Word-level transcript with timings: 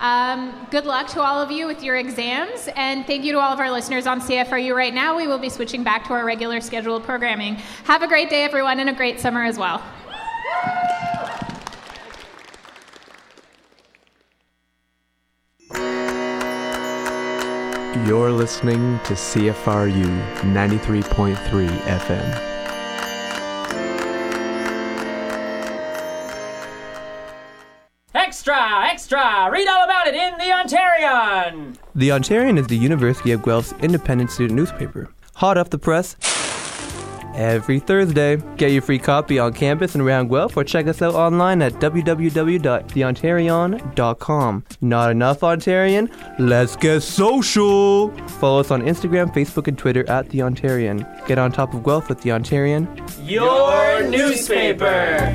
Um, 0.00 0.66
good 0.70 0.84
luck 0.84 1.08
to 1.08 1.20
all 1.20 1.42
of 1.42 1.50
you 1.50 1.66
with 1.66 1.82
your 1.82 1.96
exams, 1.96 2.68
and 2.76 3.06
thank 3.06 3.24
you 3.24 3.32
to 3.32 3.40
all 3.40 3.52
of 3.52 3.60
our 3.60 3.70
listeners 3.70 4.06
on 4.06 4.20
CFRU 4.20 4.74
right 4.74 4.94
now. 4.94 5.16
We 5.16 5.26
will 5.26 5.38
be 5.38 5.48
switching 5.48 5.82
back 5.82 6.06
to 6.06 6.12
our 6.12 6.24
regular 6.24 6.60
scheduled 6.60 7.04
programming. 7.04 7.56
Have 7.84 8.02
a 8.02 8.08
great 8.08 8.30
day, 8.30 8.44
everyone, 8.44 8.80
and 8.80 8.90
a 8.90 8.94
great 8.94 9.20
summer 9.20 9.44
as 9.44 9.58
well. 9.58 9.82
You're 18.06 18.32
listening 18.32 18.98
to 19.04 19.12
CFRU 19.12 20.04
93.3 20.54 21.68
FM. 21.68 22.57
Extra! 28.48 28.88
Extra! 28.90 29.50
Read 29.52 29.68
all 29.68 29.84
about 29.84 30.06
it 30.06 30.14
in 30.14 30.32
The 30.38 30.44
Ontarian! 30.44 31.76
The 31.94 32.08
Ontarian 32.08 32.58
is 32.58 32.66
the 32.66 32.78
University 32.78 33.32
of 33.32 33.42
Guelph's 33.42 33.74
independent 33.82 34.30
student 34.30 34.56
newspaper. 34.56 35.10
Hot 35.34 35.58
off 35.58 35.68
the 35.68 35.76
press 35.76 36.16
every 37.34 37.78
Thursday. 37.78 38.36
Get 38.56 38.72
your 38.72 38.80
free 38.80 38.98
copy 38.98 39.38
on 39.38 39.52
campus 39.52 39.94
and 39.94 40.00
around 40.02 40.28
Guelph 40.28 40.56
or 40.56 40.64
check 40.64 40.86
us 40.86 41.02
out 41.02 41.14
online 41.14 41.60
at 41.60 41.74
www.theontarian.com. 41.74 44.64
Not 44.80 45.10
enough 45.10 45.40
Ontarian? 45.40 46.10
Let's 46.38 46.74
get 46.74 47.02
social! 47.02 48.10
Follow 48.40 48.60
us 48.60 48.70
on 48.70 48.80
Instagram, 48.80 49.30
Facebook, 49.34 49.68
and 49.68 49.76
Twitter 49.76 50.08
at 50.08 50.30
The 50.30 50.38
Ontarian. 50.38 51.26
Get 51.26 51.36
on 51.36 51.52
top 51.52 51.74
of 51.74 51.84
Guelph 51.84 52.08
with 52.08 52.22
The 52.22 52.30
Ontarian. 52.30 52.88
Your 53.28 54.08
newspaper! 54.08 55.34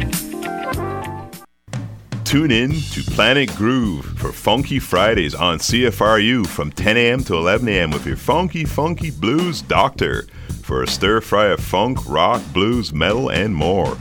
Tune 2.34 2.50
in 2.50 2.72
to 2.72 3.04
Planet 3.12 3.56
Groove 3.56 4.06
for 4.18 4.32
Funky 4.32 4.80
Fridays 4.80 5.36
on 5.36 5.60
CFRU 5.60 6.48
from 6.48 6.72
10 6.72 6.98
a.m. 6.98 7.24
to 7.26 7.36
11 7.36 7.68
a.m. 7.68 7.92
with 7.92 8.08
your 8.08 8.16
funky, 8.16 8.66
funky 8.66 9.12
blues 9.12 9.62
doctor 9.62 10.26
for 10.64 10.82
a 10.82 10.88
stir 10.88 11.22
fry 11.22 11.50
of 11.50 11.60
funk, 11.60 12.00
rock, 12.10 12.42
blues, 12.52 12.92
metal, 12.92 13.30
and 13.30 13.54
more. 13.54 13.96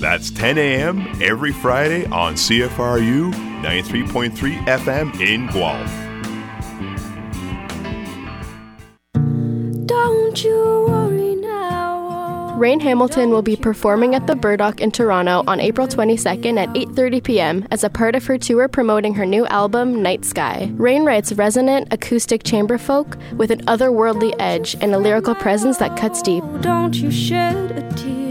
That's 0.00 0.30
10 0.30 0.58
a.m. 0.58 1.00
every 1.22 1.52
Friday 1.52 2.04
on 2.08 2.34
CFRU 2.34 3.32
93.3 3.32 4.66
FM 4.66 5.18
in 5.18 5.46
Guelph. 5.46 5.90
Don't 9.86 10.44
you 10.44 10.84
worry. 10.86 11.09
Rain 12.60 12.78
Hamilton 12.80 13.30
will 13.30 13.40
be 13.40 13.56
performing 13.56 14.14
at 14.14 14.26
the 14.26 14.36
Burdock 14.36 14.82
in 14.82 14.90
Toronto 14.90 15.42
on 15.46 15.60
April 15.60 15.88
22nd 15.88 16.58
at 16.58 16.68
8:30 16.74 17.24
p.m. 17.24 17.66
as 17.70 17.84
a 17.84 17.88
part 17.88 18.14
of 18.14 18.26
her 18.26 18.36
tour 18.36 18.68
promoting 18.68 19.14
her 19.14 19.24
new 19.24 19.46
album 19.46 20.02
Night 20.02 20.26
Sky. 20.26 20.70
Rain 20.74 21.06
writes 21.06 21.32
resonant 21.32 21.88
acoustic 21.90 22.42
chamber 22.42 22.76
folk 22.76 23.16
with 23.38 23.50
an 23.50 23.64
otherworldly 23.64 24.34
edge 24.38 24.76
and 24.82 24.94
a 24.94 24.98
lyrical 24.98 25.34
presence 25.34 25.78
that 25.78 25.96
cuts 25.96 26.20
deep. 26.20 26.44
Don't 26.60 26.94
you 26.94 27.10
shed 27.10 27.78
a 27.78 27.94
tear. 27.94 28.29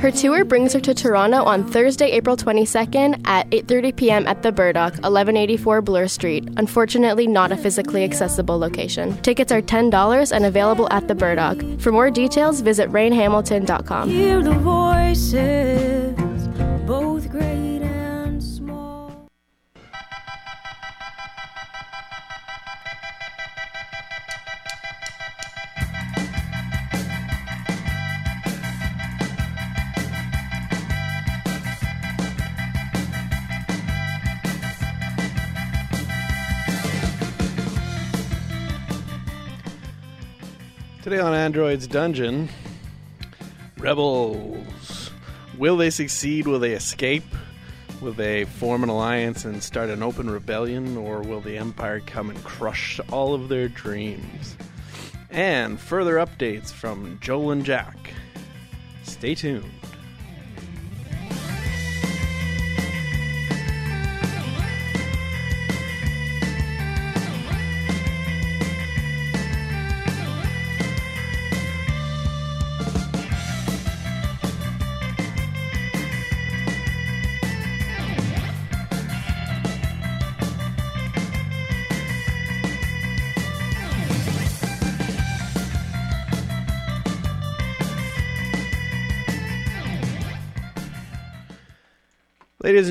Her 0.00 0.12
tour 0.12 0.44
brings 0.44 0.72
her 0.74 0.80
to 0.80 0.94
Toronto 0.94 1.42
on 1.42 1.64
Thursday, 1.64 2.12
April 2.12 2.36
22nd 2.36 3.20
at 3.26 3.50
8:30 3.50 3.96
p.m. 3.96 4.26
at 4.28 4.42
the 4.42 4.52
Burdock, 4.52 4.92
1184 5.02 5.82
Bloor 5.82 6.06
Street. 6.06 6.48
Unfortunately, 6.56 7.26
not 7.26 7.50
a 7.50 7.56
physically 7.56 8.04
accessible 8.04 8.56
location. 8.58 9.16
Tickets 9.22 9.50
are 9.50 9.60
$10 9.60 10.32
and 10.32 10.44
available 10.44 10.86
at 10.92 11.08
the 11.08 11.16
Burdock. 11.16 11.58
For 11.80 11.90
more 11.90 12.12
details, 12.12 12.60
visit 12.60 12.88
rainhamilton.com. 12.92 14.08
Android's 41.48 41.86
Dungeon, 41.86 42.46
rebels. 43.78 45.10
Will 45.56 45.78
they 45.78 45.88
succeed? 45.88 46.46
Will 46.46 46.58
they 46.58 46.72
escape? 46.72 47.24
Will 48.02 48.12
they 48.12 48.44
form 48.44 48.82
an 48.82 48.90
alliance 48.90 49.46
and 49.46 49.62
start 49.62 49.88
an 49.88 50.02
open 50.02 50.28
rebellion? 50.28 50.98
Or 50.98 51.22
will 51.22 51.40
the 51.40 51.56
Empire 51.56 52.00
come 52.00 52.28
and 52.28 52.44
crush 52.44 53.00
all 53.10 53.32
of 53.32 53.48
their 53.48 53.66
dreams? 53.66 54.58
And 55.30 55.80
further 55.80 56.16
updates 56.16 56.70
from 56.70 57.16
Joel 57.22 57.52
and 57.52 57.64
Jack. 57.64 58.12
Stay 59.04 59.34
tuned. 59.34 59.72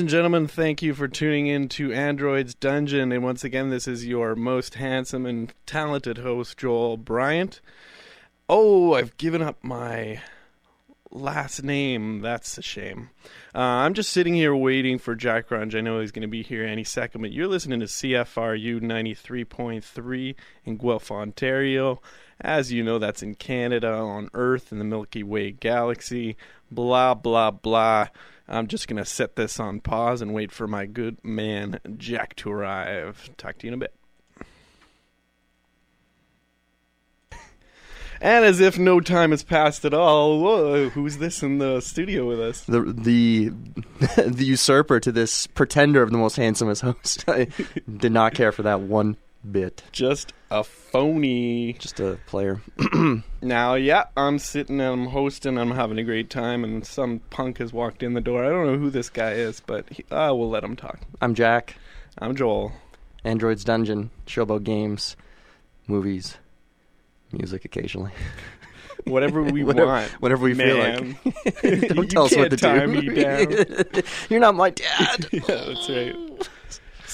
And 0.08 0.12
gentlemen, 0.12 0.46
thank 0.46 0.80
you 0.80 0.94
for 0.94 1.06
tuning 1.06 1.48
in 1.48 1.68
to 1.68 1.92
Android's 1.92 2.54
Dungeon. 2.54 3.12
And 3.12 3.22
once 3.22 3.44
again, 3.44 3.68
this 3.68 3.86
is 3.86 4.06
your 4.06 4.34
most 4.34 4.76
handsome 4.76 5.26
and 5.26 5.52
talented 5.66 6.16
host, 6.16 6.56
Joel 6.56 6.96
Bryant. 6.96 7.60
Oh, 8.48 8.94
I've 8.94 9.18
given 9.18 9.42
up 9.42 9.62
my 9.62 10.22
last 11.10 11.62
name. 11.62 12.22
That's 12.22 12.56
a 12.56 12.62
shame. 12.62 13.10
Uh, 13.54 13.58
I'm 13.58 13.92
just 13.92 14.08
sitting 14.08 14.32
here 14.32 14.56
waiting 14.56 14.98
for 14.98 15.14
Jack 15.14 15.50
Grunge. 15.50 15.74
I 15.74 15.82
know 15.82 16.00
he's 16.00 16.10
going 16.10 16.22
to 16.22 16.26
be 16.26 16.42
here 16.42 16.64
any 16.64 16.84
second, 16.84 17.20
but 17.20 17.32
you're 17.32 17.46
listening 17.46 17.80
to 17.80 17.86
CFRU 17.86 18.80
93.3 18.80 20.34
in 20.64 20.78
Guelph, 20.78 21.12
Ontario. 21.12 22.00
As 22.40 22.72
you 22.72 22.82
know, 22.82 22.98
that's 22.98 23.22
in 23.22 23.34
Canada, 23.34 23.92
on 23.92 24.30
Earth, 24.32 24.72
in 24.72 24.78
the 24.78 24.86
Milky 24.86 25.22
Way 25.22 25.50
galaxy. 25.50 26.38
Blah, 26.70 27.12
blah, 27.12 27.50
blah. 27.50 28.08
I'm 28.48 28.66
just 28.66 28.88
going 28.88 28.96
to 28.96 29.04
set 29.04 29.36
this 29.36 29.60
on 29.60 29.80
pause 29.80 30.22
and 30.22 30.32
wait 30.32 30.52
for 30.52 30.66
my 30.66 30.86
good 30.86 31.22
man 31.22 31.80
Jack 31.96 32.34
to 32.36 32.50
arrive. 32.50 33.30
Talk 33.36 33.58
to 33.58 33.66
you 33.66 33.72
in 33.72 33.74
a 33.74 33.78
bit. 33.78 33.94
And 38.20 38.44
as 38.44 38.58
if 38.60 38.78
no 38.78 39.00
time 39.00 39.30
has 39.30 39.44
passed 39.44 39.84
at 39.84 39.94
all, 39.94 40.40
whoa, 40.40 40.88
who's 40.88 41.18
this 41.18 41.42
in 41.42 41.58
the 41.58 41.80
studio 41.80 42.26
with 42.26 42.40
us? 42.40 42.62
the 42.62 42.80
the 42.80 43.50
the 44.28 44.44
usurper 44.44 44.98
to 45.00 45.12
this 45.12 45.46
pretender 45.46 46.02
of 46.02 46.10
the 46.10 46.18
most 46.18 46.36
handsomest 46.36 46.82
host. 46.82 47.24
I 47.28 47.48
did 47.96 48.12
not 48.12 48.34
care 48.34 48.50
for 48.50 48.62
that 48.64 48.80
one 48.80 49.16
bit. 49.48 49.84
Just 49.92 50.32
a 50.50 50.64
phony. 50.64 51.74
Just 51.74 52.00
a 52.00 52.18
player. 52.26 52.60
Now, 53.40 53.74
yeah, 53.74 54.06
I'm 54.16 54.40
sitting 54.40 54.80
and 54.80 55.02
I'm 55.02 55.06
hosting. 55.06 55.58
I'm 55.58 55.70
having 55.70 55.96
a 55.98 56.02
great 56.02 56.28
time, 56.28 56.64
and 56.64 56.84
some 56.84 57.20
punk 57.30 57.58
has 57.58 57.72
walked 57.72 58.02
in 58.02 58.14
the 58.14 58.20
door. 58.20 58.44
I 58.44 58.48
don't 58.48 58.66
know 58.66 58.76
who 58.78 58.90
this 58.90 59.08
guy 59.10 59.30
is, 59.34 59.60
but 59.60 59.88
he, 59.90 60.04
uh, 60.10 60.34
we'll 60.34 60.50
let 60.50 60.64
him 60.64 60.74
talk. 60.74 60.98
I'm 61.20 61.36
Jack. 61.36 61.76
I'm 62.18 62.34
Joel. 62.34 62.72
Android's 63.24 63.62
Dungeon. 63.62 64.10
Show 64.26 64.42
about 64.42 64.64
games, 64.64 65.16
movies, 65.86 66.36
music 67.30 67.64
occasionally. 67.64 68.10
Whatever 69.04 69.44
we 69.44 69.62
Whatever- 69.64 69.86
want. 69.86 70.10
whatever 70.20 70.44
we 70.44 70.54
feel 70.54 70.76
man. 70.76 71.16
like. 71.24 71.62
You 71.62 71.88
Don't 71.88 72.10
tell 72.10 72.24
us 72.24 72.36
what 72.36 72.50
to 72.50 72.56
do. 72.56 72.86
me 72.88 73.08
down. 73.22 74.02
You're 74.28 74.40
not 74.40 74.56
my 74.56 74.70
dad. 74.70 75.28
yeah, 75.32 75.40
that's 75.46 75.88
right. 75.88 76.16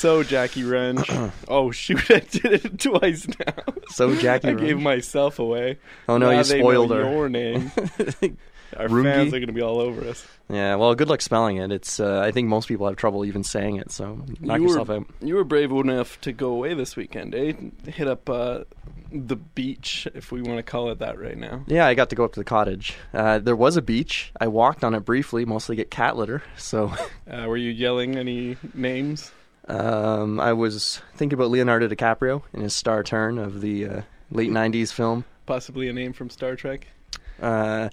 So, 0.04 0.22
Jackie 0.22 0.64
Runge. 0.64 1.32
oh, 1.48 1.70
shoot, 1.70 2.10
I 2.10 2.18
did 2.18 2.44
it 2.66 2.78
twice 2.78 3.26
now. 3.26 3.54
So 3.88 4.14
Jackie 4.14 4.48
I 4.50 4.52
gave 4.52 4.78
myself 4.78 5.38
away. 5.38 5.78
Oh 6.06 6.18
no, 6.18 6.30
Now 6.30 6.36
you 6.36 6.44
spoiled 6.44 6.90
her. 6.90 7.10
your 7.10 7.30
name. 7.30 7.72
Our 8.76 8.88
Runge? 8.88 9.04
fans 9.04 9.28
are 9.32 9.38
going 9.38 9.46
to 9.46 9.54
be 9.54 9.62
all 9.62 9.80
over 9.80 10.06
us. 10.06 10.26
Yeah, 10.50 10.74
well, 10.74 10.94
good 10.94 11.08
luck 11.08 11.22
spelling 11.22 11.56
it. 11.56 11.72
It's 11.72 12.00
uh, 12.00 12.20
I 12.20 12.32
think 12.32 12.48
most 12.48 12.68
people 12.68 12.86
have 12.86 12.96
trouble 12.96 13.24
even 13.24 13.44
saying 13.44 13.76
it, 13.76 13.90
so 13.90 14.22
knock 14.40 14.58
you 14.60 14.66
yourself 14.66 14.88
were, 14.88 14.96
out. 14.96 15.06
You 15.22 15.36
were 15.36 15.44
brave 15.44 15.72
enough 15.72 16.20
to 16.20 16.32
go 16.32 16.50
away 16.50 16.74
this 16.74 16.96
weekend, 16.96 17.34
eh? 17.34 17.54
Hit 17.90 18.06
up 18.06 18.28
uh, 18.28 18.64
the 19.10 19.36
beach, 19.36 20.06
if 20.14 20.30
we 20.30 20.42
want 20.42 20.58
to 20.58 20.62
call 20.62 20.90
it 20.90 20.98
that 20.98 21.18
right 21.18 21.38
now. 21.38 21.64
Yeah, 21.66 21.86
I 21.86 21.94
got 21.94 22.10
to 22.10 22.14
go 22.14 22.26
up 22.26 22.34
to 22.34 22.40
the 22.40 22.44
cottage. 22.44 22.94
Uh, 23.14 23.38
there 23.38 23.56
was 23.56 23.78
a 23.78 23.82
beach. 23.82 24.32
I 24.38 24.48
walked 24.48 24.84
on 24.84 24.92
it 24.94 25.00
briefly, 25.00 25.46
mostly 25.46 25.76
get 25.76 25.90
cat 25.90 26.14
litter. 26.18 26.42
So, 26.58 26.92
Uh, 27.26 27.46
were 27.46 27.56
you 27.56 27.70
yelling 27.70 28.16
any 28.16 28.58
names? 28.74 29.32
Um, 29.68 30.40
I 30.40 30.52
was 30.52 31.00
thinking 31.14 31.34
about 31.34 31.50
Leonardo 31.50 31.88
DiCaprio 31.88 32.42
in 32.52 32.60
his 32.60 32.74
star 32.74 33.02
turn 33.02 33.38
of 33.38 33.60
the 33.60 33.86
uh, 33.86 34.02
late 34.30 34.50
'90s 34.50 34.92
film. 34.92 35.24
Possibly 35.46 35.88
a 35.88 35.92
name 35.92 36.12
from 36.12 36.30
Star 36.30 36.56
Trek. 36.56 36.86
Uh, 37.40 37.88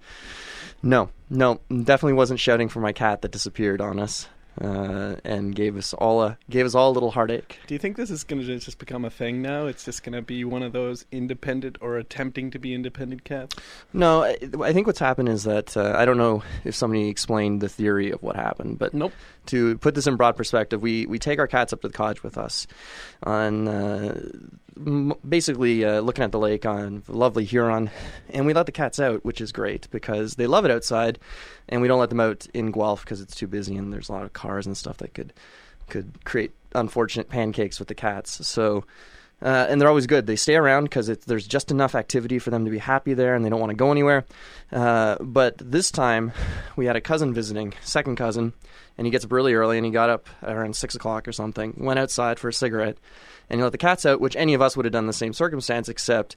no, 0.84 1.10
no, 1.30 1.60
definitely 1.70 2.14
wasn't 2.14 2.40
shouting 2.40 2.70
for 2.70 2.80
my 2.80 2.92
cat 2.92 3.22
that 3.22 3.32
disappeared 3.32 3.82
on 3.82 4.00
us 4.00 4.28
uh, 4.60 5.16
and 5.24 5.56
gave 5.56 5.78
us 5.78 5.94
all 5.94 6.22
a 6.22 6.38
gave 6.50 6.66
us 6.66 6.76
all 6.76 6.92
a 6.92 6.94
little 6.94 7.12
heartache. 7.12 7.60
Do 7.68 7.74
you 7.74 7.80
think 7.80 7.96
this 7.96 8.10
is 8.12 8.24
going 8.24 8.46
to 8.46 8.60
just 8.60 8.80
become 8.80 9.06
a 9.06 9.10
thing 9.10 9.42
now? 9.42 9.68
It's 9.68 9.86
just 9.86 10.04
going 10.04 10.14
to 10.14 10.22
be 10.22 10.44
one 10.44 10.64
of 10.64 10.74
those 10.74 11.06
independent 11.12 11.78
or 11.82 11.98
attempting 11.98 12.52
to 12.52 12.60
be 12.60 12.74
independent 12.74 13.24
cats? 13.24 13.56
No, 13.94 14.24
I, 14.24 14.38
I 14.62 14.74
think 14.74 14.88
what's 14.88 15.00
happened 15.00 15.30
is 15.30 15.44
that 15.44 15.78
uh, 15.78 15.94
I 15.96 16.06
don't 16.06 16.18
know 16.18 16.44
if 16.64 16.76
somebody 16.76 17.08
explained 17.08 17.62
the 17.62 17.70
theory 17.70 18.12
of 18.12 18.22
what 18.22 18.36
happened, 18.36 18.80
but 18.80 18.94
Nope. 18.94 19.14
to 19.48 19.78
put 19.78 19.96
this 19.96 20.08
in 20.08 20.16
broad 20.18 20.36
perspective, 20.36 20.82
we, 20.82 21.06
we 21.06 21.20
take 21.20 21.40
our 21.40 21.48
cats 21.48 21.72
up 21.72 21.82
to 21.82 21.88
the 21.88 21.94
cottage 21.94 22.24
with 22.24 22.38
us 22.38 22.68
on 23.24 23.68
uh, 23.68 24.22
basically 25.28 25.86
uh, 25.86 26.02
looking 26.02 26.24
at 26.24 26.32
the 26.32 26.40
lake 26.40 26.66
on 26.66 27.04
lovely 27.08 27.46
Huron, 27.46 27.90
and 28.30 28.46
we 28.46 28.54
let 28.54 28.66
the 28.66 28.72
cats 28.72 29.00
out, 29.00 29.24
which 29.26 29.42
is 29.42 29.52
great 29.52 29.90
because 29.92 30.36
they 30.36 30.48
love 30.48 30.66
it 30.66 30.72
outside, 30.72 31.20
and 31.70 31.82
we 31.82 31.88
don't 31.88 32.00
let 32.00 32.10
them 32.10 32.20
out 32.20 32.48
in 32.54 32.72
Guelph 32.72 33.04
because 33.04 33.22
it's 33.22 33.36
too 33.36 33.48
busy 33.48 33.76
and 33.76 33.92
there's 33.92 34.10
a 34.10 34.14
lot 34.14 34.24
of 34.24 34.34
cars 34.34 34.66
and 34.66 34.78
stuff 34.78 34.98
that 34.98 35.14
could 35.14 35.34
could 35.90 36.24
create 36.24 36.52
unfortunate 36.74 37.30
pancakes 37.30 37.80
with 37.80 37.88
the 37.88 37.96
cats. 37.96 38.46
So. 38.48 38.86
Uh, 39.42 39.66
and 39.70 39.82
they're 39.82 39.90
always 39.90 40.06
good. 40.06 40.28
They 40.28 40.36
stay 40.36 40.56
around 40.56 40.84
because 40.84 41.08
there's 41.08 41.48
just 41.48 41.72
enough 41.72 41.96
activity 41.96 42.38
for 42.38 42.52
them 42.52 42.64
to 42.66 42.72
be 42.72 42.78
happy 42.78 43.14
there, 43.14 43.34
and 43.34 43.44
they 43.44 43.50
don't 43.50 43.60
want 43.60 43.72
to 43.72 43.76
go 43.76 43.92
anywhere. 43.92 44.26
Uh, 44.72 45.18
but 45.20 45.58
this 45.58 45.90
time, 45.90 46.32
we 46.76 46.86
had 46.86 46.96
a 46.96 47.02
cousin 47.02 47.34
visiting, 47.34 47.74
second 47.82 48.18
cousin, 48.18 48.54
and 48.98 49.08
he 49.08 49.12
gets 49.12 49.26
up 49.26 49.32
really 49.32 49.54
early, 49.54 49.78
and 49.78 49.86
he 49.86 49.92
got 49.92 50.10
up 50.10 50.30
around 50.44 50.76
six 50.76 50.94
o'clock 50.94 51.28
or 51.28 51.32
something, 51.32 51.74
went 51.78 52.00
outside 52.00 52.38
for 52.38 52.50
a 52.50 52.54
cigarette, 52.54 52.98
and 53.50 53.60
he 53.60 53.64
let 53.64 53.72
the 53.72 53.78
cats 53.80 54.06
out, 54.06 54.22
which 54.22 54.36
any 54.36 54.54
of 54.54 54.62
us 54.62 54.78
would 54.78 54.86
have 54.86 54.94
done 54.94 55.06
in 55.06 55.08
the 55.08 55.14
same 55.14 55.34
circumstance, 55.34 55.90
except 55.90 56.36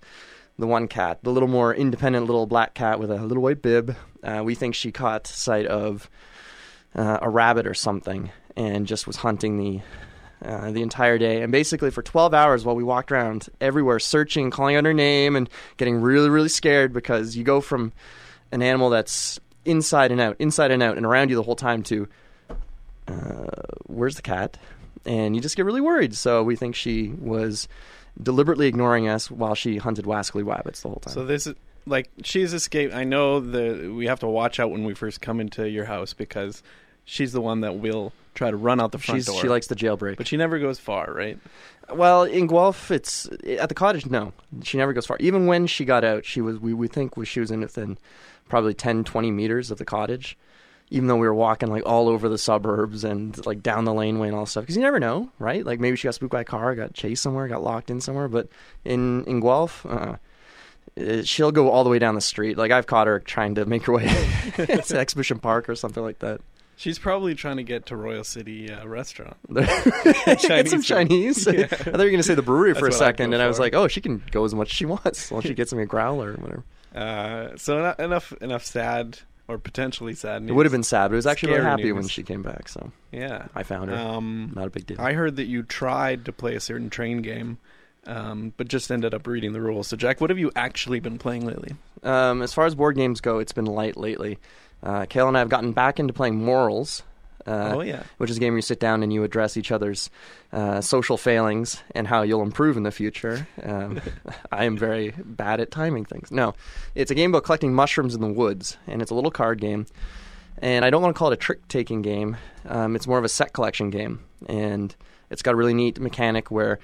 the 0.58 0.66
one 0.66 0.88
cat, 0.88 1.18
the 1.22 1.32
little 1.32 1.48
more 1.48 1.74
independent 1.74 2.26
little 2.26 2.46
black 2.46 2.74
cat 2.74 2.98
with 2.98 3.10
a 3.10 3.22
little 3.22 3.42
white 3.42 3.60
bib. 3.60 3.96
Uh, 4.22 4.40
we 4.44 4.54
think 4.54 4.74
she 4.74 4.92
caught 4.92 5.26
sight 5.26 5.66
of 5.66 6.08
uh, 6.94 7.18
a 7.20 7.28
rabbit 7.28 7.66
or 7.66 7.74
something, 7.74 8.30
and 8.56 8.86
just 8.86 9.06
was 9.06 9.16
hunting 9.16 9.58
the 9.58 9.80
uh, 10.44 10.70
the 10.70 10.82
entire 10.82 11.18
day. 11.18 11.42
And 11.42 11.50
basically, 11.50 11.90
for 11.90 12.02
12 12.02 12.34
hours 12.34 12.64
while 12.64 12.76
we 12.76 12.84
walked 12.84 13.10
around 13.10 13.48
everywhere, 13.60 13.98
searching, 13.98 14.50
calling 14.50 14.76
out 14.76 14.84
her 14.84 14.94
name, 14.94 15.36
and 15.36 15.48
getting 15.76 15.96
really, 16.00 16.28
really 16.28 16.48
scared 16.48 16.92
because 16.92 17.36
you 17.36 17.44
go 17.44 17.60
from 17.60 17.92
an 18.52 18.62
animal 18.62 18.90
that's 18.90 19.40
inside 19.64 20.12
and 20.12 20.20
out, 20.20 20.36
inside 20.38 20.70
and 20.70 20.82
out, 20.82 20.96
and 20.96 21.06
around 21.06 21.30
you 21.30 21.36
the 21.36 21.42
whole 21.42 21.56
time 21.56 21.82
to 21.84 22.08
uh, 23.08 23.46
where's 23.86 24.16
the 24.16 24.22
cat? 24.22 24.56
And 25.06 25.34
you 25.34 25.42
just 25.42 25.56
get 25.56 25.64
really 25.64 25.80
worried. 25.80 26.14
So 26.14 26.42
we 26.42 26.56
think 26.56 26.74
she 26.74 27.08
was 27.08 27.68
deliberately 28.22 28.66
ignoring 28.66 29.08
us 29.08 29.30
while 29.30 29.54
she 29.54 29.76
hunted 29.76 30.04
wascally 30.04 30.46
rabbits 30.46 30.82
the 30.82 30.88
whole 30.88 31.00
time. 31.00 31.12
So 31.12 31.24
this 31.24 31.46
is 31.46 31.54
like 31.86 32.10
she's 32.22 32.54
escaped. 32.54 32.94
I 32.94 33.04
know 33.04 33.40
that 33.40 33.92
we 33.92 34.06
have 34.06 34.20
to 34.20 34.26
watch 34.26 34.58
out 34.60 34.70
when 34.70 34.84
we 34.84 34.94
first 34.94 35.20
come 35.20 35.40
into 35.40 35.68
your 35.68 35.84
house 35.84 36.14
because 36.14 36.62
she's 37.04 37.32
the 37.32 37.40
one 37.40 37.60
that 37.60 37.76
will 37.76 38.12
try 38.34 38.50
to 38.50 38.56
run 38.56 38.80
out 38.80 38.92
the 38.92 38.98
front 38.98 39.18
She's, 39.18 39.26
door. 39.26 39.40
she 39.40 39.48
likes 39.48 39.66
the 39.68 39.76
jailbreak. 39.76 40.16
but 40.16 40.26
she 40.26 40.36
never 40.36 40.58
goes 40.58 40.78
far, 40.78 41.12
right? 41.12 41.38
Well, 41.92 42.24
in 42.24 42.46
Guelph, 42.46 42.90
it's 42.90 43.28
at 43.58 43.68
the 43.68 43.74
cottage. 43.74 44.06
No, 44.06 44.32
she 44.62 44.78
never 44.78 44.92
goes 44.92 45.06
far. 45.06 45.16
Even 45.20 45.46
when 45.46 45.66
she 45.66 45.84
got 45.84 46.02
out, 46.04 46.24
she 46.24 46.40
was 46.40 46.58
we 46.58 46.72
we 46.74 46.88
think 46.88 47.12
she 47.26 47.40
was 47.40 47.50
in 47.50 47.60
within 47.60 47.98
probably 48.48 48.74
10, 48.74 49.04
20 49.04 49.30
meters 49.30 49.70
of 49.70 49.78
the 49.78 49.84
cottage. 49.84 50.36
Even 50.90 51.08
though 51.08 51.16
we 51.16 51.26
were 51.26 51.34
walking 51.34 51.70
like 51.70 51.82
all 51.86 52.08
over 52.08 52.28
the 52.28 52.36
suburbs 52.38 53.04
and 53.04 53.44
like 53.46 53.62
down 53.62 53.84
the 53.84 53.92
laneway 53.94 54.28
and 54.28 54.36
all 54.36 54.46
stuff, 54.46 54.62
because 54.64 54.76
you 54.76 54.82
never 54.82 55.00
know, 55.00 55.30
right? 55.38 55.64
Like 55.64 55.80
maybe 55.80 55.96
she 55.96 56.06
got 56.06 56.14
spooked 56.14 56.32
by 56.32 56.42
a 56.42 56.44
car, 56.44 56.74
got 56.74 56.92
chased 56.92 57.22
somewhere, 57.22 57.48
got 57.48 57.62
locked 57.62 57.90
in 57.90 58.00
somewhere. 58.00 58.28
But 58.28 58.48
in 58.84 59.24
in 59.24 59.40
Guelph, 59.40 59.84
uh, 59.86 60.16
uh, 61.00 61.22
she'll 61.22 61.52
go 61.52 61.70
all 61.70 61.84
the 61.84 61.90
way 61.90 61.98
down 61.98 62.14
the 62.14 62.20
street. 62.20 62.56
Like 62.58 62.70
I've 62.70 62.86
caught 62.86 63.06
her 63.06 63.18
trying 63.18 63.54
to 63.56 63.64
make 63.64 63.84
her 63.84 63.92
way 63.94 64.06
to 64.56 64.96
Exhibition 64.98 65.38
Park 65.38 65.68
or 65.68 65.74
something 65.74 66.02
like 66.02 66.18
that. 66.20 66.40
She's 66.76 66.98
probably 66.98 67.34
trying 67.34 67.58
to 67.58 67.62
get 67.62 67.86
to 67.86 67.96
Royal 67.96 68.24
City 68.24 68.70
uh, 68.70 68.86
Restaurant. 68.86 69.36
Get 69.54 70.68
some. 70.68 70.82
Chinese. 70.82 71.46
Yeah. 71.52 71.62
I 71.64 71.66
thought 71.66 71.86
you 71.86 71.92
were 71.92 71.96
going 72.10 72.16
to 72.16 72.22
say 72.22 72.34
the 72.34 72.42
brewery 72.42 72.74
for 72.74 72.88
a 72.88 72.92
second, 72.92 73.32
and 73.32 73.42
I 73.42 73.46
was 73.46 73.58
like, 73.60 73.74
oh, 73.74 73.86
she 73.88 74.00
can 74.00 74.22
go 74.32 74.44
as 74.44 74.54
much 74.54 74.70
as 74.70 74.76
she 74.76 74.86
wants. 74.86 75.30
Well, 75.30 75.40
she 75.40 75.54
gets 75.54 75.72
me 75.72 75.82
a 75.82 75.86
growler 75.86 76.32
or 76.32 76.34
whatever. 76.34 76.64
Uh, 76.94 77.56
so 77.56 77.78
eno- 77.78 77.94
enough 78.04 78.32
enough 78.40 78.64
sad 78.64 79.18
or 79.46 79.58
potentially 79.58 80.14
sad 80.14 80.42
news. 80.42 80.50
It 80.50 80.52
would 80.54 80.66
have 80.66 80.72
been 80.72 80.82
sad, 80.82 81.08
but 81.08 81.14
I 81.14 81.16
was 81.16 81.26
actually 81.26 81.50
really 81.52 81.62
Scary 81.62 81.70
happy 81.70 81.92
when 81.92 82.08
she 82.08 82.22
came 82.22 82.42
back. 82.42 82.68
So 82.68 82.90
Yeah. 83.12 83.46
I 83.54 83.62
found 83.62 83.90
her. 83.90 83.96
Um, 83.96 84.52
Not 84.54 84.66
a 84.68 84.70
big 84.70 84.86
deal. 84.86 85.00
I 85.00 85.12
heard 85.12 85.36
that 85.36 85.44
you 85.44 85.62
tried 85.62 86.24
to 86.24 86.32
play 86.32 86.54
a 86.54 86.60
certain 86.60 86.88
train 86.90 87.20
game, 87.20 87.58
um, 88.06 88.52
but 88.56 88.68
just 88.68 88.90
ended 88.90 89.12
up 89.12 89.26
reading 89.26 89.52
the 89.52 89.60
rules. 89.60 89.88
So, 89.88 89.96
Jack, 89.96 90.20
what 90.20 90.30
have 90.30 90.38
you 90.38 90.50
actually 90.56 91.00
been 91.00 91.18
playing 91.18 91.44
lately? 91.46 91.72
Um, 92.02 92.42
as 92.42 92.54
far 92.54 92.64
as 92.66 92.74
board 92.74 92.96
games 92.96 93.20
go, 93.20 93.38
it's 93.38 93.52
been 93.52 93.64
light 93.66 93.96
lately. 93.96 94.38
Uh, 94.84 95.06
Kayla 95.06 95.28
and 95.28 95.36
I 95.36 95.40
have 95.40 95.48
gotten 95.48 95.72
back 95.72 95.98
into 95.98 96.12
playing 96.12 96.44
Morels. 96.44 97.02
Uh, 97.46 97.72
oh 97.74 97.80
yeah. 97.82 98.02
which 98.16 98.30
is 98.30 98.38
a 98.38 98.40
game 98.40 98.54
where 98.54 98.58
you 98.58 98.62
sit 98.62 98.80
down 98.80 99.02
and 99.02 99.12
you 99.12 99.22
address 99.22 99.58
each 99.58 99.70
other's 99.70 100.08
uh, 100.54 100.80
social 100.80 101.18
failings 101.18 101.82
and 101.94 102.08
how 102.08 102.22
you'll 102.22 102.40
improve 102.40 102.78
in 102.78 102.84
the 102.84 102.90
future. 102.90 103.46
Um, 103.62 104.00
I 104.52 104.64
am 104.64 104.78
very 104.78 105.12
bad 105.22 105.60
at 105.60 105.70
timing 105.70 106.06
things. 106.06 106.30
No, 106.30 106.54
it's 106.94 107.10
a 107.10 107.14
game 107.14 107.32
about 107.32 107.44
collecting 107.44 107.74
mushrooms 107.74 108.14
in 108.14 108.22
the 108.22 108.28
woods, 108.28 108.78
and 108.86 109.02
it's 109.02 109.10
a 109.10 109.14
little 109.14 109.30
card 109.30 109.60
game. 109.60 109.84
And 110.58 110.86
I 110.86 110.90
don't 110.90 111.02
want 111.02 111.14
to 111.14 111.18
call 111.18 111.30
it 111.32 111.34
a 111.34 111.36
trick 111.36 111.68
taking 111.68 112.00
game. 112.00 112.38
Um, 112.66 112.96
it's 112.96 113.06
more 113.06 113.18
of 113.18 113.24
a 113.24 113.28
set 113.28 113.52
collection 113.52 113.90
game, 113.90 114.20
and 114.48 114.94
it's 115.28 115.42
got 115.42 115.52
a 115.52 115.56
really 115.56 115.74
neat 115.74 116.00
mechanic 116.00 116.50
where 116.50 116.78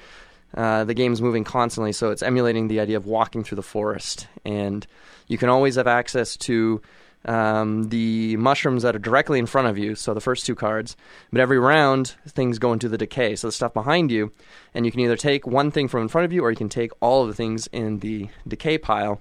uh, 0.54 0.84
the 0.84 0.94
game's 0.94 1.22
moving 1.22 1.44
constantly, 1.44 1.92
so 1.92 2.10
it's 2.10 2.22
emulating 2.22 2.68
the 2.68 2.80
idea 2.80 2.98
of 2.98 3.06
walking 3.06 3.44
through 3.44 3.56
the 3.56 3.62
forest, 3.62 4.26
and 4.44 4.86
you 5.26 5.38
can 5.38 5.48
always 5.48 5.76
have 5.76 5.86
access 5.86 6.36
to 6.36 6.82
um, 7.24 7.88
the 7.88 8.36
mushrooms 8.36 8.82
that 8.82 8.96
are 8.96 9.00
directly 9.00 9.38
in 9.38 9.46
front 9.46 9.68
of 9.68 9.76
you, 9.76 9.94
so 9.94 10.14
the 10.14 10.20
first 10.20 10.46
two 10.46 10.54
cards. 10.54 10.96
But 11.32 11.40
every 11.40 11.58
round, 11.58 12.14
things 12.26 12.58
go 12.58 12.72
into 12.72 12.88
the 12.88 12.98
decay, 12.98 13.36
so 13.36 13.48
the 13.48 13.52
stuff 13.52 13.74
behind 13.74 14.10
you, 14.10 14.32
and 14.74 14.86
you 14.86 14.92
can 14.92 15.00
either 15.00 15.16
take 15.16 15.46
one 15.46 15.70
thing 15.70 15.88
from 15.88 16.02
in 16.02 16.08
front 16.08 16.24
of 16.24 16.32
you, 16.32 16.44
or 16.44 16.50
you 16.50 16.56
can 16.56 16.68
take 16.68 16.92
all 17.00 17.22
of 17.22 17.28
the 17.28 17.34
things 17.34 17.66
in 17.68 17.98
the 17.98 18.28
decay 18.48 18.78
pile. 18.78 19.20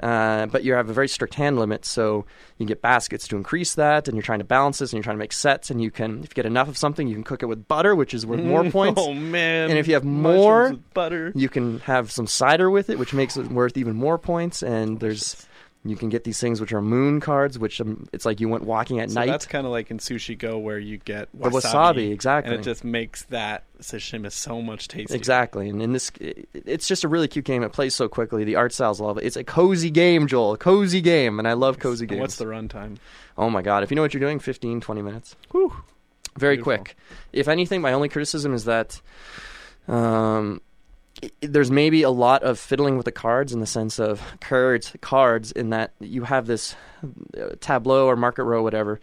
Uh, 0.00 0.46
but 0.46 0.62
you 0.62 0.74
have 0.74 0.88
a 0.88 0.92
very 0.92 1.08
strict 1.08 1.34
hand 1.34 1.58
limit, 1.58 1.84
so 1.84 2.24
you 2.56 2.66
get 2.66 2.80
baskets 2.80 3.26
to 3.26 3.36
increase 3.36 3.74
that, 3.74 4.06
and 4.06 4.16
you're 4.16 4.22
trying 4.22 4.38
to 4.38 4.44
balance 4.44 4.78
this, 4.78 4.92
and 4.92 4.96
you're 4.96 5.02
trying 5.02 5.16
to 5.16 5.20
make 5.20 5.32
sets, 5.32 5.70
and 5.70 5.82
you 5.82 5.90
can, 5.90 6.22
if 6.22 6.30
you 6.30 6.34
get 6.34 6.46
enough 6.46 6.68
of 6.68 6.78
something, 6.78 7.08
you 7.08 7.14
can 7.14 7.24
cook 7.24 7.42
it 7.42 7.46
with 7.46 7.66
butter, 7.66 7.96
which 7.96 8.14
is 8.14 8.24
worth 8.24 8.40
more 8.40 8.62
points. 8.70 9.00
Oh 9.04 9.12
man. 9.12 9.70
And 9.70 9.78
if 9.78 9.88
you 9.88 9.94
have 9.94 10.04
more, 10.04 10.74
butter. 10.94 11.32
You 11.34 11.48
can 11.48 11.80
have 11.80 12.12
some 12.12 12.28
cider 12.28 12.70
with 12.70 12.90
it, 12.90 12.98
which 12.98 13.12
makes 13.12 13.36
it 13.36 13.48
worth 13.48 13.76
even 13.76 13.96
more 13.96 14.18
points. 14.18 14.62
And 14.62 15.00
there's, 15.00 15.47
you 15.84 15.96
can 15.96 16.08
get 16.08 16.24
these 16.24 16.40
things 16.40 16.60
which 16.60 16.72
are 16.72 16.82
moon 16.82 17.20
cards, 17.20 17.58
which 17.58 17.80
um, 17.80 18.08
it's 18.12 18.26
like 18.26 18.40
you 18.40 18.48
went 18.48 18.64
walking 18.64 18.98
at 19.00 19.10
So 19.10 19.20
night. 19.20 19.26
that's 19.26 19.46
kind 19.46 19.64
of 19.64 19.70
like 19.72 19.90
in 19.90 19.98
Sushi 19.98 20.36
Go, 20.36 20.58
where 20.58 20.78
you 20.78 20.98
get 20.98 21.28
The 21.32 21.48
wasabi, 21.50 21.62
wasabi, 22.08 22.12
exactly. 22.12 22.52
and 22.52 22.60
it 22.60 22.64
just 22.64 22.82
makes 22.84 23.22
that 23.26 23.64
sashimi 23.80 24.30
so 24.32 24.60
much 24.60 24.88
tastier. 24.88 25.16
Exactly, 25.16 25.68
and 25.68 25.80
in 25.80 25.92
this, 25.92 26.10
it's 26.20 26.88
just 26.88 27.04
a 27.04 27.08
really 27.08 27.28
cute 27.28 27.44
game. 27.44 27.62
It 27.62 27.72
plays 27.72 27.94
so 27.94 28.08
quickly. 28.08 28.44
The 28.44 28.56
art 28.56 28.72
styles 28.72 29.00
love 29.00 29.18
it. 29.18 29.24
It's 29.24 29.36
a 29.36 29.44
cozy 29.44 29.90
game, 29.90 30.26
Joel. 30.26 30.54
A 30.54 30.58
cozy 30.58 31.00
game, 31.00 31.38
and 31.38 31.46
I 31.46 31.52
love 31.52 31.78
cozy 31.78 32.06
games. 32.06 32.20
What's 32.20 32.36
the 32.36 32.46
runtime? 32.46 32.96
Oh 33.36 33.48
my 33.48 33.62
god! 33.62 33.82
If 33.84 33.90
you 33.90 33.94
know 33.94 34.02
what 34.02 34.12
you're 34.12 34.20
doing, 34.20 34.40
15, 34.40 34.80
20 34.80 35.02
minutes. 35.02 35.36
Whew. 35.52 35.72
Very 36.36 36.56
Beautiful. 36.56 36.84
quick. 36.84 36.96
If 37.32 37.48
anything, 37.48 37.80
my 37.80 37.92
only 37.92 38.08
criticism 38.08 38.52
is 38.52 38.64
that 38.66 39.00
um, 39.88 40.60
there's 41.40 41.70
maybe 41.70 42.02
a 42.02 42.10
lot 42.10 42.42
of 42.42 42.58
fiddling 42.58 42.96
with 42.96 43.04
the 43.04 43.12
cards 43.12 43.52
in 43.52 43.60
the 43.60 43.66
sense 43.66 43.98
of 43.98 44.22
cards, 44.40 44.92
cards. 45.00 45.52
In 45.52 45.70
that 45.70 45.92
you 46.00 46.24
have 46.24 46.46
this 46.46 46.74
uh, 47.36 47.50
tableau 47.60 48.06
or 48.06 48.16
market 48.16 48.44
row, 48.44 48.62
whatever. 48.62 49.00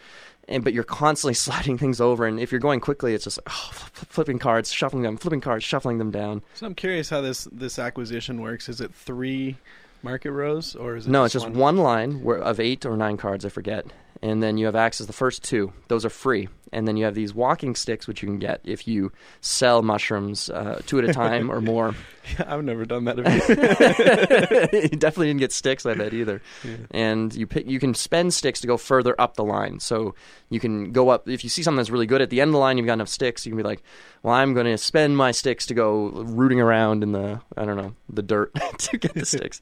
And, 0.48 0.64
but 0.64 0.74
you're 0.74 0.84
constantly 0.84 1.34
sliding 1.46 1.78
things 1.78 2.00
over, 2.00 2.26
and 2.26 2.40
if 2.40 2.52
you're 2.52 2.62
going 2.62 2.80
quickly, 2.80 3.14
it's 3.14 3.24
just 3.24 3.40
oh, 3.48 3.70
flipping 3.94 4.40
cards, 4.40 4.72
shuffling 4.72 5.04
them, 5.04 5.18
flipping 5.18 5.42
cards, 5.42 5.64
shuffling 5.64 5.98
them 5.98 6.12
down. 6.12 6.44
So 6.54 6.68
I'm 6.68 6.76
curious 6.76 7.10
how 7.10 7.22
this 7.22 7.48
this 7.52 7.80
acquisition 7.80 8.42
works. 8.42 8.70
Is 8.70 8.80
it 8.80 8.94
three 8.94 9.58
market 10.04 10.32
rows, 10.32 10.76
or 10.76 10.96
is 10.96 11.08
it 11.08 11.10
No, 11.10 11.26
just 11.26 11.36
it's 11.36 11.46
just 11.46 11.56
one, 11.56 11.78
line 11.78 12.24
where, 12.24 12.38
of 12.38 12.60
eight 12.60 12.86
or 12.86 12.96
nine 12.96 13.18
cards, 13.18 13.44
I 13.44 13.50
forget. 13.50 13.86
And 14.26 14.42
then 14.42 14.58
you 14.58 14.66
have 14.66 14.76
access 14.76 15.06
the 15.06 15.14
first 15.14 15.44
two. 15.44 15.72
Those 15.88 16.04
are 16.04 16.10
free. 16.10 16.50
And 16.72 16.88
then 16.88 16.98
you 16.98 17.06
have 17.06 17.14
these 17.14 17.34
walking 17.34 17.76
sticks, 17.76 18.08
which 18.08 18.24
you 18.24 18.28
can 18.28 18.40
get 18.40 18.60
if 18.64 18.88
you 18.88 19.12
sell 19.40 19.84
mushrooms 19.84 20.50
uh, 20.50 20.82
two 20.88 20.98
at 20.98 21.06
a 21.06 21.14
time 21.14 21.52
or 21.52 21.62
more. 21.62 21.94
I've 22.40 22.64
never 22.64 22.86
done 22.86 23.06
that. 23.06 23.16
Before. 23.24 24.82
You 24.82 24.90
definitely 24.90 25.28
didn't 25.28 25.42
get 25.42 25.52
sticks, 25.52 25.86
I 25.86 25.94
bet 25.94 26.14
either. 26.14 26.42
And 26.90 27.34
you 27.36 27.46
pick, 27.46 27.68
you 27.68 27.80
can 27.80 27.94
spend 27.94 28.34
sticks 28.34 28.62
to 28.62 28.68
go 28.68 28.78
further 28.78 29.16
up 29.22 29.36
the 29.36 29.44
line. 29.44 29.80
So 29.80 30.16
you 30.50 30.60
can 30.60 30.92
go 30.92 31.10
up 31.10 31.30
if 31.30 31.44
you 31.44 31.50
see 31.50 31.64
something 31.64 31.78
that's 31.78 31.90
really 31.90 32.08
good 32.08 32.22
at 32.22 32.30
the 32.30 32.42
end 32.42 32.50
of 32.50 32.54
the 32.54 32.60
line. 32.60 32.78
You've 32.78 32.88
got 32.88 32.94
enough 32.94 33.10
sticks. 33.10 33.46
You 33.46 33.52
can 33.52 33.58
be 33.58 33.64
like, 33.64 33.84
"Well, 34.24 34.34
I'm 34.34 34.54
going 34.54 34.66
to 34.66 34.78
spend 34.78 35.16
my 35.18 35.32
sticks 35.32 35.66
to 35.68 35.74
go 35.74 36.10
rooting 36.10 36.60
around 36.60 37.04
in 37.04 37.12
the 37.12 37.42
I 37.56 37.66
don't 37.66 37.78
know 37.78 37.94
the 38.10 38.24
dirt 38.24 38.54
to 38.78 38.98
get 38.98 39.14
the 39.14 39.26
sticks." 39.26 39.62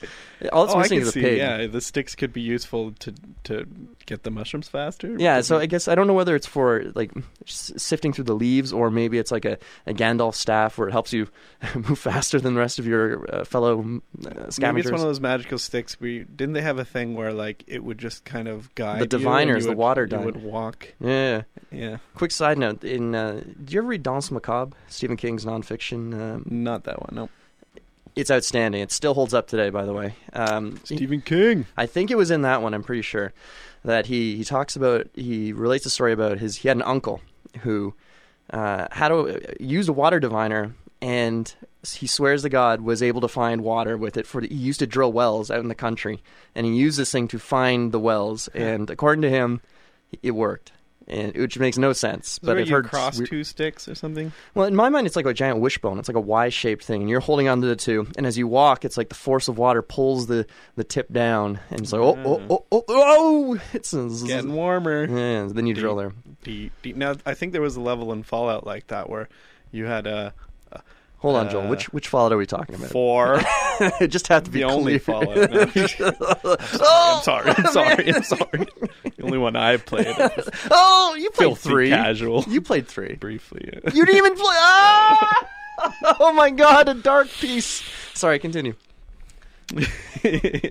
All 0.52 0.66
it's 0.66 0.74
oh, 0.74 0.80
missing 0.80 1.02
is 1.02 1.10
a 1.10 1.14
pig. 1.14 1.38
Yeah, 1.38 1.68
the 1.68 1.82
sticks 1.82 2.16
could 2.16 2.34
be 2.34 2.42
useful 2.42 2.92
to 3.00 3.14
to 3.44 3.68
get 4.06 4.24
the 4.24 4.32
mushrooms. 4.32 4.53
Mushrooms 4.54 4.68
faster. 4.70 5.16
Yeah, 5.18 5.42
so 5.42 5.58
I 5.58 5.66
guess 5.66 5.88
I 5.88 5.96
don't 5.96 6.06
know 6.08 6.14
whether 6.14 6.36
it's 6.36 6.46
for 6.48 6.84
like 6.96 7.12
sifting 7.46 8.14
through 8.14 8.26
the 8.26 8.36
leaves 8.36 8.72
or 8.72 8.90
maybe 8.92 9.18
it's 9.18 9.32
like 9.32 9.46
a, 9.46 9.58
a 9.88 9.94
Gandalf 9.94 10.36
staff 10.36 10.78
where 10.78 10.88
it 10.88 10.92
helps 10.92 11.12
you 11.14 11.28
move 11.76 11.98
faster 11.98 12.40
than 12.40 12.54
the 12.54 12.60
rest 12.60 12.80
of 12.80 12.86
your 12.86 13.26
uh, 13.34 13.44
fellow 13.46 13.80
uh, 13.80 13.84
Maybe 13.84 14.52
scavengers. 14.52 14.86
it's 14.86 14.92
one 14.92 15.02
of 15.02 15.08
those 15.08 15.20
magical 15.20 15.58
sticks. 15.58 16.00
Where 16.00 16.10
you, 16.10 16.24
didn't 16.26 16.54
they 16.54 16.62
have 16.62 16.78
a 16.80 16.86
thing 16.86 17.16
where 17.16 17.34
like 17.34 17.64
it 17.68 17.84
would 17.84 17.98
just 17.98 18.26
kind 18.26 18.48
of 18.48 18.74
guide 18.76 19.02
The 19.02 19.08
diviners, 19.08 19.64
you 19.64 19.72
the 19.72 19.76
would- 19.76 19.78
water 19.78 20.02
you 20.04 20.08
dine. 20.08 20.26
would 20.26 20.44
walk. 20.44 20.94
yeah. 21.00 21.44
Yeah, 21.72 21.98
Quick 22.14 22.30
side 22.30 22.60
note: 22.60 22.84
In 22.84 23.16
uh, 23.16 23.42
do 23.64 23.74
you 23.74 23.80
ever 23.80 23.88
read 23.88 24.04
Danse 24.04 24.30
Macabre, 24.30 24.76
Stephen 24.90 25.18
King's 25.18 25.44
nonfiction? 25.44 26.14
Um, 26.14 26.46
not 26.48 26.84
that 26.84 27.02
one. 27.02 27.10
No, 27.16 27.30
it's 28.16 28.30
outstanding. 28.30 28.80
It 28.80 28.92
still 28.92 29.16
holds 29.16 29.34
up 29.34 29.48
today, 29.48 29.72
by 29.72 29.84
the 29.84 29.92
way. 29.94 30.14
Um, 30.34 30.80
Stephen 30.84 31.22
King. 31.22 31.66
I 31.76 31.88
think 31.88 32.12
it 32.12 32.16
was 32.16 32.30
in 32.30 32.44
that 32.44 32.62
one. 32.62 32.76
I'm 32.76 32.84
pretty 32.84 33.02
sure 33.02 33.34
that 33.84 34.08
he 34.08 34.36
he 34.36 34.44
talks 34.44 34.76
about 34.76 35.08
he 35.14 35.54
relates 35.54 35.86
a 35.86 35.90
story 35.90 36.14
about 36.14 36.40
his 36.40 36.58
he 36.58 36.68
had 36.68 36.78
an 36.78 36.84
uncle 36.84 37.22
who 37.62 37.94
uh, 38.52 38.88
had 38.92 39.12
a 39.12 39.56
used 39.60 39.90
a 39.90 39.94
water 39.94 40.20
diviner 40.20 40.76
and 41.02 41.56
he 41.96 42.08
swears 42.08 42.44
to 42.44 42.50
God 42.50 42.82
was 42.82 43.02
able 43.02 43.22
to 43.22 43.28
find 43.28 43.62
water 43.62 43.98
with 43.98 44.18
it 44.18 44.28
for 44.28 44.42
he 44.42 44.54
used 44.54 44.80
to 44.80 44.88
drill 44.88 45.12
wells 45.12 45.50
out 45.50 45.60
in 45.60 45.68
the 45.68 45.76
country 45.76 46.22
and 46.56 46.66
he 46.66 46.74
used 46.74 47.00
this 47.00 47.12
thing 47.12 47.28
to 47.30 47.40
find 47.40 47.92
the 47.92 48.00
wells 48.00 48.48
and 48.50 48.90
according 48.90 49.22
to 49.22 49.30
him 49.30 49.62
it 50.22 50.32
worked 50.32 50.73
and 51.08 51.36
which 51.36 51.60
makes 51.60 51.78
no 51.78 51.94
sense 51.94 52.40
But 52.40 52.58
I've 52.58 52.68
you 52.68 52.74
heard 52.76 52.88
cross 52.88 53.20
two 53.20 53.44
sticks 53.44 53.88
or 53.88 53.96
something. 53.96 54.32
well, 54.54 54.66
in 54.68 54.76
my 54.76 54.90
mind, 54.90 55.08
it's 55.08 55.16
like 55.16 55.26
a 55.26 55.34
giant 55.34 55.60
wishbone. 55.60 56.00
It's 56.00 56.08
like 56.08 56.16
a 56.16 56.22
Y-shaped 56.22 56.84
thing, 56.84 57.02
and 57.02 57.10
you're 57.10 57.20
holding 57.20 57.48
onto 57.48 57.68
the 57.68 57.76
two. 57.76 58.08
And 58.18 58.26
as 58.26 58.38
you 58.38 58.48
walk, 58.48 58.86
it's 58.86 58.98
like 58.98 59.10
the 59.10 59.16
force 59.16 59.48
of 59.48 59.58
water 59.58 59.82
pulls 59.82 60.28
the, 60.28 60.46
the 60.76 60.84
tip 60.84 61.12
down, 61.12 61.60
and 61.70 61.82
it's 61.82 61.92
like 61.92 62.02
oh 62.02 62.18
oh 62.26 62.42
oh 62.50 62.66
oh 62.72 62.84
oh, 62.88 63.60
it's 63.74 63.94
Getting 63.94 64.54
warmer. 64.54 65.06
Yeah, 65.06 65.48
then 65.52 65.68
you 65.68 65.74
drill 65.74 65.96
there. 65.96 66.14
Deep, 66.44 66.72
deep. 66.82 66.96
Now 66.96 67.16
I 67.26 67.34
think 67.34 67.54
there 67.54 67.62
was 67.62 67.76
a 67.76 67.82
level 67.82 68.12
in 68.12 68.24
Fallout 68.24 68.66
like 68.66 68.88
that 68.88 69.10
where 69.10 69.30
you 69.72 69.86
had 69.86 70.08
a 70.08 70.34
Hold 71.24 71.38
on, 71.38 71.50
Joel. 71.50 71.68
Uh, 71.68 71.70
Which 71.70 71.86
which 71.94 72.10
Fallout 72.10 72.34
are 72.34 72.38
we 72.38 72.46
talking 72.46 72.76
about? 72.76 72.90
four. 72.90 73.40
it 73.80 74.10
just 74.10 74.28
had 74.28 74.44
to 74.44 74.52
be 74.52 74.60
the 74.60 74.66
only 74.66 75.00
clear. 75.00 75.22
Fallout. 75.24 75.74
No. 76.44 76.58
I'm 76.84 77.24
sorry. 77.24 77.52
I'm 77.58 77.66
sorry. 77.68 78.14
I'm 78.14 78.24
sorry. 78.24 78.68
The 79.16 79.24
only 79.24 79.38
one 79.38 79.56
I've 79.56 79.86
played. 79.86 80.08
oh, 80.70 81.16
you 81.18 81.30
played 81.30 81.58
three. 81.58 81.90
casual. 81.92 82.44
You 82.50 82.60
played 82.60 82.90
three. 82.90 83.16
Briefly. 83.16 83.70
Yeah. 83.72 83.92
You 83.94 84.06
didn't 84.06 84.18
even 84.18 84.36
play. 84.36 84.54
Ah! 84.58 85.50
oh 86.20 86.34
my 86.34 86.50
God, 86.50 86.90
a 86.90 86.94
dark 86.94 87.30
piece. 87.30 87.82
Sorry, 88.14 88.38
continue. 88.38 88.74
yeah. 90.24 90.70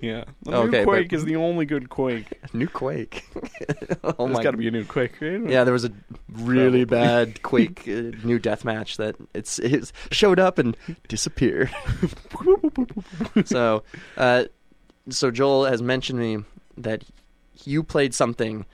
The 0.00 0.24
Okay, 0.46 0.64
new 0.64 0.70
but- 0.70 0.84
Quake 0.84 1.12
is 1.12 1.24
the 1.24 1.36
only 1.36 1.66
good 1.66 1.88
Quake. 1.88 2.38
New 2.52 2.68
Quake. 2.68 3.24
oh 4.04 4.26
There's 4.26 4.36
my 4.36 4.42
got 4.42 4.52
to 4.52 4.56
be 4.56 4.68
a 4.68 4.70
new 4.70 4.84
Quake, 4.84 5.20
right? 5.20 5.48
Yeah, 5.48 5.64
there 5.64 5.72
was 5.72 5.84
a 5.84 5.92
really 6.32 6.84
Probably. 6.84 7.24
bad 7.26 7.42
Quake 7.42 7.80
uh, 7.88 8.16
new 8.26 8.38
deathmatch 8.38 8.96
that 8.96 9.16
it's 9.34 9.58
it 9.58 9.92
showed 10.10 10.38
up 10.38 10.58
and 10.58 10.76
disappeared. 11.08 11.70
so, 13.44 13.82
uh, 14.16 14.44
so 15.10 15.30
Joel 15.30 15.64
has 15.66 15.82
mentioned 15.82 16.18
me 16.18 16.38
that 16.76 17.04
you 17.64 17.82
played 17.82 18.14
something 18.14 18.64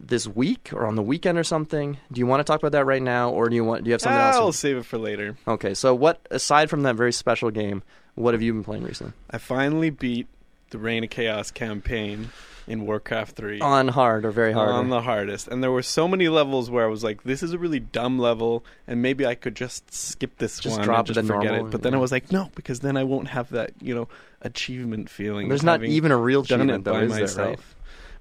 this 0.00 0.26
week 0.28 0.70
or 0.72 0.86
on 0.86 0.94
the 0.96 1.02
weekend 1.02 1.38
or 1.38 1.44
something. 1.44 1.98
Do 2.12 2.18
you 2.18 2.26
want 2.26 2.40
to 2.40 2.44
talk 2.44 2.60
about 2.60 2.72
that 2.72 2.84
right 2.86 3.02
now, 3.02 3.30
or 3.30 3.48
do 3.48 3.56
you 3.56 3.64
want 3.64 3.84
do 3.84 3.88
you 3.88 3.92
have 3.92 4.00
something 4.00 4.20
else? 4.20 4.36
I'll 4.36 4.42
else? 4.46 4.58
save 4.58 4.76
it 4.78 4.84
for 4.86 4.98
later. 4.98 5.36
Okay, 5.46 5.74
so 5.74 5.94
what 5.94 6.26
aside 6.30 6.70
from 6.70 6.82
that 6.84 6.96
very 6.96 7.12
special 7.12 7.50
game, 7.50 7.82
what 8.18 8.34
have 8.34 8.42
you 8.42 8.52
been 8.52 8.64
playing 8.64 8.82
recently? 8.82 9.12
I 9.30 9.38
finally 9.38 9.90
beat 9.90 10.26
the 10.70 10.78
Reign 10.78 11.04
of 11.04 11.10
Chaos 11.10 11.50
campaign 11.50 12.30
in 12.66 12.84
Warcraft 12.84 13.36
3. 13.36 13.60
On 13.60 13.88
hard 13.88 14.24
or 14.24 14.30
very 14.30 14.52
hard? 14.52 14.70
on 14.70 14.90
the 14.90 15.00
hardest. 15.00 15.48
And 15.48 15.62
there 15.62 15.70
were 15.70 15.82
so 15.82 16.06
many 16.06 16.28
levels 16.28 16.70
where 16.70 16.84
I 16.84 16.88
was 16.88 17.02
like, 17.02 17.22
this 17.22 17.42
is 17.42 17.52
a 17.52 17.58
really 17.58 17.80
dumb 17.80 18.18
level, 18.18 18.64
and 18.86 19.00
maybe 19.00 19.24
I 19.24 19.34
could 19.34 19.54
just 19.54 19.92
skip 19.94 20.36
this 20.38 20.58
Just 20.58 20.76
one 20.76 20.84
drop 20.84 21.06
just 21.06 21.20
forget 21.20 21.28
normal 21.28 21.54
it. 21.54 21.62
But 21.70 21.74
and- 21.74 21.82
then 21.84 21.94
I 21.94 21.98
was 21.98 22.12
like, 22.12 22.30
no, 22.30 22.50
because 22.54 22.80
then 22.80 22.96
I 22.96 23.04
won't 23.04 23.28
have 23.28 23.48
that, 23.50 23.72
you 23.80 23.94
know, 23.94 24.08
achievement 24.42 25.08
feeling. 25.08 25.48
There's 25.48 25.62
not 25.62 25.82
even 25.82 26.12
a 26.12 26.16
real 26.16 26.42
achievement 26.42 26.84
though, 26.84 26.92
by 26.92 27.02
is 27.02 27.12
there? 27.12 27.20
myself. 27.20 27.48
Right? 27.48 27.58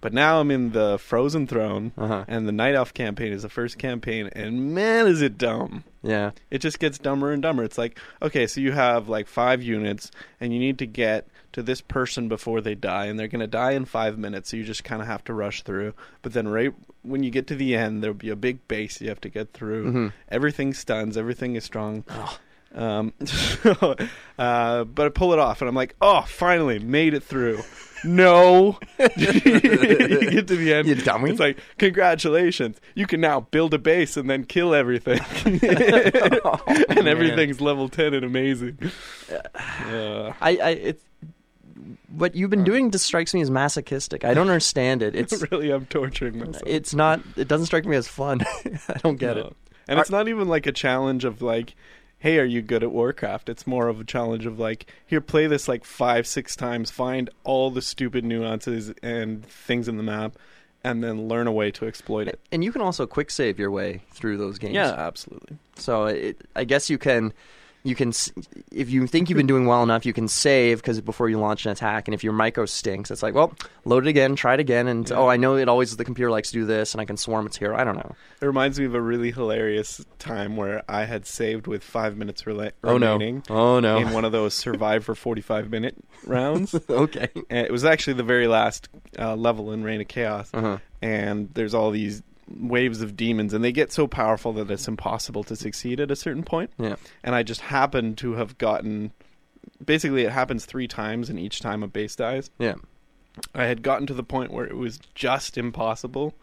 But 0.02 0.14
now 0.14 0.40
I'm 0.40 0.52
in 0.52 0.72
the 0.72 0.98
Frozen 1.00 1.48
Throne, 1.48 1.92
Uh-huh. 1.98 2.26
and 2.28 2.48
the 2.48 2.52
Night 2.52 2.76
Elf 2.76 2.94
campaign 2.94 3.34
is 3.34 3.42
the 3.44 3.50
first 3.50 3.78
campaign, 3.78 4.30
and 4.34 4.74
man, 4.74 5.08
is 5.08 5.22
it 5.22 5.38
dumb. 5.38 5.84
Yeah. 6.04 6.32
It 6.52 6.60
just 6.60 6.80
gets 6.80 6.98
dumber 6.98 7.32
and 7.32 7.42
dumber. 7.42 7.64
It's 7.64 7.78
like, 7.78 8.00
okay, 8.22 8.48
so 8.48 8.62
you 8.62 8.72
have 8.74 9.10
like 9.10 9.28
five 9.28 9.62
units, 9.64 10.12
and 10.40 10.54
you 10.54 10.60
need 10.60 10.78
to 10.80 10.86
get 10.86 11.28
to 11.54 11.64
this 11.64 11.82
person 11.82 12.28
before 12.28 12.62
they 12.62 12.76
die, 12.76 13.06
and 13.06 13.20
they're 13.20 13.28
going 13.28 13.40
to 13.40 13.48
die 13.48 13.72
in 13.72 13.86
five 13.86 14.18
minutes, 14.18 14.50
so 14.52 14.58
you 14.58 14.64
just 14.64 14.84
kind 14.84 15.02
of 15.02 15.08
have 15.08 15.24
to 15.24 15.34
rush 15.34 15.64
through. 15.64 15.94
But 16.22 16.34
then, 16.34 16.48
right 16.48 16.74
when 17.02 17.24
you 17.24 17.32
get 17.32 17.48
to 17.48 17.56
the 17.56 17.74
end, 17.76 18.04
there'll 18.04 18.14
be 18.14 18.30
a 18.30 18.36
big 18.36 18.68
base 18.68 19.00
you 19.02 19.08
have 19.10 19.22
to 19.22 19.30
get 19.30 19.54
through. 19.54 19.92
Mhm. 19.92 20.14
Everything 20.30 20.74
stuns, 20.74 21.16
everything 21.18 21.56
is 21.56 21.64
strong. 21.64 22.04
Um, 22.76 23.14
uh, 24.38 24.84
but 24.84 25.06
I 25.06 25.10
pull 25.10 25.34
it 25.34 25.40
off, 25.40 25.62
and 25.62 25.70
I'm 25.70 25.76
like, 25.76 25.96
oh, 26.02 26.22
finally, 26.28 26.80
made 26.80 27.14
it 27.14 27.24
through. 27.24 27.62
No, 28.04 28.78
you 29.00 29.08
get 30.32 30.48
to 30.48 30.56
the 30.56 30.74
end. 30.74 30.88
You 30.88 30.96
dummy. 30.96 31.32
It's 31.32 31.40
like, 31.40 31.60
congratulations, 31.78 32.80
you 32.96 33.08
can 33.08 33.22
now 33.22 33.42
build 33.42 33.74
a 33.74 33.78
base 33.80 34.18
and 34.18 34.30
then 34.30 34.44
kill 34.46 34.74
everything, 34.76 35.20
Oh, 36.46 36.62
and 36.68 36.96
man. 36.96 37.08
everything's 37.08 37.60
level 37.62 37.90
ten 37.90 38.14
and 38.14 38.24
amazing. 38.26 38.78
Uh, 39.86 40.34
I, 40.42 40.58
I 40.58 40.70
it, 40.70 41.02
what 42.10 42.36
you've 42.36 42.50
been 42.50 42.64
doing 42.64 42.92
just 42.92 43.06
strikes 43.06 43.34
me 43.34 43.42
as 43.42 43.50
masochistic. 43.52 44.24
I 44.26 44.34
don't 44.34 44.48
understand 44.50 45.02
it. 45.04 45.16
It's 45.16 45.44
really, 45.52 45.72
I'm 45.72 45.86
torturing 45.86 46.40
myself. 46.40 46.64
it's 46.66 46.94
not. 46.94 47.22
It 47.36 47.48
doesn't 47.48 47.68
strike 47.68 47.86
me 47.86 47.96
as 47.96 48.08
fun. 48.08 48.42
I 48.88 48.98
don't 49.04 49.18
get 49.18 49.36
No. 49.38 49.48
it. 49.48 49.56
And 49.90 50.00
it's 50.00 50.10
not 50.10 50.28
even 50.28 50.48
like 50.50 50.66
a 50.68 50.72
challenge 50.74 51.24
of 51.24 51.42
like, 51.42 51.74
hey, 52.20 52.40
are 52.40 52.46
you 52.46 52.62
good 52.62 52.84
at 52.84 52.92
Warcraft? 52.92 53.50
It's 53.50 53.68
more 53.68 53.88
of 53.88 54.00
a 54.00 54.04
challenge 54.04 54.46
of 54.46 54.60
like, 54.60 54.92
here, 55.06 55.22
play 55.22 55.48
this 55.48 55.68
like 55.68 55.86
five, 55.86 56.26
six 56.26 56.56
times, 56.56 56.90
find 56.90 57.30
all 57.44 57.70
the 57.70 57.82
stupid 57.82 58.26
nuances 58.26 58.94
and 59.04 59.46
things 59.46 59.88
in 59.88 59.98
the 59.98 60.04
map, 60.04 60.38
and 60.84 61.04
then 61.04 61.28
learn 61.28 61.48
a 61.48 61.52
way 61.52 61.72
to 61.72 61.86
exploit 61.86 62.28
it. 62.28 62.40
And 62.52 62.64
you 62.64 62.72
can 62.72 62.82
also 62.82 63.06
quick 63.06 63.30
save 63.30 63.60
your 63.60 63.72
way 63.72 64.02
through 64.12 64.38
those 64.38 64.58
games. 64.58 64.76
Yeah, 64.76 64.94
absolutely. 64.94 65.58
So 65.76 66.06
it, 66.06 66.42
I 66.56 66.64
guess 66.64 66.90
you 66.90 66.98
can, 66.98 67.34
you 67.84 67.96
can, 67.96 68.10
if 68.72 68.90
you 68.90 69.08
think 69.08 69.30
you've 69.30 69.38
been 69.38 69.48
doing 69.48 69.66
well 69.66 69.82
enough, 69.84 70.06
you 70.06 70.12
can 70.12 70.28
save 70.28 70.80
because 70.80 71.00
before 71.00 71.30
you 71.30 71.40
launch 71.40 71.66
an 71.66 71.72
attack. 71.72 72.08
And 72.08 72.14
if 72.16 72.24
your 72.24 72.34
micro 72.34 72.66
stinks, 72.66 73.12
it's 73.12 73.24
like, 73.24 73.34
well, 73.34 73.54
load 73.86 74.06
it 74.06 74.10
again, 74.10 74.36
try 74.36 74.56
it 74.56 74.60
again, 74.60 74.88
and 74.88 75.10
Yeah. 75.10 75.16
oh, 75.16 75.28
I 75.28 75.38
know 75.38 75.56
it 75.56 75.70
always 75.70 75.96
the 75.96 76.04
computer 76.04 76.30
likes 76.30 76.50
to 76.50 76.54
do 76.54 76.66
this, 76.66 76.94
and 76.94 77.00
I 77.02 77.06
can 77.06 77.16
swarm 77.16 77.46
its 77.46 77.58
here. 77.58 77.74
I 77.74 77.84
don't 77.86 77.96
know. 77.96 78.16
It 78.42 78.46
reminds 78.46 78.78
me 78.80 78.86
of 78.86 78.94
a 78.96 79.02
really 79.02 79.32
hilarious 79.32 80.04
time 80.20 80.58
where 80.58 80.84
I 80.90 81.06
had 81.06 81.26
saved 81.26 81.66
with 81.68 81.84
five 81.84 82.18
minutes 82.18 82.44
rela- 82.44 82.72
Oh 82.84 82.98
no! 82.98 83.42
Oh 83.50 83.80
no! 83.80 83.98
in 83.98 84.12
one 84.12 84.26
of 84.26 84.32
those 84.34 84.54
survive 84.54 85.06
for 85.06 85.16
45 85.16 85.70
minute 85.72 85.96
rounds. 86.26 86.76
okay. 86.90 87.30
And 87.50 87.66
it 87.66 87.72
was 87.72 87.86
actually 87.86 88.14
the 88.14 88.24
very 88.24 88.48
last 88.48 88.90
uh, 89.18 89.36
level 89.36 89.72
in 89.72 89.84
Reign 89.84 90.02
of 90.02 90.08
Chaos. 90.08 90.50
Uh-huh. 90.54 90.78
and 91.02 91.50
there's 91.54 91.74
all 91.74 91.92
these 91.92 92.22
waves 92.50 93.02
of 93.02 93.16
demons 93.18 93.54
and 93.54 93.64
they 93.64 93.72
get 93.72 93.92
so 93.92 94.08
powerful 94.08 94.54
that 94.54 94.72
it's 94.72 94.88
impossible 94.88 95.44
to 95.44 95.56
succeed 95.56 96.00
at 96.00 96.10
a 96.12 96.16
certain 96.16 96.44
point 96.44 96.72
Yeah. 96.80 96.96
and 97.24 97.36
i 97.36 97.44
just 97.44 97.62
happened 97.62 98.18
to 98.20 98.34
have 98.34 98.58
gotten 98.58 99.12
basically 99.84 100.24
it 100.24 100.32
happens 100.32 100.66
three 100.66 100.88
times 100.88 101.30
and 101.30 101.38
each 101.38 101.60
time 101.60 101.84
a 101.84 101.88
base 101.88 102.16
dies 102.16 102.50
Yeah. 102.58 102.76
i 103.54 103.66
had 103.66 103.82
gotten 103.82 104.08
to 104.08 104.14
the 104.14 104.24
point 104.24 104.52
where 104.52 104.66
it 104.66 104.78
was 104.78 105.00
just 105.14 105.58
impossible 105.58 106.34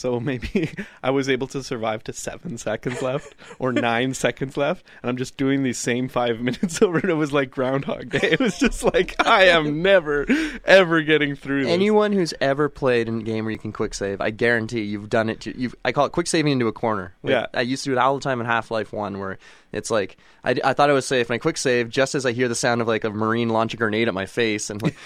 so 0.00 0.18
maybe 0.30 0.70
i 1.02 1.10
was 1.10 1.28
able 1.28 1.46
to 1.46 1.62
survive 1.62 2.02
to 2.04 2.12
seven 2.12 2.56
seconds 2.58 3.02
left 3.02 3.34
or 3.58 3.72
nine 3.72 4.14
seconds 4.14 4.56
left 4.56 4.86
and 5.02 5.10
i'm 5.10 5.16
just 5.16 5.36
doing 5.36 5.62
these 5.62 5.78
same 5.78 6.08
five 6.08 6.40
minutes 6.40 6.80
over 6.82 6.98
and 6.98 7.10
it 7.10 7.14
was 7.14 7.32
like 7.32 7.50
groundhog 7.50 8.08
day 8.10 8.32
it 8.32 8.40
was 8.40 8.58
just 8.58 8.82
like 8.82 9.14
i 9.26 9.44
am 9.44 9.82
never 9.82 10.26
ever 10.64 11.02
getting 11.02 11.36
through 11.36 11.64
this. 11.64 11.72
Anyone 11.72 12.12
who's 12.12 12.34
ever 12.40 12.68
played 12.68 13.08
in 13.08 13.20
a 13.20 13.22
game 13.22 13.44
where 13.44 13.52
you 13.52 13.58
can 13.58 13.72
quick 13.72 13.94
save, 13.94 14.20
I 14.20 14.30
guarantee 14.30 14.82
you've 14.82 15.10
done 15.10 15.28
it. 15.28 15.40
To, 15.42 15.58
you've 15.58 15.74
I 15.84 15.92
call 15.92 16.06
it 16.06 16.12
quick 16.12 16.26
saving 16.26 16.52
into 16.52 16.68
a 16.68 16.72
corner. 16.72 17.14
Yeah. 17.22 17.46
I 17.54 17.62
used 17.62 17.84
to 17.84 17.90
do 17.90 17.96
it 17.96 17.98
all 17.98 18.14
the 18.14 18.20
time 18.20 18.40
in 18.40 18.46
Half 18.46 18.70
Life 18.70 18.92
One, 18.92 19.18
where 19.18 19.38
it's 19.72 19.90
like 19.90 20.16
I, 20.44 20.56
I 20.64 20.72
thought 20.72 20.90
I 20.90 20.92
was 20.92 21.06
safe, 21.06 21.28
and 21.28 21.34
I 21.34 21.38
quick 21.38 21.56
save 21.56 21.90
just 21.90 22.14
as 22.14 22.26
I 22.26 22.32
hear 22.32 22.48
the 22.48 22.54
sound 22.54 22.80
of 22.80 22.88
like 22.88 23.04
a 23.04 23.10
marine 23.10 23.48
launch 23.48 23.74
a 23.74 23.76
grenade 23.76 24.08
at 24.08 24.14
my 24.14 24.26
face, 24.26 24.70
and 24.70 24.82
like, 24.82 24.96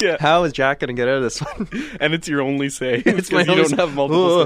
yeah 0.00 0.16
how 0.20 0.44
is 0.44 0.52
Jack 0.52 0.80
gonna 0.80 0.92
get 0.92 1.08
out 1.08 1.16
of 1.16 1.22
this 1.22 1.40
one? 1.40 1.68
and 2.00 2.14
it's 2.14 2.28
your 2.28 2.40
only 2.40 2.68
save. 2.68 3.06
it's 3.06 3.30
my 3.30 3.42
you 3.42 3.50
only 3.50 3.64
don't 3.64 3.78
have 3.78 3.94
multiple 3.94 4.43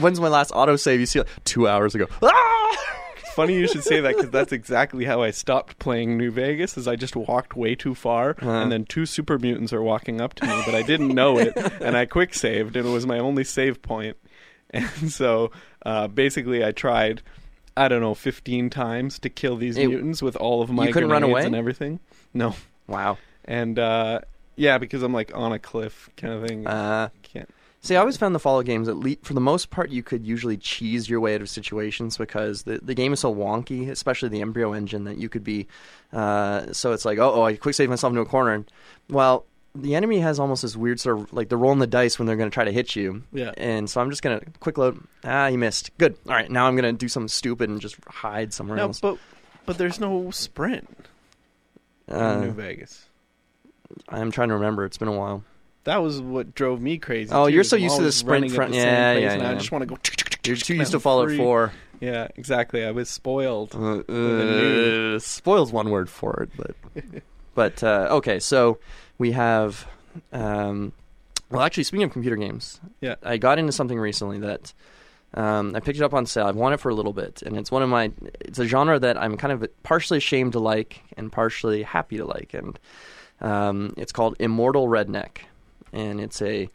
When's 0.00 0.20
my 0.20 0.28
last 0.28 0.50
autosave? 0.52 0.98
You 1.00 1.06
see, 1.06 1.18
like 1.20 1.28
two 1.44 1.68
hours 1.68 1.94
ago. 1.94 2.06
Ah! 2.22 2.76
Funny 3.34 3.54
you 3.54 3.68
should 3.68 3.84
say 3.84 4.00
that 4.00 4.16
because 4.16 4.30
that's 4.30 4.50
exactly 4.52 5.04
how 5.04 5.22
I 5.22 5.30
stopped 5.30 5.78
playing 5.78 6.16
New 6.18 6.30
Vegas. 6.32 6.76
Is 6.76 6.88
I 6.88 6.96
just 6.96 7.14
walked 7.14 7.54
way 7.56 7.74
too 7.76 7.94
far, 7.94 8.30
Uh-huh. 8.30 8.50
and 8.50 8.72
then 8.72 8.84
two 8.84 9.06
super 9.06 9.38
mutants 9.38 9.72
are 9.72 9.82
walking 9.82 10.20
up 10.20 10.34
to 10.34 10.46
me, 10.46 10.62
but 10.66 10.74
I 10.74 10.82
didn't 10.82 11.08
know 11.14 11.38
it, 11.38 11.56
and 11.80 11.96
I 11.96 12.06
quick 12.06 12.34
saved, 12.34 12.76
and 12.76 12.86
it 12.86 12.90
was 12.90 13.06
my 13.06 13.18
only 13.20 13.44
save 13.44 13.82
point. 13.82 14.16
And 14.70 15.10
so 15.12 15.52
uh, 15.86 16.08
basically, 16.08 16.64
I 16.64 16.72
tried. 16.72 17.22
I 17.76 17.86
don't 17.88 18.00
know, 18.00 18.14
fifteen 18.14 18.68
times 18.68 19.18
to 19.20 19.30
kill 19.30 19.56
these 19.56 19.76
Hey, 19.76 19.86
mutants 19.86 20.22
with 20.22 20.34
all 20.36 20.60
of 20.60 20.70
my 20.70 20.88
you 20.88 20.92
couldn't 20.92 21.08
run 21.10 21.22
away? 21.22 21.44
and 21.44 21.54
everything. 21.54 22.00
No, 22.34 22.54
Wow. 22.88 23.16
and 23.44 23.78
uh, 23.78 24.20
yeah, 24.56 24.78
because 24.78 25.02
I'm 25.04 25.12
like 25.14 25.30
on 25.34 25.52
a 25.52 25.58
cliff 25.58 26.10
kind 26.16 26.34
of 26.34 26.46
thing. 26.48 26.66
Uh. 26.66 27.08
See, 27.82 27.96
I 27.96 28.00
always 28.00 28.18
found 28.18 28.34
the 28.34 28.38
Fallout 28.38 28.66
games, 28.66 28.88
at 28.88 28.96
least 28.98 29.24
for 29.24 29.32
the 29.32 29.40
most 29.40 29.70
part, 29.70 29.88
you 29.90 30.02
could 30.02 30.26
usually 30.26 30.58
cheese 30.58 31.08
your 31.08 31.18
way 31.18 31.34
out 31.34 31.40
of 31.40 31.48
situations 31.48 32.18
because 32.18 32.64
the, 32.64 32.78
the 32.82 32.94
game 32.94 33.12
is 33.14 33.20
so 33.20 33.34
wonky, 33.34 33.88
especially 33.88 34.28
the 34.28 34.40
Gamebryo 34.40 34.76
engine, 34.76 35.04
that 35.04 35.16
you 35.16 35.30
could 35.30 35.42
be. 35.42 35.66
Uh, 36.12 36.72
so 36.74 36.92
it's 36.92 37.06
like, 37.06 37.18
oh, 37.18 37.32
oh, 37.36 37.42
I 37.42 37.56
quick 37.56 37.74
save 37.74 37.88
myself 37.88 38.10
into 38.10 38.20
a 38.20 38.26
corner. 38.26 38.52
And, 38.52 38.70
well, 39.08 39.46
the 39.74 39.94
enemy 39.94 40.18
has 40.18 40.38
almost 40.38 40.60
this 40.60 40.76
weird 40.76 41.00
sort 41.00 41.20
of 41.20 41.32
like 41.32 41.48
they're 41.48 41.56
rolling 41.56 41.78
the 41.78 41.86
dice 41.86 42.18
when 42.18 42.26
they're 42.26 42.36
going 42.36 42.50
to 42.50 42.54
try 42.54 42.64
to 42.64 42.72
hit 42.72 42.94
you. 42.96 43.22
Yeah. 43.32 43.52
And 43.56 43.88
so 43.88 44.02
I'm 44.02 44.10
just 44.10 44.20
going 44.22 44.38
to 44.40 44.46
quick 44.60 44.76
load. 44.76 45.02
Ah, 45.24 45.46
you 45.46 45.56
missed. 45.56 45.96
Good. 45.96 46.16
All 46.28 46.34
right, 46.34 46.50
now 46.50 46.66
I'm 46.66 46.76
going 46.76 46.92
to 46.94 46.98
do 46.98 47.08
something 47.08 47.28
stupid 47.28 47.70
and 47.70 47.80
just 47.80 47.96
hide 48.08 48.52
somewhere 48.52 48.76
No, 48.76 48.82
else. 48.88 49.00
but 49.00 49.16
but 49.64 49.78
there's 49.78 49.98
no 50.00 50.30
sprint 50.32 51.06
in 52.08 52.14
Uh, 52.14 52.40
New 52.40 52.50
Vegas. 52.50 53.06
I'm 54.08 54.30
trying 54.32 54.48
to 54.48 54.54
remember. 54.54 54.84
It's 54.84 54.98
been 54.98 55.08
a 55.08 55.12
while. 55.16 55.44
That 55.84 55.98
was 56.02 56.20
what 56.20 56.54
drove 56.54 56.80
me 56.80 56.98
crazy. 56.98 57.30
Oh, 57.32 57.46
too, 57.48 57.54
you're 57.54 57.64
so 57.64 57.76
used 57.76 57.96
to 57.96 58.02
the 58.02 58.12
sprint 58.12 58.50
front- 58.52 58.72
the 58.72 58.78
same 58.80 59.22
yeah, 59.22 59.36
yeah, 59.36 59.50
I 59.50 59.54
just 59.54 59.72
want 59.72 59.82
to 59.82 59.86
go. 59.86 59.98
You're 60.44 60.56
too 60.56 60.74
used 60.74 60.92
to 60.92 61.00
Fallout 61.00 61.28
free. 61.28 61.36
4. 61.38 61.72
Yeah, 62.00 62.28
exactly. 62.36 62.84
I 62.84 62.90
was 62.92 63.08
spoiled. 63.10 63.74
Uh, 63.74 63.98
uh, 64.12 65.18
spoils 65.18 65.72
one 65.72 65.90
word 65.90 66.08
for 66.08 66.42
it, 66.42 66.50
but 66.56 67.22
but 67.54 67.82
uh, 67.84 68.08
okay. 68.12 68.40
So 68.40 68.78
we 69.18 69.32
have. 69.32 69.86
Um, 70.32 70.92
well, 71.50 71.62
actually, 71.62 71.84
speaking 71.84 72.04
of 72.04 72.12
computer 72.12 72.36
games, 72.36 72.80
Yeah. 73.00 73.16
I 73.22 73.36
got 73.36 73.58
into 73.58 73.72
something 73.72 73.98
recently 73.98 74.38
that 74.38 74.72
um, 75.34 75.74
I 75.74 75.80
picked 75.80 75.98
it 75.98 76.02
up 76.04 76.14
on 76.14 76.24
sale. 76.26 76.46
I've 76.46 76.56
wanted 76.56 76.74
it 76.76 76.80
for 76.80 76.88
a 76.90 76.94
little 76.94 77.12
bit, 77.12 77.42
and 77.42 77.56
it's 77.58 77.70
one 77.70 77.82
of 77.82 77.88
my. 77.88 78.12
It's 78.40 78.58
a 78.58 78.66
genre 78.66 78.98
that 78.98 79.16
I'm 79.20 79.36
kind 79.36 79.52
of 79.52 79.68
partially 79.82 80.18
ashamed 80.18 80.52
to 80.52 80.58
like 80.60 81.02
and 81.16 81.30
partially 81.30 81.82
happy 81.82 82.16
to 82.18 82.24
like, 82.24 82.54
and 82.54 82.78
um, 83.40 83.92
it's 83.96 84.12
called 84.12 84.36
Immortal 84.38 84.88
Redneck, 84.88 85.38
and 85.92 86.20
it's 86.20 86.40
a 86.42 86.68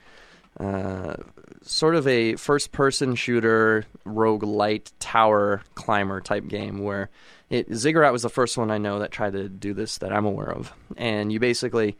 uh, 0.60 1.15
sort 1.62 1.95
of 1.95 2.07
a 2.07 2.36
first-person 2.36 3.15
shooter, 3.15 3.86
rogue-lite 4.05 4.91
tower 5.00 5.62
climber 5.75 6.22
type 6.22 6.48
game 6.48 6.79
where 6.79 7.10
it 7.50 7.74
Ziggurat 7.74 8.13
was 8.13 8.22
the 8.22 8.29
first 8.29 8.57
one 8.57 8.72
I 8.72 8.77
know 8.77 9.00
that 9.00 9.12
tried 9.12 9.34
to 9.34 9.50
do 9.50 9.74
this 9.74 9.98
that 10.00 10.13
I'm 10.13 10.25
aware 10.25 10.51
of, 10.51 10.74
and 10.98 11.31
you 11.31 11.39
basically. 11.39 11.98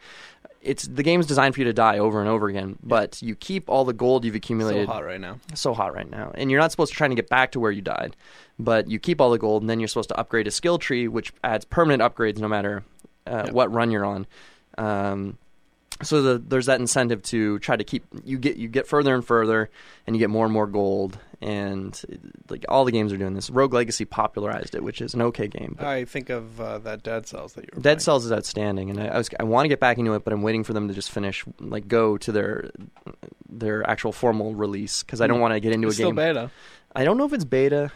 It's 0.62 0.88
the 0.88 1.04
game's 1.04 1.28
designed 1.28 1.54
for 1.54 1.62
you 1.62 1.66
to 1.66 1.74
die 1.74 2.00
over 2.00 2.20
and 2.20 2.28
over 2.28 2.48
again, 2.48 2.80
but 2.82 3.22
you 3.22 3.36
keep 3.36 3.70
all 3.70 3.86
the 3.86 3.94
gold 3.94 4.26
you've 4.26 4.34
accumulated. 4.34 4.88
So 4.88 4.94
hot 4.94 5.06
right 5.06 5.22
now. 5.22 5.38
so 5.54 5.76
hot 5.76 5.94
right 5.94 6.10
now. 6.10 6.32
And 6.34 6.50
you're 6.50 6.60
not 6.60 6.72
supposed 6.72 6.92
to 6.92 6.98
try 6.98 7.08
to 7.08 7.14
get 7.14 7.30
back 7.30 7.52
to 7.52 7.60
where 7.60 7.70
you 7.70 7.84
died, 7.84 8.16
but 8.58 8.90
you 8.90 8.98
keep 8.98 9.22
all 9.22 9.30
the 9.30 9.38
gold, 9.38 9.62
and 9.62 9.70
then 9.70 9.80
you're 9.80 9.88
supposed 9.88 10.10
to 10.10 10.18
upgrade 10.20 10.48
a 10.48 10.52
skill 10.52 10.80
tree, 10.80 11.08
which 11.08 11.32
adds 11.44 11.66
permanent 11.66 12.02
upgrades 12.02 12.40
no 12.40 12.48
matter 12.48 12.84
uh, 13.28 13.44
Yep. 13.46 13.54
what 13.54 13.72
run 13.72 13.92
you're 13.92 14.06
on. 14.06 14.26
Um, 14.80 15.38
so 16.04 16.22
the, 16.22 16.38
there's 16.40 16.66
that 16.66 16.80
incentive 16.80 17.22
to 17.24 17.60
try 17.60 17.76
to 17.76 17.84
keep 17.84 18.06
you 18.24 18.38
get 18.38 18.58
you 18.58 18.68
get 18.68 18.88
further 18.88 19.16
and 19.16 19.26
further, 19.26 19.70
and 20.06 20.16
you 20.16 20.20
get 20.20 20.30
more 20.30 20.46
and 20.46 20.54
more 20.54 20.68
gold. 20.68 21.18
And 21.42 22.00
like 22.50 22.66
all 22.70 22.86
the 22.86 22.92
games 22.92 23.14
are 23.14 23.18
doing 23.18 23.34
this. 23.34 23.50
Rogue 23.50 23.74
Legacy 23.74 24.06
popularized 24.06 24.74
it, 24.74 24.84
which 24.84 25.00
is 25.02 25.14
an 25.14 25.22
okay 25.22 25.48
game. 25.48 25.76
I 25.80 26.06
think 26.06 26.30
of 26.30 26.60
uh, 26.60 26.80
that 26.80 27.04
Dead 27.04 27.28
Cells 27.28 27.54
that 27.54 27.64
you 27.66 27.70
were 27.74 27.82
Dead 27.82 27.84
playing. 27.84 28.00
Cells 28.00 28.26
is 28.26 28.32
outstanding, 28.32 28.90
and 28.90 29.00
I, 29.02 29.20
I 29.20 29.24
I 29.40 29.44
want 29.44 29.66
to 29.66 29.70
get 29.70 29.80
back 29.80 29.98
into 29.98 30.14
it, 30.14 30.24
but 30.24 30.34
I'm 30.34 30.42
waiting 30.42 30.64
for 30.64 30.74
them 30.74 30.88
to 30.88 30.94
just 30.94 31.12
finish, 31.12 31.44
like 31.60 31.88
go 31.88 32.18
to 32.18 32.32
their 32.32 32.72
their 33.50 33.88
actual 33.90 34.12
formal 34.12 34.56
release 34.56 35.04
because 35.04 35.22
I 35.22 35.28
don't 35.28 35.38
Mm. 35.38 35.42
want 35.42 35.54
to 35.54 35.60
get 35.60 35.72
into 35.74 35.88
It's 35.88 35.96
a 35.96 35.98
still 35.98 36.10
game. 36.10 36.16
beta. 36.16 36.52
I 36.96 37.04
don't 37.04 37.18
know 37.18 37.26
if 37.26 37.34
it's 37.34 37.44
beta, 37.46 37.92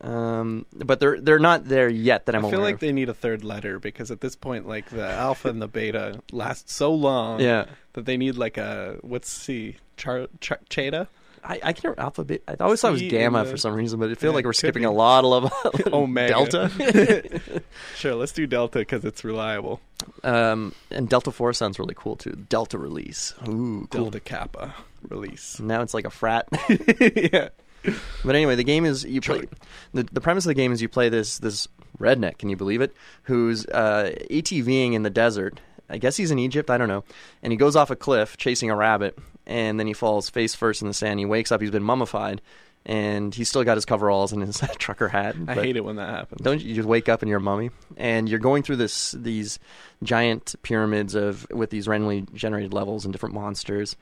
um, 0.00 0.66
but 0.74 0.98
they're 1.00 1.20
they're 1.20 1.38
not 1.38 1.64
there 1.66 1.88
yet 1.88 2.26
that 2.26 2.34
I'm 2.34 2.44
I 2.46 2.50
feel 2.50 2.60
like 2.60 2.74
of. 2.74 2.80
they 2.80 2.92
need 2.92 3.08
a 3.08 3.14
third 3.14 3.44
letter 3.44 3.78
because 3.78 4.10
at 4.10 4.20
this 4.20 4.34
point, 4.36 4.66
like 4.66 4.88
the 4.90 5.06
alpha 5.08 5.48
and 5.48 5.60
the 5.60 5.68
beta 5.68 6.20
last 6.32 6.68
so 6.70 6.92
long 6.92 7.40
yeah, 7.40 7.66
that 7.92 8.06
they 8.06 8.16
need 8.16 8.36
like 8.36 8.56
a 8.58 8.98
what's 9.02 9.30
C 9.30 9.76
Char, 9.96 10.26
Char 10.40 10.58
Cheta? 10.68 11.08
I, 11.44 11.58
I 11.64 11.72
can't 11.72 11.98
alphabet. 11.98 12.42
I 12.46 12.54
always 12.60 12.80
thought 12.80 12.90
it 12.90 12.92
was 12.92 13.02
gamma 13.02 13.42
the- 13.44 13.50
for 13.50 13.56
some 13.56 13.74
reason, 13.74 13.98
but 13.98 14.10
it 14.10 14.18
feels 14.18 14.30
Yeah, 14.30 14.36
like 14.36 14.44
we're 14.44 14.52
skipping 14.52 14.82
be. 14.82 14.86
a 14.86 14.90
lot 14.92 15.24
of 15.24 15.30
level. 15.42 15.50
Omega. 15.92 16.34
Delta, 16.46 17.62
Sure, 17.96 18.14
let's 18.14 18.30
do 18.30 18.46
Delta 18.46 18.78
because 18.78 19.04
it's 19.04 19.24
reliable. 19.24 19.80
um, 20.22 20.72
and 20.92 21.08
Delta 21.08 21.32
Four 21.32 21.52
sounds 21.52 21.80
really 21.80 21.94
cool 21.96 22.14
too. 22.14 22.30
Delta 22.48 22.78
release. 22.78 23.34
Ooh, 23.48 23.88
cool. 23.90 24.04
Delta 24.04 24.20
Kappa 24.20 24.72
release. 25.08 25.58
Now 25.58 25.82
it's 25.82 25.94
like 25.94 26.04
a 26.04 26.10
frat. 26.10 26.46
yeah. 27.32 27.48
But 28.24 28.36
anyway, 28.36 28.54
the 28.54 28.64
game 28.64 28.84
is 28.84 29.04
you 29.04 29.20
play. 29.20 29.46
The, 29.92 30.04
the 30.04 30.20
premise 30.20 30.44
of 30.44 30.48
the 30.48 30.54
game 30.54 30.72
is 30.72 30.80
you 30.80 30.88
play 30.88 31.08
this 31.08 31.38
this 31.38 31.66
redneck. 31.98 32.38
Can 32.38 32.48
you 32.48 32.56
believe 32.56 32.80
it? 32.80 32.94
Who's 33.24 33.66
uh, 33.66 34.12
ATVing 34.30 34.92
in 34.92 35.02
the 35.02 35.10
desert. 35.10 35.60
I 35.90 35.98
guess 35.98 36.16
he's 36.16 36.30
in 36.30 36.38
Egypt. 36.38 36.70
I 36.70 36.78
don't 36.78 36.88
know. 36.88 37.04
And 37.42 37.52
he 37.52 37.56
goes 37.56 37.76
off 37.76 37.90
a 37.90 37.96
cliff 37.96 38.36
chasing 38.36 38.70
a 38.70 38.76
rabbit, 38.76 39.18
and 39.46 39.78
then 39.78 39.86
he 39.86 39.92
falls 39.92 40.30
face 40.30 40.54
first 40.54 40.80
in 40.82 40.88
the 40.88 40.94
sand. 40.94 41.18
He 41.18 41.26
wakes 41.26 41.52
up. 41.52 41.60
He's 41.60 41.70
been 41.70 41.82
mummified, 41.82 42.40
and 42.86 43.34
he's 43.34 43.48
still 43.48 43.64
got 43.64 43.76
his 43.76 43.84
coveralls 43.84 44.32
and 44.32 44.42
his 44.42 44.60
trucker 44.78 45.08
hat. 45.08 45.36
I 45.48 45.54
hate 45.54 45.76
it 45.76 45.84
when 45.84 45.96
that 45.96 46.08
happens. 46.08 46.40
don't 46.42 46.60
you 46.62 46.68
you 46.70 46.74
just 46.74 46.88
wake 46.88 47.08
up 47.08 47.22
and 47.22 47.28
you're 47.28 47.38
a 47.38 47.42
mummy 47.42 47.70
and 47.96 48.28
you're 48.28 48.38
going 48.38 48.62
through 48.62 48.76
this 48.76 49.12
these 49.12 49.58
giant 50.02 50.54
pyramids 50.62 51.14
of 51.14 51.46
with 51.50 51.70
these 51.70 51.86
randomly 51.86 52.26
generated 52.34 52.72
levels 52.72 53.04
and 53.04 53.12
different 53.12 53.34
monsters. 53.34 53.96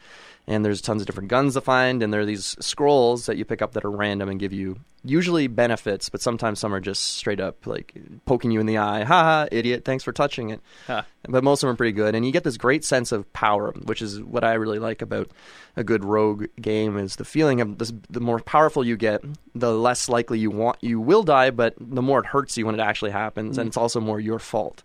And 0.46 0.64
there's 0.64 0.80
tons 0.80 1.02
of 1.02 1.06
different 1.06 1.28
guns 1.28 1.54
to 1.54 1.60
find 1.60 2.02
and 2.02 2.12
there 2.12 2.22
are 2.22 2.26
these 2.26 2.56
scrolls 2.60 3.26
that 3.26 3.36
you 3.36 3.44
pick 3.44 3.62
up 3.62 3.72
that 3.72 3.84
are 3.84 3.90
random 3.90 4.28
and 4.28 4.40
give 4.40 4.52
you 4.52 4.76
usually 5.02 5.46
benefits 5.46 6.10
but 6.10 6.20
sometimes 6.20 6.58
some 6.58 6.74
are 6.74 6.80
just 6.80 7.02
straight 7.02 7.40
up 7.40 7.66
like 7.66 7.94
poking 8.26 8.50
you 8.50 8.58
in 8.60 8.66
the 8.66 8.78
eye. 8.78 9.04
Ha 9.04 9.22
ha, 9.22 9.46
idiot. 9.52 9.84
Thanks 9.84 10.02
for 10.02 10.12
touching 10.12 10.50
it. 10.50 10.60
Ha. 10.86 11.04
but 11.28 11.44
most 11.44 11.62
of 11.62 11.66
them 11.66 11.74
are 11.74 11.76
pretty 11.76 11.92
good. 11.92 12.14
And 12.14 12.24
you 12.24 12.32
get 12.32 12.44
this 12.44 12.56
great 12.56 12.84
sense 12.84 13.12
of 13.12 13.30
power 13.32 13.72
which 13.84 14.02
is 14.02 14.20
what 14.22 14.42
i 14.42 14.54
really 14.54 14.78
like 14.78 15.02
about 15.02 15.30
a 15.76 15.84
good 15.84 16.04
rogue 16.04 16.46
game 16.60 16.96
is 16.96 17.16
the 17.16 17.24
feeling 17.24 17.60
of 17.60 17.78
this, 17.78 17.92
the 18.08 18.20
more 18.20 18.40
powerful 18.40 18.84
you 18.84 18.96
get 18.96 19.22
the 19.54 19.72
less 19.72 20.08
likely 20.08 20.38
you 20.38 20.50
want 20.50 20.78
you 20.80 20.98
will 21.00 21.22
die 21.22 21.50
but 21.50 21.74
the 21.78 22.02
more 22.02 22.20
it 22.20 22.26
hurts 22.26 22.56
you 22.56 22.66
when 22.66 22.74
it 22.74 22.80
actually 22.80 23.10
happens. 23.10 23.58
And 23.58 23.66
mm. 23.66 23.68
it's 23.68 23.76
also 23.76 24.00
more 24.00 24.18
your 24.18 24.38
fault 24.38 24.82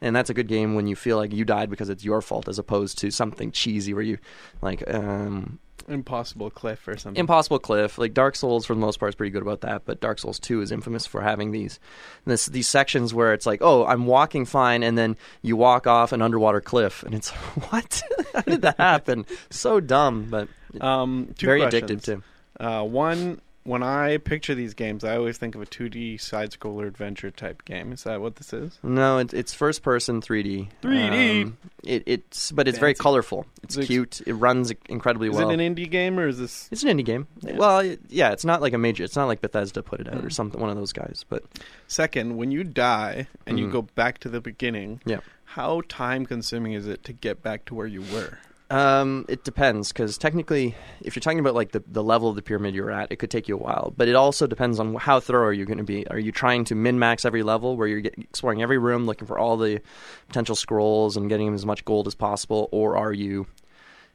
and 0.00 0.14
that's 0.14 0.30
a 0.30 0.34
good 0.34 0.48
game 0.48 0.74
when 0.74 0.86
you 0.86 0.96
feel 0.96 1.16
like 1.16 1.32
you 1.32 1.44
died 1.44 1.70
because 1.70 1.88
it's 1.88 2.04
your 2.04 2.20
fault 2.20 2.48
as 2.48 2.58
opposed 2.58 2.98
to 2.98 3.10
something 3.10 3.52
cheesy 3.52 3.94
where 3.94 4.02
you 4.02 4.18
like 4.62 4.82
um 4.92 5.58
Impossible 5.90 6.50
cliff 6.50 6.86
or 6.86 6.96
something. 6.96 7.18
Impossible 7.18 7.58
Cliff, 7.58 7.98
like 7.98 8.14
Dark 8.14 8.36
Souls 8.36 8.64
for 8.64 8.74
the 8.74 8.80
most 8.80 9.00
part 9.00 9.10
is 9.10 9.14
pretty 9.14 9.30
good 9.30 9.42
about 9.42 9.62
that, 9.62 9.84
but 9.84 10.00
Dark 10.00 10.18
Souls 10.20 10.38
2 10.38 10.60
is 10.62 10.70
infamous 10.70 11.04
for 11.04 11.20
having 11.20 11.50
these 11.50 11.80
this 12.24 12.46
these 12.46 12.68
sections 12.68 13.12
where 13.12 13.32
it's 13.32 13.46
like, 13.46 13.60
"Oh, 13.60 13.84
I'm 13.84 14.06
walking 14.06 14.44
fine," 14.44 14.82
and 14.82 14.96
then 14.96 15.16
you 15.42 15.56
walk 15.56 15.86
off 15.86 16.12
an 16.12 16.22
underwater 16.22 16.60
cliff 16.60 17.02
and 17.02 17.14
it's 17.14 17.30
what? 17.70 18.02
How 18.32 18.42
did 18.42 18.62
that 18.62 18.76
happen? 18.76 19.26
so 19.50 19.80
dumb, 19.80 20.28
but 20.30 20.48
um, 20.80 21.34
very 21.38 21.62
questions. 21.62 21.90
addictive 21.90 22.04
too. 22.04 22.22
Uh, 22.58 22.84
one, 22.84 23.40
when 23.64 23.82
I 23.82 24.16
picture 24.16 24.54
these 24.54 24.74
games, 24.74 25.04
I 25.04 25.16
always 25.16 25.36
think 25.38 25.54
of 25.54 25.60
a 25.62 25.66
2D 25.66 26.20
side 26.20 26.50
scroller 26.50 26.86
adventure 26.86 27.30
type 27.30 27.64
game. 27.64 27.92
Is 27.92 28.04
that 28.04 28.20
what 28.20 28.36
this 28.36 28.52
is? 28.52 28.78
No, 28.82 29.18
it, 29.18 29.34
it's 29.34 29.52
first 29.52 29.82
person 29.82 30.20
3D. 30.22 30.68
3D. 30.82 31.42
Um, 31.44 31.58
it, 31.84 32.02
it's 32.06 32.52
but 32.52 32.68
it's 32.68 32.78
very 32.78 32.94
colorful. 32.94 33.46
It's 33.62 33.76
Is 33.76 33.86
cute. 33.86 34.20
It 34.26 34.32
runs 34.34 34.72
incredibly 34.88 35.28
Is 35.28 35.36
well. 35.36 35.50
Is 35.50 35.54
it 35.54 35.60
an 35.60 35.74
indie 35.74 35.90
game 35.90 36.18
or 36.18 36.28
is 36.28 36.38
this? 36.38 36.68
it's 36.72 36.82
an 36.82 36.96
indie 36.98 37.04
game. 37.04 37.26
Yeah. 37.42 37.56
Well, 37.56 37.78
it- 37.80 38.00
yeah, 38.08 38.30
it's 38.32 38.44
not 38.44 38.60
like 38.62 38.72
a 38.72 38.78
major. 38.78 39.04
It's 39.04 39.16
not 39.16 39.26
like 39.26 39.40
Bethesda 39.40 39.82
put 39.82 40.00
it 40.00 40.08
out 40.08 40.24
or 40.24 40.28
Mm. 40.28 40.32
something. 40.32 40.60
One 40.60 40.70
of 40.70 40.76
those 40.76 40.92
guys, 40.92 41.24
but 41.28 41.44
Second, 41.86 42.36
when 42.36 42.50
you 42.52 42.62
die 42.64 43.26
and 43.46 43.58
you 43.58 43.66
Mhm. 43.68 43.72
go 43.72 43.82
back 43.82 44.18
to 44.18 44.28
the 44.28 44.40
beginning, 44.40 45.00
Yeah. 45.04 45.20
how 45.44 45.82
time 45.88 46.24
consuming 46.24 46.72
is 46.72 46.86
it 46.86 47.02
to 47.04 47.12
get 47.12 47.42
back 47.42 47.64
to 47.66 47.74
where 47.74 47.86
you 47.86 48.02
were? 48.12 48.38
Um, 48.70 49.24
it 49.28 49.42
depends 49.42 49.92
because 49.92 50.16
technically, 50.16 50.76
if 51.00 51.16
you're 51.16 51.20
talking 51.20 51.40
about 51.40 51.56
like 51.56 51.72
the, 51.72 51.82
the 51.88 52.04
level 52.04 52.28
of 52.28 52.36
the 52.36 52.42
pyramid 52.42 52.72
you're 52.72 52.92
at, 52.92 53.10
it 53.10 53.16
could 53.16 53.30
take 53.30 53.48
you 53.48 53.56
a 53.56 53.58
while. 53.58 53.92
But 53.96 54.06
it 54.06 54.14
also 54.14 54.46
depends 54.46 54.78
on 54.78 54.94
how 54.94 55.18
thorough 55.18 55.50
you're 55.50 55.54
you 55.54 55.66
going 55.66 55.78
to 55.78 55.84
be. 55.84 56.06
Are 56.06 56.18
you 56.18 56.30
trying 56.30 56.64
to 56.66 56.76
min 56.76 56.98
max 56.98 57.24
every 57.24 57.42
level, 57.42 57.76
where 57.76 57.88
you're 57.88 58.00
get, 58.00 58.14
exploring 58.16 58.62
every 58.62 58.78
room, 58.78 59.06
looking 59.06 59.26
for 59.26 59.40
all 59.40 59.56
the 59.56 59.80
potential 60.28 60.54
scrolls 60.54 61.16
and 61.16 61.28
getting 61.28 61.52
as 61.52 61.66
much 61.66 61.84
gold 61.84 62.06
as 62.06 62.14
possible, 62.14 62.68
or 62.70 62.96
are 62.96 63.12
you 63.12 63.46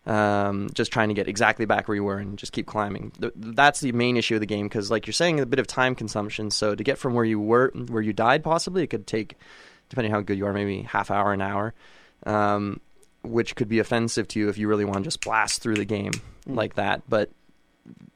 um, 0.06 0.70
just 0.74 0.92
trying 0.92 1.10
to 1.10 1.16
get 1.16 1.28
exactly 1.28 1.66
back 1.66 1.90
where 1.90 1.96
you 1.96 2.04
were 2.06 2.18
and 2.18 2.38
just 2.38 2.54
keep 2.54 2.66
climbing? 2.66 3.12
Th- 3.20 3.34
that's 3.36 3.82
the 3.82 3.92
main 3.92 4.16
issue 4.16 4.36
of 4.36 4.40
the 4.40 4.46
game 4.46 4.68
because, 4.68 4.90
like 4.90 5.06
you're 5.06 5.14
saying, 5.14 5.42
a 5.42 5.46
bit 5.46 5.60
of 5.60 5.68
time 5.68 5.96
consumption. 5.96 6.50
So 6.50 6.76
to 6.76 6.84
get 6.84 6.98
from 6.98 7.14
where 7.14 7.26
you 7.26 7.42
were, 7.42 7.72
where 7.90 8.02
you 8.02 8.14
died, 8.14 8.42
possibly 8.42 8.84
it 8.84 8.88
could 8.88 9.06
take, 9.06 9.36
depending 9.90 10.14
how 10.14 10.22
good 10.22 10.38
you 10.38 10.46
are, 10.46 10.54
maybe 10.54 10.84
half 10.84 11.12
hour, 11.12 11.34
an 11.34 11.42
hour. 11.42 11.74
Um, 12.26 12.80
which 13.26 13.56
could 13.56 13.68
be 13.68 13.80
offensive 13.80 14.28
to 14.30 14.40
you 14.40 14.50
if 14.50 14.58
you 14.58 14.68
really 14.68 14.86
want 14.86 14.98
to 14.98 15.04
just 15.04 15.22
blast 15.22 15.62
through 15.62 15.76
the 15.76 15.86
game 15.86 16.12
like 16.46 16.76
that. 16.76 17.02
But 17.08 17.32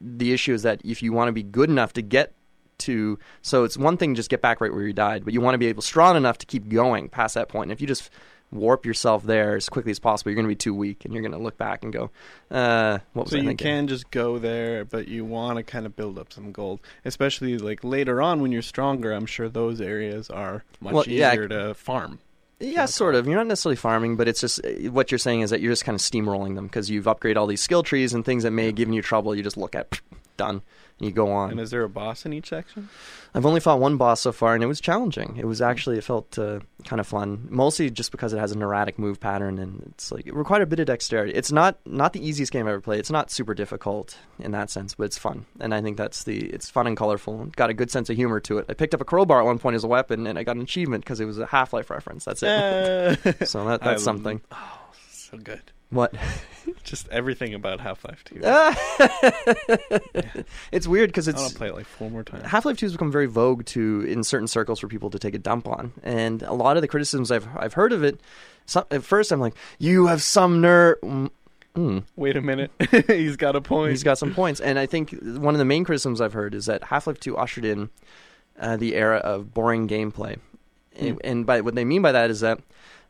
the 0.01 0.33
issue 0.33 0.53
is 0.53 0.63
that 0.63 0.81
if 0.83 1.01
you 1.03 1.13
want 1.13 1.27
to 1.29 1.33
be 1.33 1.43
good 1.43 1.69
enough 1.69 1.93
to 1.93 2.01
get 2.01 2.33
to, 2.79 3.19
so 3.41 3.63
it's 3.63 3.77
one 3.77 3.97
thing 3.97 4.13
to 4.13 4.17
just 4.17 4.29
get 4.29 4.41
back 4.41 4.61
right 4.61 4.71
where 4.71 4.83
you 4.83 4.93
died, 4.93 5.25
but 5.25 5.33
you 5.33 5.41
want 5.41 5.53
to 5.53 5.59
be 5.59 5.67
able 5.67 5.81
strong 5.81 6.15
enough 6.15 6.37
to 6.39 6.45
keep 6.45 6.69
going 6.69 7.09
past 7.09 7.35
that 7.35 7.49
point. 7.49 7.65
And 7.65 7.71
if 7.71 7.81
you 7.81 7.87
just 7.87 8.09
warp 8.51 8.85
yourself 8.85 9.23
there 9.23 9.55
as 9.55 9.69
quickly 9.69 9.91
as 9.91 9.99
possible, 9.99 10.31
you're 10.31 10.35
going 10.35 10.45
to 10.45 10.49
be 10.49 10.55
too 10.55 10.73
weak, 10.73 11.05
and 11.05 11.13
you're 11.13 11.21
going 11.21 11.33
to 11.33 11.37
look 11.37 11.57
back 11.57 11.83
and 11.83 11.93
go, 11.93 12.09
uh, 12.51 12.99
"What 13.13 13.25
was 13.25 13.31
So 13.31 13.37
I 13.37 13.41
you 13.41 13.55
can 13.55 13.87
just 13.87 14.09
go 14.11 14.39
there, 14.39 14.85
but 14.85 15.07
you 15.07 15.25
want 15.25 15.57
to 15.57 15.63
kind 15.63 15.85
of 15.85 15.95
build 15.95 16.17
up 16.17 16.33
some 16.33 16.51
gold, 16.51 16.79
especially 17.05 17.57
like 17.57 17.83
later 17.83 18.21
on 18.21 18.41
when 18.41 18.51
you're 18.51 18.61
stronger. 18.61 19.11
I'm 19.11 19.25
sure 19.25 19.49
those 19.49 19.81
areas 19.81 20.29
are 20.29 20.63
much 20.81 20.93
Well, 20.93 21.03
yeah, 21.07 21.31
easier 21.33 21.47
to 21.47 21.73
farm. 21.73 22.19
Yeah, 22.59 22.85
sort 22.85 23.15
of. 23.15 23.25
You're 23.25 23.37
not 23.37 23.47
necessarily 23.47 23.77
farming, 23.77 24.17
but 24.17 24.27
it's 24.27 24.41
just 24.41 24.59
what 24.89 25.11
you're 25.11 25.17
saying 25.17 25.41
is 25.41 25.49
that 25.49 25.61
you're 25.61 25.71
just 25.71 25.85
kind 25.85 25.95
of 25.95 26.01
steamrolling 26.01 26.55
them 26.55 26.67
because 26.67 26.89
you've 26.89 27.05
upgraded 27.05 27.37
all 27.37 27.47
these 27.47 27.61
skill 27.61 27.83
trees 27.83 28.13
and 28.13 28.25
things 28.25 28.43
that 28.43 28.51
may 28.51 28.65
have 28.67 28.75
given 28.75 28.93
you 28.93 29.01
trouble. 29.01 29.33
You 29.33 29.43
just 29.43 29.57
look 29.57 29.75
at 29.75 30.01
done 30.35 30.61
you 30.99 31.11
go 31.11 31.31
on. 31.31 31.51
And 31.51 31.59
is 31.59 31.71
there 31.71 31.83
a 31.83 31.89
boss 31.89 32.25
in 32.25 32.33
each 32.33 32.49
section? 32.49 32.89
I've 33.33 33.45
only 33.45 33.59
fought 33.59 33.79
one 33.79 33.97
boss 33.97 34.21
so 34.21 34.31
far, 34.31 34.55
and 34.55 34.63
it 34.63 34.67
was 34.67 34.81
challenging. 34.81 35.37
It 35.37 35.45
was 35.45 35.61
actually 35.61 35.97
it 35.97 36.03
felt 36.03 36.37
uh, 36.39 36.59
kind 36.85 36.99
of 36.99 37.07
fun, 37.07 37.47
mostly 37.49 37.89
just 37.89 38.11
because 38.11 38.33
it 38.33 38.39
has 38.39 38.51
an 38.51 38.61
erratic 38.61 38.97
move 38.97 39.19
pattern, 39.19 39.59
and 39.59 39.83
it's 39.91 40.11
like 40.11 40.25
it 40.27 40.33
required 40.33 40.63
a 40.63 40.65
bit 40.65 40.79
of 40.79 40.87
dexterity. 40.87 41.33
It's 41.33 41.51
not 41.51 41.77
not 41.85 42.13
the 42.13 42.25
easiest 42.27 42.51
game 42.51 42.65
I've 42.65 42.73
ever 42.73 42.81
played. 42.81 42.99
It's 42.99 43.11
not 43.11 43.29
super 43.31 43.53
difficult 43.53 44.17
in 44.39 44.51
that 44.51 44.69
sense, 44.69 44.95
but 44.95 45.03
it's 45.03 45.17
fun, 45.17 45.45
and 45.59 45.73
I 45.73 45.81
think 45.81 45.97
that's 45.97 46.23
the 46.23 46.39
it's 46.47 46.69
fun 46.69 46.87
and 46.87 46.97
colorful. 46.97 47.41
and 47.41 47.55
Got 47.55 47.69
a 47.69 47.73
good 47.73 47.91
sense 47.91 48.09
of 48.09 48.15
humor 48.15 48.39
to 48.41 48.57
it. 48.57 48.65
I 48.67 48.73
picked 48.73 48.93
up 48.93 49.01
a 49.01 49.05
crowbar 49.05 49.41
at 49.41 49.45
one 49.45 49.59
point 49.59 49.75
as 49.75 49.83
a 49.83 49.87
weapon, 49.87 50.25
and 50.27 50.39
I 50.39 50.43
got 50.43 50.55
an 50.55 50.61
achievement 50.63 51.03
because 51.03 51.19
it 51.19 51.25
was 51.25 51.37
a 51.39 51.45
Half 51.45 51.71
Life 51.73 51.89
reference. 51.89 52.25
That's 52.25 52.43
it. 52.43 52.49
So 53.47 53.63
that, 53.65 53.81
I 53.83 53.91
that's 53.91 54.03
something. 54.03 54.41
Oh, 54.51 54.79
so 55.11 55.37
good. 55.37 55.61
What? 55.91 56.13
Just 56.83 57.07
everything 57.09 57.53
about 57.53 57.79
Half 57.79 58.05
Life 58.05 58.23
2. 58.25 58.41
it's 60.71 60.87
weird 60.87 61.09
because 61.09 61.27
it's 61.27 61.49
to 61.49 61.55
play 61.55 61.67
it 61.67 61.75
like 61.75 61.85
four 61.85 62.09
more 62.09 62.23
times. 62.23 62.45
Half 62.45 62.65
Life 62.65 62.77
Two 62.77 62.85
has 62.85 62.93
become 62.93 63.11
very 63.11 63.25
vogue 63.25 63.65
to 63.67 64.01
in 64.01 64.23
certain 64.23 64.47
circles 64.47 64.79
for 64.79 64.87
people 64.87 65.09
to 65.09 65.19
take 65.19 65.35
a 65.35 65.39
dump 65.39 65.67
on, 65.67 65.93
and 66.03 66.43
a 66.43 66.53
lot 66.53 66.77
of 66.77 66.81
the 66.81 66.87
criticisms 66.87 67.31
I've 67.31 67.47
I've 67.55 67.73
heard 67.73 67.93
of 67.93 68.03
it. 68.03 68.19
Some, 68.65 68.85
at 68.91 69.03
first, 69.03 69.31
I'm 69.31 69.39
like, 69.39 69.55
"You 69.77 70.07
have 70.07 70.21
some 70.21 70.61
nerve." 70.61 70.99
Mm, 71.01 71.29
mm. 71.75 72.03
Wait 72.15 72.37
a 72.37 72.41
minute. 72.41 72.71
He's 73.07 73.35
got 73.35 73.55
a 73.55 73.61
point. 73.61 73.91
He's 73.91 74.03
got 74.03 74.17
some 74.17 74.33
points, 74.33 74.59
and 74.59 74.77
I 74.77 74.85
think 74.85 75.11
one 75.21 75.55
of 75.55 75.59
the 75.59 75.65
main 75.65 75.83
criticisms 75.83 76.21
I've 76.21 76.33
heard 76.33 76.53
is 76.53 76.67
that 76.67 76.85
Half 76.85 77.07
Life 77.07 77.19
Two 77.19 77.37
ushered 77.37 77.65
in 77.65 77.89
uh, 78.59 78.77
the 78.77 78.95
era 78.95 79.17
of 79.17 79.53
boring 79.53 79.87
gameplay, 79.87 80.37
and, 80.95 81.19
and 81.23 81.45
by 81.45 81.61
what 81.61 81.75
they 81.75 81.85
mean 81.85 82.01
by 82.01 82.11
that 82.11 82.29
is 82.29 82.41
that 82.41 82.59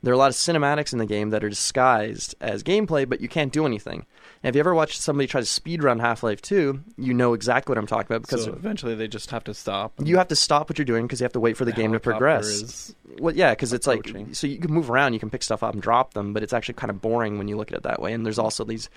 there 0.01 0.13
are 0.13 0.15
a 0.15 0.17
lot 0.17 0.29
of 0.29 0.35
cinematics 0.35 0.93
in 0.93 0.99
the 0.99 1.05
game 1.05 1.31
that 1.31 1.43
are 1.43 1.49
disguised 1.49 2.35
as 2.39 2.63
gameplay, 2.63 3.07
but 3.07 3.19
you 3.19 3.27
can't 3.27 3.51
do 3.51 3.65
anything. 3.65 4.05
And 4.41 4.49
if 4.49 4.55
you 4.55 4.59
ever 4.61 4.73
watched 4.73 5.01
somebody 5.01 5.27
try 5.27 5.41
to 5.41 5.45
speedrun 5.45 5.99
Half 5.99 6.23
Life 6.23 6.41
2, 6.41 6.79
you 6.97 7.13
know 7.13 7.33
exactly 7.33 7.71
what 7.71 7.77
I'm 7.77 7.87
talking 7.87 8.05
about 8.05 8.21
because 8.21 8.45
so 8.45 8.53
eventually 8.53 8.95
they 8.95 9.09
just 9.09 9.31
have 9.31 9.43
to 9.45 9.53
stop. 9.53 9.93
you 10.01 10.17
have 10.17 10.29
to 10.29 10.35
stop 10.35 10.69
what 10.69 10.77
you're 10.77 10.85
doing 10.85 11.05
because 11.05 11.19
you 11.19 11.25
have 11.25 11.33
to 11.33 11.39
wait 11.39 11.57
for 11.57 11.65
the, 11.65 11.73
game 11.73 11.91
to 11.91 11.99
progress. 11.99 12.95
Well, 13.19 13.35
yeah, 13.35 13.51
because 13.51 13.73
it's 13.73 13.87
like 13.87 14.09
so 14.31 14.47
you 14.47 14.57
can 14.57 14.71
move 14.71 14.89
around, 14.89 15.13
you 15.13 15.19
can 15.19 15.29
pick 15.29 15.43
stuff 15.43 15.63
up 15.63 15.73
and 15.73 15.81
drop 15.81 16.13
them, 16.13 16.33
but 16.33 16.43
it's 16.43 16.53
actually 16.53 16.75
kind 16.75 16.89
of 16.89 17.01
boring 17.01 17.37
when 17.37 17.47
you 17.49 17.57
look 17.57 17.71
at 17.71 17.77
it 17.77 17.83
that 17.83 18.01
way. 18.01 18.13
And 18.13 18.25
there's 18.25 18.39
also 18.39 18.63
these 18.63 18.89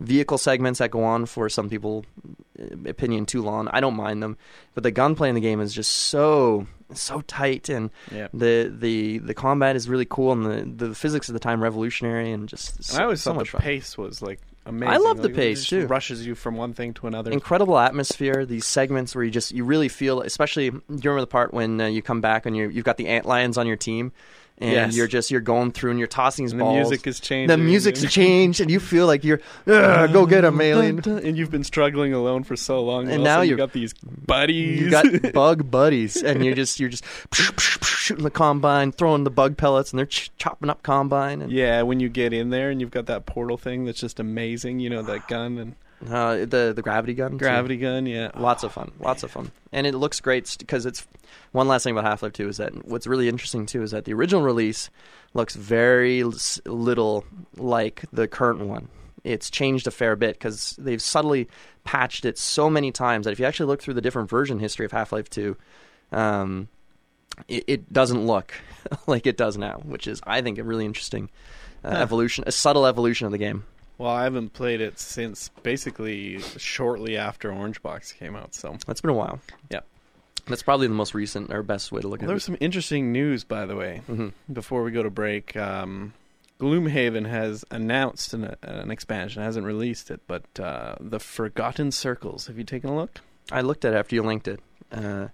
vehicle 0.00 0.38
segments 0.38 0.78
that 0.78 0.90
go 0.90 1.02
on 1.02 1.24
for 1.24 1.48
some 1.48 1.70
people, 1.70 2.04
uh, 2.60 2.76
opinion 2.86 3.24
too 3.24 3.42
long. 3.42 3.68
I 3.68 3.80
don't 3.80 3.96
mind 3.96 4.22
them, 4.22 4.36
but 4.74 4.82
the 4.82 4.90
gunplay 4.90 5.30
in 5.30 5.34
the 5.34 5.40
game 5.40 5.60
is 5.60 5.72
just 5.72 5.90
so 5.90 6.66
so 6.94 7.20
tight, 7.22 7.68
and 7.68 7.90
Yeah. 8.12 8.28
the 8.32 8.72
the 8.74 9.18
the 9.18 9.34
combat 9.34 9.76
is 9.76 9.88
really 9.88 10.06
cool, 10.06 10.32
and 10.32 10.76
the 10.78 10.86
the 10.88 10.94
physics 10.94 11.28
of 11.28 11.32
the 11.34 11.38
time 11.40 11.62
revolutionary, 11.62 12.32
and 12.32 12.48
just 12.48 12.82
so, 12.82 12.94
And 12.94 13.00
I 13.00 13.04
always 13.04 13.20
so 13.22 13.30
thought 13.30 13.36
much 13.40 13.46
the 13.52 13.58
fun. 13.58 13.62
pace 13.62 13.96
was 13.98 14.22
like 14.22 14.40
amazing. 14.66 14.94
I 14.94 14.96
love 14.98 15.16
the 15.18 15.24
Like, 15.24 15.30
it 15.32 15.36
pace, 15.36 15.58
just 15.60 15.70
too. 15.70 15.86
Rushes 15.86 16.26
you 16.26 16.34
from 16.34 16.56
one 16.56 16.74
thing 16.74 16.94
to 16.94 17.06
another. 17.06 17.30
incredible 17.30 17.78
atmosphere. 17.78 18.44
These 18.46 18.66
segments 18.66 19.14
where 19.14 19.24
you 19.24 19.30
just 19.30 19.52
you 19.52 19.64
really 19.64 19.88
feel, 19.88 20.20
especially 20.22 20.70
do 20.70 20.76
you 20.88 20.96
remember 21.04 21.20
the 21.22 21.26
part 21.26 21.52
when 21.54 21.80
uh, 21.80 21.86
you 21.86 22.02
come 22.02 22.20
back 22.20 22.46
and 22.46 22.56
you 22.56 22.68
you've 22.68 22.84
got 22.84 22.96
the 22.96 23.08
ant 23.08 23.26
lions 23.26 23.56
on 23.58 23.66
your 23.66 23.76
team, 23.76 24.12
and 24.60 24.72
Yes. 24.72 24.96
you're 24.96 25.06
just 25.06 25.30
you're 25.30 25.40
going 25.40 25.72
through 25.72 25.90
and 25.90 25.98
you're 25.98 26.06
tossing 26.08 26.44
these 26.44 26.52
And 26.52 26.60
the 26.60 26.64
music 26.72 27.06
is 27.06 27.18
changing. 27.20 27.48
The 27.48 27.62
music's 27.62 28.02
changed, 28.12 28.60
and 28.60 28.70
you 28.70 28.78
feel 28.80 29.06
like 29.06 29.24
you're 29.24 29.40
go 29.66 30.26
get 30.26 30.44
him, 30.44 30.60
alien. 30.60 30.98
And 31.08 31.36
you've 31.36 31.50
been 31.50 31.64
struggling 31.64 32.12
alone 32.12 32.44
for 32.44 32.56
so 32.56 32.82
long. 32.82 33.04
And 33.04 33.12
all 33.12 33.14
of 33.16 33.20
a 33.20 33.24
now 33.24 33.40
you 33.40 33.50
you're- 33.50 33.58
got 33.58 33.72
these 33.72 33.92
buddies. 33.94 34.80
You 34.80 34.90
got 34.90 35.32
bug 35.32 35.70
buddies, 35.70 36.22
and 36.22 36.44
you're 36.44 36.54
just 36.54 36.78
you're 36.78 36.90
just 36.90 37.04
shooting 37.82 38.24
the 38.24 38.30
combine, 38.30 38.92
throwing 38.92 39.24
the 39.24 39.30
bug 39.30 39.56
pellets, 39.56 39.92
and 39.92 39.98
they're 39.98 40.06
ch- 40.06 40.30
chopping 40.36 40.68
up 40.70 40.82
combine. 40.82 41.42
And 41.42 41.52
yeah, 41.52 41.82
when 41.82 42.00
you 42.00 42.08
get 42.08 42.32
in 42.32 42.50
there 42.50 42.70
and 42.70 42.80
you've 42.80 42.90
got 42.90 43.06
that 43.06 43.26
portal 43.26 43.56
thing 43.56 43.84
that's 43.84 44.00
just 44.00 44.20
amazing. 44.20 44.80
You 44.80 44.90
know 44.90 45.02
that 45.02 45.28
gun 45.28 45.58
and 45.58 45.74
uh, 46.08 46.36
the 46.46 46.72
the 46.74 46.82
gravity 46.82 47.14
gun, 47.14 47.32
too. 47.32 47.38
gravity 47.38 47.76
gun. 47.76 48.06
Yeah, 48.06 48.30
Lots 48.36 48.62
of 48.64 48.72
fun, 48.72 48.92
lots 49.00 49.22
of 49.22 49.30
fun, 49.30 49.50
and 49.72 49.86
it 49.86 49.94
looks 49.94 50.20
great 50.20 50.54
because 50.58 50.86
it's. 50.86 51.06
One 51.52 51.66
last 51.68 51.82
thing 51.84 51.92
about 51.92 52.04
Half 52.04 52.22
Life 52.22 52.32
Two 52.32 52.48
is 52.48 52.56
that 52.58 52.86
what's 52.86 53.06
really 53.06 53.28
interesting 53.28 53.66
too 53.66 53.82
is 53.82 53.90
that 53.90 54.04
the 54.04 54.12
original 54.14 54.42
release 54.42 54.88
looks 55.34 55.54
very 55.56 56.22
little 56.64 57.24
like 57.56 58.04
the 58.12 58.26
current 58.28 58.60
one. 58.60 58.88
It's 59.24 59.50
changed 59.50 59.86
a 59.86 59.90
fair 59.90 60.16
bit 60.16 60.34
because 60.36 60.74
they've 60.78 61.02
subtly 61.02 61.48
patched 61.84 62.24
it 62.24 62.38
so 62.38 62.70
many 62.70 62.90
times 62.92 63.24
that 63.26 63.32
if 63.32 63.38
you 63.40 63.46
actually 63.46 63.66
look 63.66 63.82
through 63.82 63.94
the 63.94 64.00
different 64.00 64.30
version 64.30 64.58
history 64.60 64.86
of 64.86 64.92
Half 64.92 65.12
Life 65.12 65.28
Two, 65.28 65.56
um, 66.12 66.68
it, 67.48 67.64
it 67.66 67.92
doesn't 67.92 68.26
look 68.26 68.54
like 69.06 69.26
it 69.26 69.36
does 69.36 69.56
now, 69.56 69.80
which 69.84 70.06
is 70.06 70.20
I 70.26 70.40
think 70.42 70.58
a 70.58 70.64
really 70.64 70.86
interesting 70.86 71.30
uh, 71.84 71.90
Huh. 71.90 71.96
evolution, 71.98 72.44
a 72.46 72.52
subtle 72.52 72.86
evolution 72.86 73.26
of 73.26 73.32
the 73.32 73.38
game. 73.38 73.64
Well, 74.00 74.10
I 74.10 74.22
haven't 74.24 74.54
played 74.54 74.80
it 74.80 74.98
since 74.98 75.50
basically 75.62 76.38
shortly 76.56 77.18
after 77.18 77.52
Orange 77.52 77.82
Box 77.82 78.12
came 78.12 78.34
out. 78.34 78.54
So 78.54 78.78
That's 78.86 79.02
been 79.02 79.10
a 79.10 79.14
while. 79.14 79.40
Yeah. 79.70 79.80
That's 80.46 80.62
probably 80.62 80.86
the 80.86 80.94
most 80.94 81.12
recent 81.12 81.52
or 81.52 81.62
best 81.62 81.92
way 81.92 82.00
to 82.00 82.08
look 82.08 82.22
well, 82.22 82.24
at 82.24 82.32
there's 82.32 82.44
it. 82.44 82.52
There's 82.52 82.58
some 82.58 82.64
interesting 82.64 83.12
news, 83.12 83.44
by 83.44 83.66
the 83.66 83.76
way. 83.76 83.98
hmm 84.06 84.28
Before 84.50 84.82
we 84.84 84.90
go 84.90 85.02
to 85.02 85.10
break, 85.10 85.54
um, 85.54 86.14
Gloomhaven 86.58 87.28
has 87.28 87.62
announced 87.70 88.32
an, 88.32 88.56
an 88.62 88.90
expansion. 88.90 89.42
Hasn't 89.42 89.66
released 89.66 90.10
it, 90.10 90.22
but 90.26 90.44
uh, 90.58 90.94
the 90.98 91.20
Forgotten 91.20 91.92
Circles. 91.92 92.46
Have 92.46 92.56
you 92.56 92.64
taken 92.64 92.88
a 92.88 92.96
look? 92.96 93.20
I 93.52 93.60
looked 93.60 93.84
at 93.84 93.92
it 93.92 93.96
after 93.98 94.14
you 94.16 94.22
linked 94.22 94.48
it. 94.48 94.60
Uh, 94.90 95.28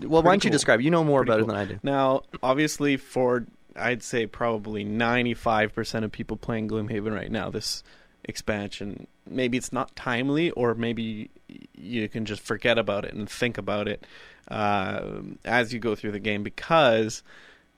well, 0.00 0.22
why 0.22 0.30
don't 0.30 0.42
you 0.42 0.50
describe? 0.50 0.80
it? 0.80 0.84
You 0.84 0.90
know 0.90 1.04
more 1.04 1.22
Pretty 1.22 1.42
about 1.42 1.46
cool. 1.46 1.54
it 1.54 1.58
than 1.58 1.68
I 1.68 1.72
do. 1.74 1.80
Now, 1.82 2.22
obviously, 2.42 2.96
for 2.96 3.44
I'd 3.76 4.02
say 4.02 4.26
probably 4.26 4.84
95% 4.84 6.04
of 6.04 6.12
people 6.12 6.36
playing 6.36 6.68
Gloomhaven 6.68 7.14
right 7.14 7.30
now, 7.30 7.50
this 7.50 7.82
expansion 8.24 9.06
maybe 9.28 9.56
it's 9.56 9.72
not 9.72 9.94
timely, 9.96 10.50
or 10.50 10.74
maybe 10.74 11.30
you 11.74 12.08
can 12.08 12.24
just 12.24 12.42
forget 12.42 12.78
about 12.78 13.04
it 13.04 13.14
and 13.14 13.28
think 13.28 13.58
about 13.58 13.88
it 13.88 14.06
uh, 14.48 15.02
as 15.44 15.72
you 15.72 15.78
go 15.78 15.94
through 15.94 16.12
the 16.12 16.18
game 16.18 16.42
because 16.42 17.22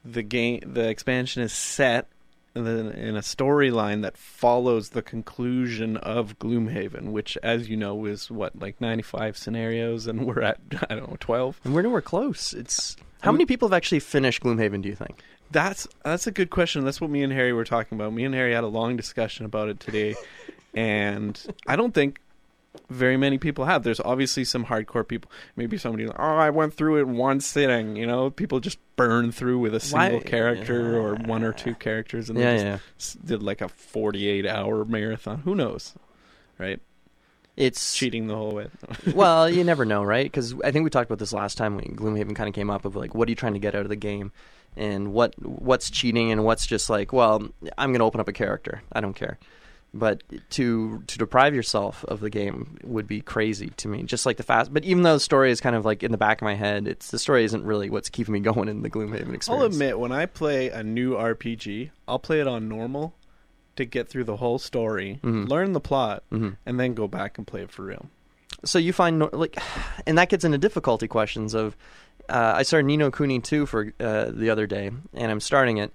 the 0.04 0.22
game 0.22 0.60
the 0.66 0.88
expansion 0.88 1.42
is 1.42 1.52
set 1.52 2.08
in 2.54 2.66
a- 2.66 3.20
storyline 3.20 4.00
that 4.02 4.16
follows 4.16 4.90
the 4.90 5.02
conclusion 5.02 5.98
of 5.98 6.38
Gloomhaven, 6.38 7.10
which, 7.12 7.36
as 7.42 7.68
you 7.68 7.76
know, 7.76 8.06
is 8.06 8.30
what 8.30 8.58
like 8.58 8.80
95 8.80 9.36
scenarios, 9.36 10.06
and 10.06 10.26
we're 10.26 10.40
at 10.40 10.58
I 10.90 10.94
don't 10.94 11.10
know 11.10 11.16
12. 11.20 11.60
And 11.64 11.74
we're 11.74 11.82
nowhere 11.82 12.00
close. 12.00 12.52
It's 12.52 12.96
how 13.20 13.32
many 13.32 13.46
people 13.46 13.68
have 13.68 13.76
actually 13.76 14.00
finished 14.00 14.42
Gloomhaven? 14.42 14.82
Do 14.82 14.88
you 14.88 14.94
think? 14.94 15.22
That's 15.50 15.86
that's 16.04 16.26
a 16.26 16.30
good 16.32 16.50
question. 16.50 16.84
That's 16.84 17.00
what 17.00 17.10
me 17.10 17.22
and 17.22 17.32
Harry 17.32 17.52
were 17.52 17.64
talking 17.64 17.96
about. 17.96 18.12
Me 18.12 18.24
and 18.24 18.34
Harry 18.34 18.52
had 18.52 18.64
a 18.64 18.68
long 18.68 18.96
discussion 18.96 19.44
about 19.44 19.68
it 19.68 19.80
today, 19.80 20.14
and 20.74 21.40
I 21.66 21.76
don't 21.76 21.94
think 21.94 22.20
very 22.90 23.16
many 23.16 23.38
people 23.38 23.64
have. 23.64 23.82
There's 23.82 24.00
obviously 24.00 24.44
some 24.44 24.66
hardcore 24.66 25.06
people. 25.06 25.30
Maybe 25.56 25.78
somebody, 25.78 26.06
like, 26.06 26.18
oh, 26.18 26.36
I 26.36 26.50
went 26.50 26.74
through 26.74 26.98
it 26.98 27.02
in 27.02 27.16
one 27.16 27.40
sitting. 27.40 27.96
You 27.96 28.06
know, 28.06 28.30
people 28.30 28.60
just 28.60 28.78
burn 28.96 29.32
through 29.32 29.58
with 29.60 29.74
a 29.74 29.80
single 29.80 30.18
Why- 30.18 30.24
character 30.24 30.98
or 30.98 31.14
one 31.14 31.42
or 31.42 31.52
two 31.52 31.74
characters, 31.74 32.28
and 32.28 32.38
they 32.38 32.42
yeah, 32.42 32.78
just 32.98 33.16
yeah. 33.16 33.22
did 33.24 33.42
like 33.42 33.60
a 33.60 33.68
48 33.68 34.46
hour 34.46 34.84
marathon. 34.84 35.38
Who 35.44 35.54
knows, 35.54 35.94
right? 36.58 36.80
It's 37.56 37.94
Cheating 37.94 38.26
the 38.26 38.34
whole 38.34 38.52
way. 38.52 38.66
well, 39.14 39.48
you 39.48 39.64
never 39.64 39.84
know, 39.86 40.04
right? 40.04 40.26
Because 40.26 40.54
I 40.62 40.70
think 40.72 40.84
we 40.84 40.90
talked 40.90 41.08
about 41.08 41.18
this 41.18 41.32
last 41.32 41.56
time 41.56 41.76
when 41.76 41.96
Gloomhaven 41.96 42.36
kind 42.36 42.48
of 42.48 42.54
came 42.54 42.68
up 42.70 42.84
of 42.84 42.96
like, 42.96 43.14
what 43.14 43.28
are 43.28 43.30
you 43.30 43.36
trying 43.36 43.54
to 43.54 43.58
get 43.58 43.74
out 43.74 43.82
of 43.82 43.88
the 43.88 43.96
game, 43.96 44.30
and 44.76 45.12
what 45.12 45.34
what's 45.42 45.90
cheating 45.90 46.30
and 46.30 46.44
what's 46.44 46.66
just 46.66 46.90
like, 46.90 47.12
well, 47.12 47.48
I'm 47.78 47.90
going 47.90 48.00
to 48.00 48.04
open 48.04 48.20
up 48.20 48.28
a 48.28 48.32
character. 48.32 48.82
I 48.92 49.00
don't 49.00 49.14
care. 49.14 49.38
But 49.94 50.22
to 50.50 51.02
to 51.06 51.18
deprive 51.18 51.54
yourself 51.54 52.04
of 52.04 52.20
the 52.20 52.28
game 52.28 52.76
would 52.84 53.06
be 53.06 53.22
crazy 53.22 53.70
to 53.78 53.88
me. 53.88 54.02
Just 54.02 54.26
like 54.26 54.36
the 54.36 54.42
fast, 54.42 54.74
but 54.74 54.84
even 54.84 55.02
though 55.02 55.14
the 55.14 55.20
story 55.20 55.50
is 55.50 55.62
kind 55.62 55.74
of 55.74 55.86
like 55.86 56.02
in 56.02 56.12
the 56.12 56.18
back 56.18 56.42
of 56.42 56.44
my 56.44 56.54
head, 56.54 56.86
it's 56.86 57.10
the 57.10 57.18
story 57.18 57.44
isn't 57.44 57.64
really 57.64 57.88
what's 57.88 58.10
keeping 58.10 58.34
me 58.34 58.40
going 58.52 58.68
in 58.68 58.82
the 58.82 58.90
Gloomhaven 58.90 59.32
experience. 59.32 59.48
I'll 59.48 59.62
admit, 59.62 59.98
when 59.98 60.12
I 60.12 60.26
play 60.26 60.68
a 60.68 60.82
new 60.82 61.14
RPG, 61.14 61.90
I'll 62.06 62.18
play 62.18 62.40
it 62.40 62.46
on 62.46 62.68
normal 62.68 63.14
to 63.76 63.84
get 63.84 64.08
through 64.08 64.24
the 64.24 64.36
whole 64.36 64.58
story, 64.58 65.20
Mhm. 65.22 65.48
learn 65.48 65.72
the 65.72 65.80
plot, 65.80 66.22
Mhm. 66.32 66.56
and 66.66 66.80
then 66.80 66.94
go 66.94 67.06
back 67.08 67.38
and 67.38 67.46
play 67.46 67.62
it 67.62 67.70
for 67.70 67.84
real. 67.84 68.06
so 68.64 68.78
you 68.78 68.92
find 68.92 69.18
no- 69.18 69.28
like 69.32 69.56
and 70.06 70.16
that 70.18 70.28
gets 70.30 70.42
into 70.44 70.56
difficulty 70.58 71.06
questions 71.06 71.52
of 71.54 71.76
uh, 72.30 72.54
i 72.56 72.62
started 72.62 72.86
Ni 72.86 72.96
no 72.96 73.10
Kuni 73.10 73.38
2 73.38 73.66
for 73.66 73.92
uh, 74.00 74.30
the 74.32 74.48
other 74.50 74.66
day 74.66 74.90
and 75.14 75.30
i'm 75.30 75.40
starting 75.40 75.76
it 75.76 75.92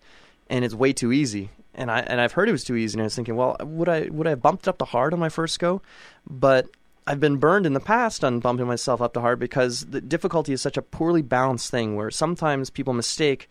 and 0.48 0.64
it's 0.64 0.76
way 0.76 0.94
too 0.94 1.12
easy 1.12 1.50
and 1.74 1.90
i 1.90 2.00
and 2.02 2.22
i've 2.22 2.34
heard 2.34 2.48
it 2.48 2.52
was 2.52 2.64
too 2.64 2.76
easy 2.76 2.96
and 2.96 3.02
i 3.02 3.06
was 3.06 3.16
thinking 3.16 3.36
well 3.36 3.58
would 3.62 3.90
i 3.90 4.02
would 4.12 4.28
i 4.28 4.30
have 4.30 4.42
bumped 4.44 4.68
up 4.68 4.78
to 4.78 4.86
hard 4.86 5.12
on 5.12 5.20
my 5.20 5.28
first 5.30 5.60
go 5.60 5.82
but 6.30 6.68
I've 7.08 7.20
been 7.20 7.38
burned 7.38 7.66
in 7.66 7.74
the 7.74 7.80
past 7.80 8.24
on 8.24 8.40
bumping 8.40 8.68
myself 8.68 9.02
up 9.02 9.14
to 9.16 9.22
hard 9.22 9.40
because 9.40 9.88
the 9.88 10.00
difficulty 10.00 10.54
is 10.54 10.62
such 10.62 10.78
a 10.78 10.84
poorly 10.84 11.24
balanced 11.24 11.72
thing 11.72 11.96
where 11.96 12.12
sometimes 12.12 12.70
people 12.70 12.94
mistake 12.94 13.50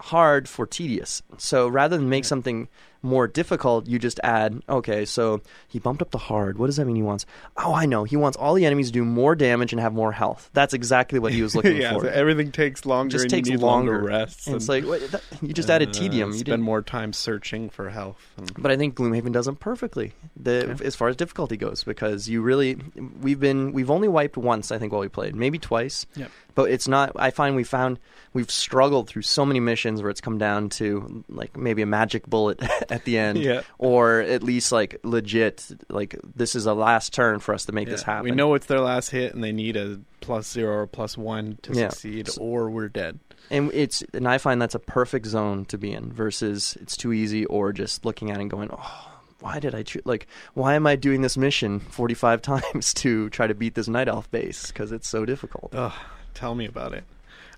hard 0.00 0.48
for 0.50 0.66
tedious. 0.66 1.22
So 1.38 1.66
rather 1.66 1.96
than 1.96 2.10
make 2.10 2.26
something 2.26 2.68
more 3.02 3.26
difficult, 3.26 3.86
you 3.86 3.98
just 3.98 4.20
add, 4.22 4.62
okay, 4.68 5.04
so 5.04 5.40
he 5.68 5.78
bumped 5.78 6.02
up 6.02 6.10
the 6.10 6.18
hard. 6.18 6.58
What 6.58 6.66
does 6.66 6.76
that 6.76 6.84
mean 6.84 6.96
he 6.96 7.02
wants? 7.02 7.24
Oh, 7.56 7.74
I 7.74 7.86
know. 7.86 8.04
He 8.04 8.16
wants 8.16 8.36
all 8.36 8.54
the 8.54 8.66
enemies 8.66 8.88
to 8.88 8.92
do 8.92 9.04
more 9.04 9.34
damage 9.34 9.72
and 9.72 9.80
have 9.80 9.94
more 9.94 10.12
health. 10.12 10.50
That's 10.52 10.74
exactly 10.74 11.18
what 11.18 11.32
he 11.32 11.42
was 11.42 11.56
looking 11.56 11.76
yeah, 11.80 11.94
for. 11.94 12.00
so 12.02 12.08
everything 12.08 12.52
takes 12.52 12.84
longer. 12.84 13.12
just 13.12 13.24
and 13.24 13.30
takes 13.30 13.48
need 13.48 13.60
longer. 13.60 14.02
rests. 14.02 14.46
And 14.46 14.56
it's 14.56 14.68
like, 14.68 14.84
wait, 14.86 15.10
that, 15.12 15.22
you 15.40 15.52
just 15.54 15.70
added 15.70 15.88
uh, 15.88 15.92
tedium. 15.92 16.32
You 16.32 16.38
Spend 16.38 16.62
more 16.62 16.82
time 16.82 17.12
searching 17.12 17.70
for 17.70 17.88
health. 17.88 18.18
and- 18.36 18.52
but 18.60 18.70
I 18.70 18.76
think 18.76 18.96
Gloomhaven 18.96 19.32
does 19.32 19.48
it 19.48 19.58
perfectly, 19.60 20.12
the, 20.36 20.70
Okay. 20.70 20.84
as 20.84 20.94
far 20.94 21.08
as 21.08 21.16
difficulty 21.16 21.56
goes, 21.56 21.82
because 21.84 22.28
you 22.28 22.42
really 22.42 22.76
we've 23.22 23.40
been 23.40 23.72
we've 23.72 23.90
only 23.90 24.08
wiped 24.08 24.36
once 24.36 24.70
I 24.70 24.78
think 24.78 24.92
while 24.92 25.00
we 25.00 25.08
played, 25.08 25.34
maybe 25.34 25.58
twice. 25.58 26.04
Yep. 26.16 26.30
But 26.54 26.70
it's 26.72 26.88
not. 26.88 27.12
I 27.16 27.30
find 27.30 27.54
we 27.56 27.62
found 27.64 27.98
we've 28.34 28.50
struggled 28.50 29.08
through 29.08 29.22
so 29.22 29.46
many 29.46 29.60
missions 29.60 30.02
where 30.02 30.10
it's 30.10 30.20
come 30.20 30.36
down 30.36 30.68
to 30.70 31.24
like 31.28 31.56
maybe 31.56 31.80
a 31.82 31.86
magic 31.86 32.26
bullet 32.26 32.60
at 32.90 33.04
the 33.04 33.18
end, 33.18 33.38
Yeah. 33.38 33.62
or 33.78 34.20
at 34.20 34.42
least 34.42 34.72
like 34.72 34.98
legit 35.04 35.66
like 35.88 36.16
this 36.36 36.54
is 36.54 36.66
a 36.66 36.74
last 36.74 37.12
turn 37.12 37.38
for 37.38 37.54
us 37.54 37.64
to 37.66 37.72
make 37.72 37.88
this 37.88 38.02
happen. 38.02 38.24
We 38.24 38.30
know 38.32 38.54
it's 38.54 38.66
their 38.66 38.80
last 38.80 39.10
hit, 39.10 39.34
and 39.34 39.42
they 39.44 39.52
need 39.52 39.76
a 39.76 40.00
plus 40.20 40.50
zero 40.50 40.78
or 40.78 40.86
plus 40.86 41.16
one 41.16 41.58
to 41.62 41.72
Yeah. 41.72 41.88
succeed, 41.90 42.28
or 42.38 42.68
we're 42.70 42.88
dead. 42.88 43.18
and 43.50 43.70
it's 43.72 44.02
and 44.12 44.28
I 44.28 44.38
find 44.38 44.60
that's 44.62 44.74
a 44.74 44.78
perfect 44.80 45.26
zone 45.26 45.64
to 45.66 45.78
be 45.78 45.92
in 45.92 46.12
versus 46.12 46.76
it's 46.80 46.96
too 46.96 47.12
easy 47.12 47.46
or 47.46 47.72
just 47.72 48.04
looking 48.04 48.30
at 48.30 48.36
it 48.38 48.42
and 48.42 48.50
going, 48.50 48.70
oh, 48.72 49.06
why 49.40 49.58
did 49.58 49.74
I 49.74 49.82
choo- 49.82 50.02
like 50.04 50.26
why 50.54 50.74
am 50.74 50.86
I 50.86 50.94
doing 50.96 51.22
this 51.22 51.36
mission 51.36 51.80
45 51.80 52.42
times 52.50 52.92
to 52.94 53.28
try 53.30 53.46
to 53.46 53.54
beat 53.54 53.74
this 53.74 53.88
night 53.88 54.06
elf 54.08 54.30
base 54.30 54.66
because 54.66 54.92
it's 54.92 55.08
so 55.08 55.24
difficult. 55.24 55.74
Ugh, 55.74 55.92
tell 56.34 56.54
me 56.54 56.66
about 56.66 56.92
it. 56.92 57.04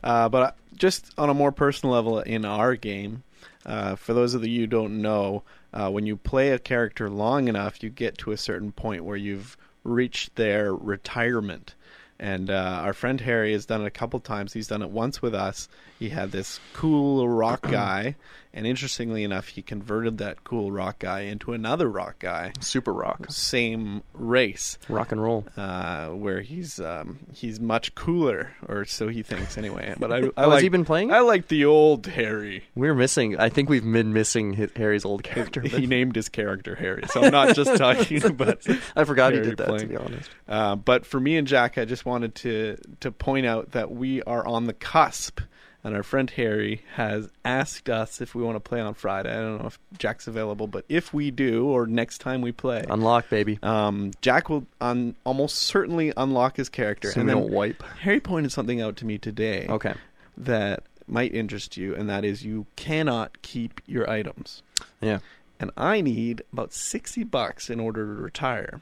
Uh, 0.04 0.28
but 0.28 0.56
just 0.76 1.12
on 1.18 1.28
a 1.30 1.34
more 1.34 1.52
personal 1.52 1.94
level 1.94 2.20
in 2.20 2.44
our 2.44 2.74
game, 2.76 3.22
uh, 3.66 3.96
for 3.96 4.14
those 4.14 4.34
of 4.34 4.46
you 4.46 4.60
who 4.60 4.66
don't 4.66 5.00
know, 5.00 5.42
uh, 5.72 5.90
when 5.90 6.06
you 6.06 6.16
play 6.16 6.50
a 6.50 6.58
character 6.58 7.08
long 7.08 7.48
enough, 7.48 7.82
you 7.82 7.90
get 7.90 8.18
to 8.18 8.32
a 8.32 8.36
certain 8.36 8.72
point 8.72 9.04
where 9.04 9.16
you've 9.16 9.56
reached 9.84 10.36
their 10.36 10.74
retirement. 10.74 11.74
And 12.18 12.50
uh, 12.50 12.80
our 12.84 12.92
friend 12.92 13.20
Harry 13.20 13.52
has 13.52 13.66
done 13.66 13.82
it 13.82 13.86
a 13.86 13.90
couple 13.90 14.20
times. 14.20 14.52
He's 14.52 14.68
done 14.68 14.82
it 14.82 14.90
once 14.90 15.20
with 15.20 15.34
us. 15.34 15.68
He 16.02 16.08
had 16.08 16.32
this 16.32 16.58
cool 16.72 17.28
rock 17.28 17.62
guy, 17.70 18.16
and 18.52 18.66
interestingly 18.66 19.22
enough, 19.22 19.46
he 19.46 19.62
converted 19.62 20.18
that 20.18 20.42
cool 20.42 20.72
rock 20.72 20.98
guy 20.98 21.20
into 21.20 21.52
another 21.52 21.88
rock 21.88 22.18
guy, 22.18 22.52
Super 22.60 22.92
rock. 22.92 23.26
same 23.30 24.02
race 24.12 24.78
Rock 24.88 25.12
and 25.12 25.22
roll. 25.22 25.46
uh, 25.56 26.08
where 26.08 26.40
he's 26.40 26.80
um, 26.80 27.20
he's 27.32 27.60
much 27.60 27.94
cooler, 27.94 28.50
or 28.66 28.84
so 28.84 29.06
he 29.06 29.22
thinks 29.22 29.56
anyway. 29.56 29.94
But 29.96 30.12
I, 30.12 30.16
I 30.16 30.20
Oh, 30.38 30.48
like 30.48 30.52
has 30.54 30.62
he 30.62 30.68
been 30.70 30.84
playing? 30.84 31.12
I 31.12 31.20
like 31.20 31.46
the 31.46 31.64
old 31.66 32.04
Harry. 32.06 32.64
We're 32.74 32.94
missing. 32.96 33.38
I 33.38 33.48
think 33.48 33.68
we've 33.68 33.84
been 33.84 34.12
missing 34.12 34.54
hi- 34.54 34.68
Harry's 34.74 35.04
old 35.04 35.22
character. 35.22 35.60
He 35.82 35.86
named 35.86 36.16
his 36.16 36.28
character 36.28 36.74
Harry, 36.74 37.04
so 37.08 37.22
I'm 37.22 37.30
not 37.32 37.54
just 37.54 37.76
talking 37.78 38.24
about. 38.24 38.66
I 38.96 39.04
forgot 39.04 39.34
he 39.34 39.38
did 39.40 39.56
that. 39.58 39.66
To 39.66 39.70
playing. 39.72 39.88
be 39.88 39.96
honest. 39.96 40.30
Uh, 40.48 40.74
but 40.74 41.06
for 41.06 41.20
me 41.20 41.36
and 41.36 41.46
Jack, 41.46 41.78
I 41.78 41.84
just 41.84 42.04
wanted 42.04 42.34
to 42.36 42.76
to 43.00 43.12
point 43.12 43.46
out 43.46 43.70
that 43.70 43.92
we 43.92 44.20
are 44.24 44.44
on 44.46 44.64
the 44.64 44.72
cusp, 44.74 45.40
and 45.84 45.96
our 45.96 46.02
friend 46.02 46.30
Harry 46.30 46.82
has 46.94 47.28
asked 47.44 47.88
us 47.90 48.20
if 48.20 48.34
we 48.34 48.42
want 48.42 48.56
to 48.56 48.60
play 48.60 48.80
on 48.80 48.94
Friday. 48.94 49.30
I 49.30 49.40
don't 49.40 49.60
know 49.60 49.66
if 49.66 49.78
Jack's 49.98 50.26
available, 50.28 50.66
but 50.66 50.84
if 50.88 51.12
we 51.12 51.30
do, 51.30 51.66
or 51.66 51.86
next 51.86 52.18
time 52.18 52.40
we 52.40 52.52
play, 52.52 52.84
Unlock, 52.88 53.28
baby. 53.28 53.58
um, 53.62 54.12
Jack 54.20 54.48
will 54.48 54.66
un- 54.80 55.16
almost 55.24 55.56
certainly 55.58 56.12
unlock 56.16 56.56
his 56.56 56.68
character, 56.68 57.10
So 57.10 57.20
and 57.20 57.28
then 57.28 57.36
don't 57.38 57.50
wipe. 57.50 57.82
Harry 58.00 58.20
pointed 58.20 58.52
something 58.52 58.80
out 58.80 58.96
to 58.98 59.06
me 59.06 59.18
today 59.18 59.66
Okay. 59.68 59.94
that 60.36 60.84
might 61.08 61.34
interest 61.34 61.76
you, 61.76 61.94
and 61.96 62.08
that 62.08 62.24
is 62.24 62.44
you 62.44 62.66
cannot 62.76 63.42
keep 63.42 63.80
your 63.86 64.08
items. 64.08 64.62
Yeah. 65.00 65.18
And 65.58 65.70
I 65.76 66.00
need 66.00 66.42
about 66.52 66.72
60 66.72 67.24
bucks 67.24 67.68
in 67.70 67.80
order 67.80 68.04
to 68.06 68.22
retire. 68.22 68.80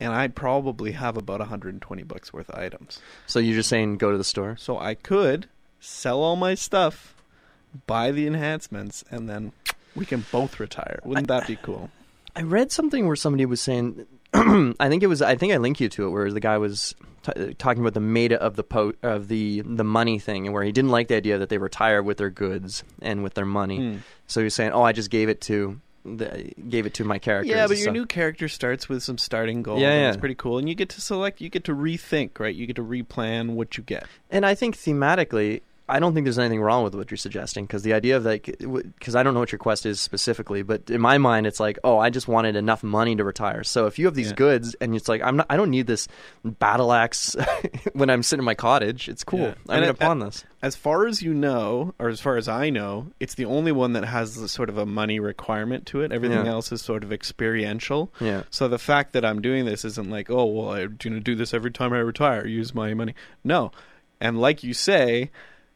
And 0.00 0.12
I 0.12 0.26
probably 0.26 0.92
have 0.92 1.16
about 1.16 1.38
120 1.38 2.02
bucks 2.02 2.32
worth 2.32 2.48
of 2.50 2.58
items. 2.58 3.00
So 3.26 3.38
you're 3.38 3.54
just 3.54 3.68
saying 3.68 3.98
go 3.98 4.10
to 4.10 4.18
the 4.18 4.24
store? 4.24 4.56
So 4.56 4.76
I 4.78 4.94
could 4.94 5.46
sell 5.82 6.22
all 6.22 6.36
my 6.36 6.54
stuff, 6.54 7.14
buy 7.86 8.12
the 8.12 8.26
enhancements, 8.26 9.04
and 9.10 9.28
then 9.28 9.52
we 9.94 10.06
can 10.06 10.24
both 10.30 10.60
retire. 10.60 11.00
Wouldn't 11.04 11.28
that 11.28 11.46
be 11.46 11.56
cool? 11.56 11.90
I 12.34 12.42
read 12.42 12.72
something 12.72 13.06
where 13.06 13.16
somebody 13.16 13.44
was 13.44 13.60
saying, 13.60 14.06
I 14.34 14.88
think 14.88 15.02
it 15.02 15.08
was, 15.08 15.20
I 15.20 15.36
think 15.36 15.52
I 15.52 15.56
linked 15.58 15.80
you 15.80 15.88
to 15.90 16.06
it, 16.06 16.10
where 16.10 16.30
the 16.32 16.40
guy 16.40 16.56
was 16.56 16.94
t- 17.24 17.54
talking 17.54 17.82
about 17.82 17.94
the 17.94 18.00
meta 18.00 18.40
of 18.40 18.56
the 18.56 18.62
po- 18.62 18.94
of 19.02 19.28
the 19.28 19.60
the 19.62 19.84
money 19.84 20.18
thing, 20.18 20.46
and 20.46 20.54
where 20.54 20.62
he 20.62 20.72
didn't 20.72 20.90
like 20.90 21.08
the 21.08 21.16
idea 21.16 21.36
that 21.38 21.48
they 21.48 21.58
retire 21.58 22.02
with 22.02 22.16
their 22.16 22.30
goods 22.30 22.84
and 23.02 23.22
with 23.22 23.34
their 23.34 23.44
money. 23.44 23.78
Hmm. 23.78 23.98
So 24.28 24.40
he 24.40 24.44
was 24.44 24.54
saying, 24.54 24.72
"Oh, 24.72 24.82
I 24.82 24.92
just 24.92 25.10
gave 25.10 25.28
it 25.28 25.42
to 25.42 25.80
the, 26.04 26.52
gave 26.68 26.86
it 26.86 26.94
to 26.94 27.04
my 27.04 27.18
character. 27.18 27.52
Yeah, 27.52 27.66
but 27.66 27.76
your 27.76 27.84
stuff. 27.84 27.94
new 27.94 28.06
character 28.06 28.48
starts 28.48 28.88
with 28.88 29.02
some 29.02 29.18
starting 29.18 29.62
goals. 29.62 29.80
Yeah, 29.80 29.90
and 29.90 30.00
yeah. 30.00 30.08
It's 30.08 30.16
pretty 30.16 30.34
cool. 30.34 30.58
And 30.58 30.68
you 30.68 30.74
get 30.74 30.88
to 30.90 31.00
select, 31.00 31.40
you 31.40 31.48
get 31.48 31.64
to 31.64 31.74
rethink, 31.74 32.38
right? 32.38 32.54
You 32.54 32.66
get 32.66 32.76
to 32.76 32.84
replan 32.84 33.50
what 33.50 33.76
you 33.76 33.84
get. 33.84 34.06
And 34.30 34.44
I 34.44 34.54
think 34.54 34.76
thematically, 34.76 35.62
I 35.94 36.00
don't 36.00 36.14
think 36.14 36.24
there's 36.24 36.38
anything 36.38 36.60
wrong 36.62 36.82
with 36.84 36.94
what 36.94 37.10
you're 37.10 37.18
suggesting 37.18 37.66
because 37.66 37.82
the 37.82 37.92
idea 37.92 38.16
of 38.16 38.24
like, 38.24 38.46
because 38.58 39.14
I 39.14 39.22
don't 39.22 39.34
know 39.34 39.40
what 39.40 39.52
your 39.52 39.58
quest 39.58 39.84
is 39.86 40.00
specifically, 40.00 40.62
but 40.62 40.88
in 40.90 41.00
my 41.00 41.18
mind, 41.18 41.46
it's 41.46 41.60
like, 41.60 41.78
oh, 41.84 41.98
I 41.98 42.08
just 42.10 42.26
wanted 42.28 42.56
enough 42.56 42.82
money 42.82 43.14
to 43.16 43.24
retire. 43.24 43.62
So 43.62 43.86
if 43.86 43.98
you 43.98 44.06
have 44.06 44.14
these 44.14 44.28
Yeah. 44.30 44.36
goods 44.36 44.74
and 44.80 44.94
it's 44.96 45.08
like, 45.08 45.22
I'm 45.22 45.36
not, 45.36 45.46
I 45.50 45.56
don't 45.56 45.70
need 45.70 45.86
this 45.86 46.08
battle 46.44 46.92
axe 46.92 47.36
when 47.92 48.08
I'm 48.10 48.22
sitting 48.22 48.40
in 48.40 48.44
my 48.46 48.54
cottage. 48.54 49.08
It's 49.08 49.22
cool. 49.22 49.40
Yeah. 49.40 49.54
I'm 49.68 49.82
And 49.82 49.84
gonna 49.84 49.94
pawn 49.94 50.18
this. 50.20 50.44
As 50.62 50.76
far 50.76 51.06
as 51.06 51.20
you 51.20 51.34
know, 51.34 51.92
or 51.98 52.08
as 52.08 52.20
far 52.20 52.36
as 52.36 52.48
I 52.48 52.70
know, 52.70 53.08
it's 53.20 53.34
the 53.34 53.44
only 53.44 53.72
one 53.72 53.92
that 53.92 54.04
has 54.04 54.50
sort 54.50 54.68
of 54.70 54.78
a 54.78 54.86
money 54.86 55.20
requirement 55.20 55.86
to 55.86 56.00
it. 56.02 56.10
Everything 56.12 56.46
Yeah. 56.46 56.52
else 56.52 56.72
is 56.72 56.80
sort 56.82 57.04
of 57.04 57.12
experiential. 57.12 58.12
Yeah. 58.20 58.44
So 58.50 58.68
the 58.68 58.78
fact 58.78 59.12
that 59.12 59.24
I'm 59.24 59.42
doing 59.42 59.64
this 59.66 59.84
isn't 59.84 60.08
like, 60.10 60.30
oh, 60.30 60.46
well, 60.46 60.70
I'm 60.72 60.96
going 60.98 61.14
to 61.14 61.20
do 61.20 61.34
this 61.34 61.52
every 61.52 61.70
time 61.72 61.92
I 61.92 61.98
retire, 61.98 62.46
use 62.46 62.74
my 62.74 62.94
money. 62.94 63.14
No. 63.44 63.72
And 64.20 64.40
like 64.40 64.62
you 64.62 64.72
say, 64.72 65.32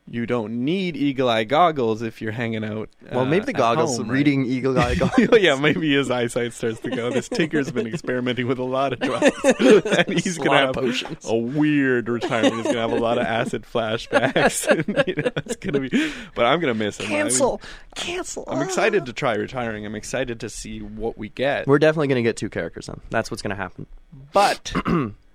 you 0.08 0.24
don't 0.26 0.64
need 0.64 0.96
eagle 0.96 1.28
eye 1.28 1.44
goggles 1.44 2.00
if 2.02 2.22
you're 2.22 2.32
hanging 2.32 2.64
out. 2.64 2.88
Well, 3.10 3.20
uh, 3.20 3.24
maybe 3.24 3.46
the 3.46 3.50
at 3.50 3.56
goggles, 3.56 3.96
home, 3.96 4.08
right? 4.08 4.14
reading 4.14 4.44
eagle 4.46 4.78
eye 4.78 4.94
goggles. 4.98 5.40
yeah, 5.40 5.56
maybe 5.56 5.92
his 5.94 6.10
eyesight 6.10 6.52
starts 6.52 6.80
to 6.80 6.90
go. 6.90 7.10
This 7.10 7.28
tinker's 7.28 7.72
been 7.72 7.86
experimenting 7.86 8.46
with 8.46 8.58
a 8.58 8.64
lot 8.64 8.92
of 8.92 9.00
drugs, 9.00 9.30
and 9.98 10.18
he's 10.20 10.38
gonna 10.38 10.58
have 10.58 10.74
potions. 10.74 11.26
a 11.28 11.34
weird 11.34 12.08
retirement. 12.08 12.54
He's 12.54 12.64
gonna 12.66 12.78
have 12.80 12.92
a 12.92 12.96
lot 13.00 13.18
of 13.18 13.26
acid 13.26 13.64
flashbacks. 13.64 14.66
and, 14.70 14.86
you 15.08 15.14
know, 15.22 15.30
it's 15.36 15.56
gonna 15.56 15.80
be, 15.80 16.12
but 16.34 16.46
I'm 16.46 16.60
gonna 16.60 16.74
miss 16.74 16.98
him. 16.98 17.06
I 17.06 17.08
mean, 17.08 17.18
Cancel. 17.22 17.60
Cancel. 17.94 18.44
I'm 18.46 18.62
excited 18.62 19.06
to 19.06 19.12
try 19.12 19.34
retiring. 19.34 19.84
I'm 19.86 19.94
excited 19.96 20.40
to 20.40 20.48
see 20.48 20.80
what 20.80 21.18
we 21.18 21.30
get. 21.30 21.66
We're 21.66 21.78
definitely 21.78 22.08
gonna 22.08 22.22
get 22.22 22.36
two 22.36 22.50
characters 22.50 22.86
then. 22.86 23.00
That's 23.10 23.30
what's 23.30 23.42
gonna 23.42 23.56
happen. 23.56 23.86
But 24.32 24.72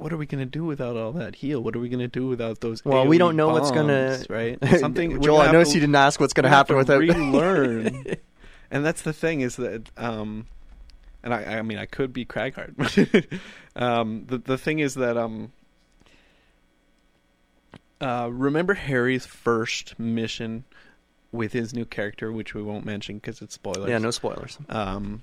what 0.00 0.12
are 0.12 0.16
we 0.16 0.26
gonna 0.26 0.46
do 0.46 0.64
without 0.64 0.96
all 0.96 1.12
that 1.12 1.36
heal? 1.36 1.60
What 1.60 1.76
are 1.76 1.78
we 1.78 1.88
gonna 1.88 2.08
do 2.08 2.26
without 2.26 2.60
those? 2.60 2.84
Well, 2.84 3.06
we 3.06 3.18
don't 3.18 3.36
know 3.36 3.48
what's 3.48 3.70
gonna 3.70 4.16
bombs, 4.16 4.30
right. 4.30 4.58
Something. 4.80 5.20
Joel, 5.20 5.40
I 5.42 5.52
noticed 5.52 5.72
to- 5.72 5.76
you 5.78 5.80
didn't 5.80 5.96
ask 5.96 6.18
what's 6.18 6.34
we 6.34 6.42
have 6.42 6.50
happen 6.50 6.74
to 6.74 6.78
without 6.78 7.00
relearn. 7.00 8.04
and 8.70 8.84
that's 8.84 9.02
the 9.02 9.12
thing 9.12 9.40
is 9.42 9.56
that 9.56 9.90
um 9.96 10.46
and 11.22 11.34
I, 11.34 11.58
I 11.58 11.62
mean 11.62 11.78
I 11.78 11.86
could 11.86 12.12
be 12.12 12.24
Cragheart. 12.24 13.38
um 13.76 14.24
the 14.26 14.38
the 14.38 14.58
thing 14.58 14.78
is 14.78 14.94
that 14.94 15.16
um 15.16 15.52
uh 18.00 18.28
remember 18.32 18.74
Harry's 18.74 19.26
first 19.26 19.98
mission 19.98 20.64
with 21.32 21.52
his 21.52 21.74
new 21.74 21.84
character 21.84 22.32
which 22.32 22.54
we 22.54 22.62
won't 22.62 22.84
mention 22.84 23.16
because 23.16 23.42
it's 23.42 23.54
spoilers. 23.54 23.88
yeah, 23.88 23.98
no 23.98 24.10
spoilers. 24.10 24.58
Um 24.68 25.22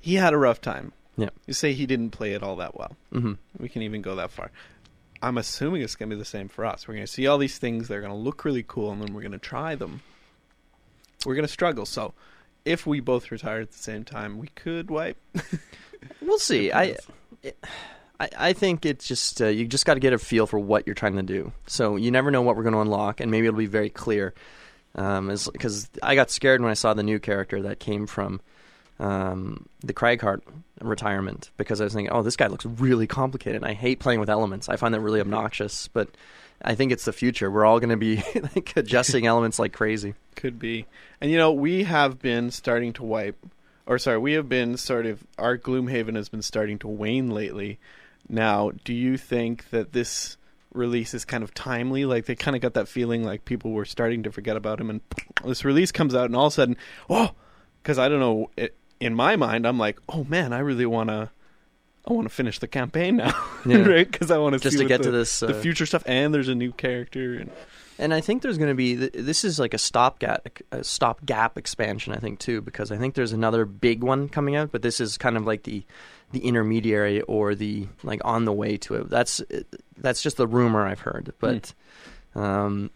he 0.00 0.16
had 0.16 0.34
a 0.34 0.36
rough 0.36 0.60
time. 0.60 0.92
Yeah. 1.16 1.30
You 1.46 1.54
say 1.54 1.72
he 1.72 1.86
didn't 1.86 2.10
play 2.10 2.32
it 2.32 2.42
all 2.42 2.56
that 2.56 2.76
well. 2.76 2.96
hmm 3.12 3.32
We 3.58 3.68
can 3.68 3.82
even 3.82 4.02
go 4.02 4.16
that 4.16 4.30
far. 4.30 4.50
I'm 5.22 5.38
assuming 5.38 5.82
it's 5.82 5.94
going 5.96 6.10
to 6.10 6.16
be 6.16 6.18
the 6.18 6.24
same 6.26 6.48
for 6.48 6.64
us. 6.66 6.86
We're 6.86 6.94
going 6.94 7.06
to 7.06 7.12
see 7.12 7.26
all 7.26 7.38
these 7.38 7.56
things. 7.58 7.88
They're 7.88 8.00
going 8.00 8.12
to 8.12 8.18
look 8.18 8.44
really 8.44 8.64
cool, 8.66 8.90
and 8.90 9.00
then 9.00 9.14
we're 9.14 9.22
going 9.22 9.32
to 9.32 9.38
try 9.38 9.74
them. 9.74 10.02
We're 11.24 11.34
going 11.34 11.46
to 11.46 11.52
struggle. 11.52 11.86
So, 11.86 12.12
if 12.64 12.86
we 12.86 13.00
both 13.00 13.30
retire 13.30 13.60
at 13.60 13.70
the 13.72 13.78
same 13.78 14.04
time, 14.04 14.38
we 14.38 14.48
could 14.48 14.90
wipe. 14.90 15.16
We'll 16.20 16.38
see. 16.38 16.70
I, 16.70 16.96
I, 18.20 18.28
I 18.38 18.52
think 18.52 18.84
it's 18.84 19.06
just 19.06 19.40
uh, 19.40 19.46
you 19.46 19.66
just 19.66 19.86
got 19.86 19.94
to 19.94 20.00
get 20.00 20.12
a 20.12 20.18
feel 20.18 20.46
for 20.46 20.58
what 20.58 20.86
you're 20.86 20.94
trying 20.94 21.16
to 21.16 21.22
do. 21.22 21.52
So 21.66 21.96
you 21.96 22.10
never 22.10 22.30
know 22.30 22.42
what 22.42 22.56
we're 22.56 22.62
going 22.62 22.74
to 22.74 22.80
unlock, 22.80 23.20
and 23.20 23.30
maybe 23.30 23.46
it'll 23.46 23.58
be 23.58 23.66
very 23.66 23.90
clear. 23.90 24.34
Um, 24.94 25.34
because 25.52 25.88
I 26.02 26.14
got 26.14 26.30
scared 26.30 26.60
when 26.60 26.70
I 26.70 26.74
saw 26.74 26.94
the 26.94 27.02
new 27.02 27.18
character 27.18 27.62
that 27.62 27.80
came 27.80 28.06
from 28.06 28.40
um, 28.98 29.68
the 29.80 29.92
Cragheart 29.92 30.42
retirement 30.80 31.50
because 31.56 31.80
I 31.80 31.84
was 31.84 31.94
thinking, 31.94 32.12
oh, 32.12 32.22
this 32.22 32.36
guy 32.36 32.46
looks 32.46 32.66
really 32.66 33.06
complicated. 33.06 33.64
I 33.64 33.72
hate 33.72 34.00
playing 34.00 34.20
with 34.20 34.30
elements. 34.30 34.68
I 34.68 34.76
find 34.76 34.94
that 34.94 35.00
really 35.00 35.20
obnoxious, 35.20 35.88
but 35.88 36.08
I 36.62 36.74
think 36.74 36.92
it's 36.92 37.04
the 37.04 37.12
future. 37.12 37.50
We're 37.50 37.64
all 37.64 37.80
going 37.80 37.90
to 37.90 37.96
be 37.96 38.16
like 38.54 38.76
adjusting 38.76 39.26
elements 39.26 39.58
like 39.58 39.72
crazy. 39.72 40.14
Could 40.36 40.58
be. 40.58 40.86
And 41.20 41.30
you 41.30 41.36
know, 41.36 41.52
we 41.52 41.84
have 41.84 42.20
been 42.20 42.50
starting 42.50 42.92
to 42.94 43.02
wipe, 43.02 43.36
or 43.86 43.98
sorry, 43.98 44.18
we 44.18 44.34
have 44.34 44.48
been 44.48 44.76
sort 44.76 45.06
of, 45.06 45.24
our 45.38 45.58
Gloomhaven 45.58 46.16
has 46.16 46.28
been 46.28 46.42
starting 46.42 46.78
to 46.80 46.88
wane 46.88 47.30
lately. 47.30 47.78
Now, 48.28 48.70
do 48.84 48.94
you 48.94 49.16
think 49.16 49.70
that 49.70 49.92
this 49.92 50.36
release 50.74 51.14
is 51.14 51.24
kind 51.24 51.42
of 51.42 51.54
timely. 51.54 52.04
Like 52.04 52.26
they 52.26 52.34
kind 52.34 52.54
of 52.54 52.60
got 52.60 52.74
that 52.74 52.88
feeling 52.88 53.24
like 53.24 53.44
people 53.44 53.70
were 53.70 53.84
starting 53.84 54.24
to 54.24 54.32
forget 54.32 54.56
about 54.56 54.80
him, 54.80 54.90
and 54.90 55.00
this 55.44 55.64
release 55.64 55.92
comes 55.92 56.14
out, 56.14 56.26
and 56.26 56.36
all 56.36 56.46
of 56.46 56.52
a 56.52 56.54
sudden, 56.54 56.76
oh, 57.08 57.30
because 57.82 57.98
I 57.98 58.08
don't 58.08 58.20
know, 58.20 58.50
it, 58.56 58.76
in 59.04 59.14
my 59.14 59.36
mind, 59.36 59.66
I'm 59.66 59.78
like, 59.78 59.98
oh 60.08 60.24
man, 60.24 60.52
I 60.52 60.58
really 60.60 60.86
want 60.86 61.10
to. 61.10 61.30
I 62.06 62.12
want 62.12 62.28
to 62.28 62.34
finish 62.34 62.58
the 62.58 62.68
campaign 62.68 63.16
now, 63.16 63.32
Yeah. 63.66 63.78
right? 63.78 64.10
Because 64.10 64.30
I 64.30 64.36
want 64.36 64.52
to 64.52 64.58
Just 64.58 64.76
see 64.76 64.82
to 64.82 64.88
get 64.88 64.98
the, 64.98 65.04
to 65.04 65.10
this, 65.10 65.40
the 65.40 65.56
uh, 65.56 65.60
future 65.62 65.86
stuff, 65.86 66.02
and 66.04 66.34
there's 66.34 66.48
a 66.50 66.54
new 66.54 66.70
character. 66.70 67.36
And 67.38 67.50
And 67.98 68.12
I 68.12 68.20
think 68.20 68.42
there's 68.42 68.58
going 68.58 68.68
to 68.68 68.74
be 68.74 68.94
this 68.94 69.42
is 69.42 69.58
like 69.58 69.72
a 69.72 69.78
stopgap 69.78 70.46
a 70.70 70.84
stopgap 70.84 71.56
expansion. 71.56 72.12
I 72.12 72.18
think 72.18 72.40
too 72.40 72.60
because 72.60 72.92
I 72.92 72.98
think 72.98 73.14
there's 73.14 73.32
another 73.32 73.64
big 73.64 74.02
one 74.04 74.28
coming 74.28 74.54
out, 74.54 74.70
but 74.70 74.82
this 74.82 75.00
is 75.00 75.16
kind 75.16 75.38
of 75.38 75.46
like 75.46 75.62
the 75.62 75.82
the 76.32 76.40
intermediary 76.40 77.22
or 77.22 77.54
the 77.54 77.86
like 78.02 78.20
on 78.22 78.44
the 78.44 78.52
way 78.52 78.76
to 78.78 78.96
it. 78.96 79.08
That's 79.08 79.40
that's 79.96 80.20
just 80.22 80.36
the 80.36 80.46
rumor 80.46 80.84
I've 80.86 81.00
heard, 81.00 81.32
but 81.38 81.72
um, 82.34 82.90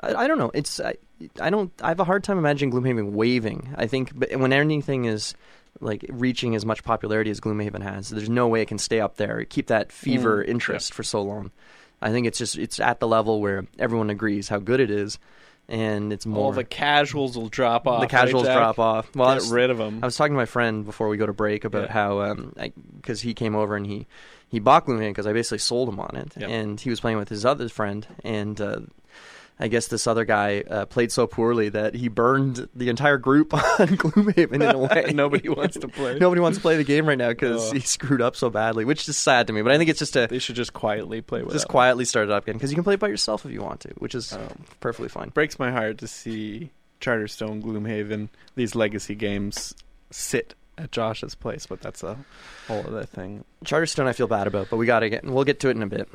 I, 0.00 0.14
I 0.14 0.26
don't 0.26 0.38
know. 0.38 0.50
It's 0.54 0.80
I, 0.80 0.94
I 1.40 1.50
don't 1.50 1.72
I 1.82 1.88
have 1.88 2.00
a 2.00 2.04
hard 2.04 2.24
time 2.24 2.38
imagining 2.38 2.72
Gloomhaven 2.72 3.12
waving. 3.12 3.74
I 3.76 3.86
think 3.86 4.12
but 4.18 4.34
when 4.36 4.52
anything 4.52 5.04
is 5.06 5.34
like 5.80 6.04
reaching 6.08 6.54
as 6.54 6.64
much 6.66 6.82
popularity 6.84 7.30
as 7.30 7.40
Gloomhaven 7.40 7.82
has, 7.82 8.08
there's 8.10 8.28
no 8.30 8.48
way 8.48 8.62
it 8.62 8.68
can 8.68 8.78
stay 8.78 9.00
up 9.00 9.16
there, 9.16 9.44
keep 9.44 9.66
that 9.68 9.92
fever 9.92 10.44
Mm, 10.44 10.48
interest 10.48 10.92
for 10.94 11.02
so 11.02 11.22
long. 11.22 11.50
I 12.00 12.10
think 12.10 12.26
it's 12.26 12.38
just 12.38 12.56
it's 12.58 12.78
at 12.80 13.00
the 13.00 13.08
level 13.08 13.40
where 13.40 13.66
everyone 13.78 14.10
agrees 14.10 14.48
how 14.48 14.58
good 14.58 14.78
it 14.80 14.90
is, 14.90 15.18
and 15.68 16.12
it's 16.12 16.24
more 16.26 16.44
all 16.46 16.52
the 16.52 16.62
casuals 16.64 17.36
will 17.36 17.48
drop 17.48 17.86
off. 17.88 18.00
the 18.00 18.06
casuals 18.06 18.46
right, 18.46 18.54
drop 18.54 18.78
off. 18.78 19.14
Well, 19.16 19.28
I 19.28 19.34
Get 19.34 19.42
was, 19.42 19.50
rid 19.52 19.70
of 19.70 19.78
them. 19.78 19.98
I 20.02 20.06
was 20.06 20.16
talking 20.16 20.32
to 20.34 20.36
my 20.36 20.46
friend 20.46 20.84
before 20.84 21.08
we 21.08 21.16
go 21.16 21.26
to 21.26 21.32
break 21.32 21.64
about 21.64 21.86
Yeah. 21.88 21.92
how 21.92 22.20
um 22.20 22.54
because 22.96 23.20
he 23.20 23.34
came 23.34 23.56
over 23.56 23.74
and 23.76 23.84
he 23.86 24.06
he 24.48 24.60
bought 24.60 24.86
Gloomhaven 24.86 25.10
because 25.10 25.26
I 25.26 25.32
basically 25.32 25.58
sold 25.58 25.88
him 25.88 25.98
on 26.00 26.14
it, 26.16 26.32
Yep. 26.36 26.48
and 26.48 26.80
he 26.80 26.88
was 26.88 27.00
playing 27.00 27.18
with 27.18 27.28
his 27.28 27.44
other 27.44 27.68
friend, 27.68 28.06
and 28.24 28.60
uh, 28.60 28.80
I 29.60 29.66
guess 29.68 29.88
this 29.88 30.06
other 30.06 30.24
guy 30.24 30.60
uh, 30.70 30.86
played 30.86 31.10
so 31.10 31.26
poorly 31.26 31.68
that 31.70 31.94
he 31.94 32.06
burned 32.08 32.68
the 32.76 32.88
entire 32.90 33.18
group 33.18 33.52
on 33.54 33.60
Gloomhaven 33.88 34.52
in 34.54 34.62
a 34.62 34.78
way. 34.78 35.10
Nobody 35.14 35.48
wants 35.48 35.76
to 35.78 35.88
play. 35.88 36.16
Nobody 36.18 36.40
wants 36.40 36.58
to 36.58 36.62
play 36.62 36.76
the 36.76 36.84
game 36.84 37.06
right 37.08 37.18
now 37.18 37.30
because 37.30 37.70
Oh. 37.70 37.72
he 37.74 37.80
screwed 37.80 38.22
up 38.22 38.36
so 38.36 38.50
badly, 38.50 38.84
which 38.84 39.08
is 39.08 39.16
sad 39.18 39.46
to 39.48 39.52
me. 39.52 39.62
But 39.62 39.72
I 39.72 39.78
think 39.78 39.90
it's 39.90 39.98
just 39.98 40.14
a 40.16 40.28
They 40.28 40.38
should 40.38 40.54
just 40.56 40.72
quietly 40.74 41.20
play 41.22 41.42
with 41.42 41.52
just 41.52 41.66
quietly 41.68 42.04
start 42.04 42.28
it 42.28 42.32
up 42.32 42.44
again 42.44 42.54
because 42.54 42.70
you 42.70 42.76
can 42.76 42.84
play 42.84 42.94
it 42.94 43.00
by 43.00 43.08
yourself 43.08 43.44
if 43.44 43.50
you 43.52 43.60
want 43.62 43.80
to, 43.80 43.88
which 43.98 44.14
is 44.14 44.32
Um, 44.32 44.64
perfectly 44.80 45.08
fine. 45.08 45.30
breaks 45.30 45.58
my 45.58 45.72
heart 45.72 45.98
to 45.98 46.06
see 46.06 46.70
Charterstone, 47.00 47.60
Gloomhaven, 47.62 48.28
these 48.54 48.74
legacy 48.76 49.14
games 49.16 49.74
sit 50.10 50.54
at 50.76 50.92
Josh's 50.92 51.34
place, 51.34 51.66
but 51.66 51.80
that's 51.80 52.04
a 52.04 52.16
whole 52.68 52.86
other 52.86 53.04
thing. 53.04 53.44
Charterstone, 53.64 54.06
I 54.06 54.12
feel 54.12 54.28
bad 54.28 54.46
about, 54.46 54.68
but 54.70 54.76
we 54.76 54.86
got 54.86 55.00
to 55.00 55.10
get. 55.10 55.24
We'll 55.24 55.42
get 55.44 55.58
to 55.60 55.68
it 55.68 55.76
in 55.76 55.82
a 55.82 55.86
bit. 55.88 56.08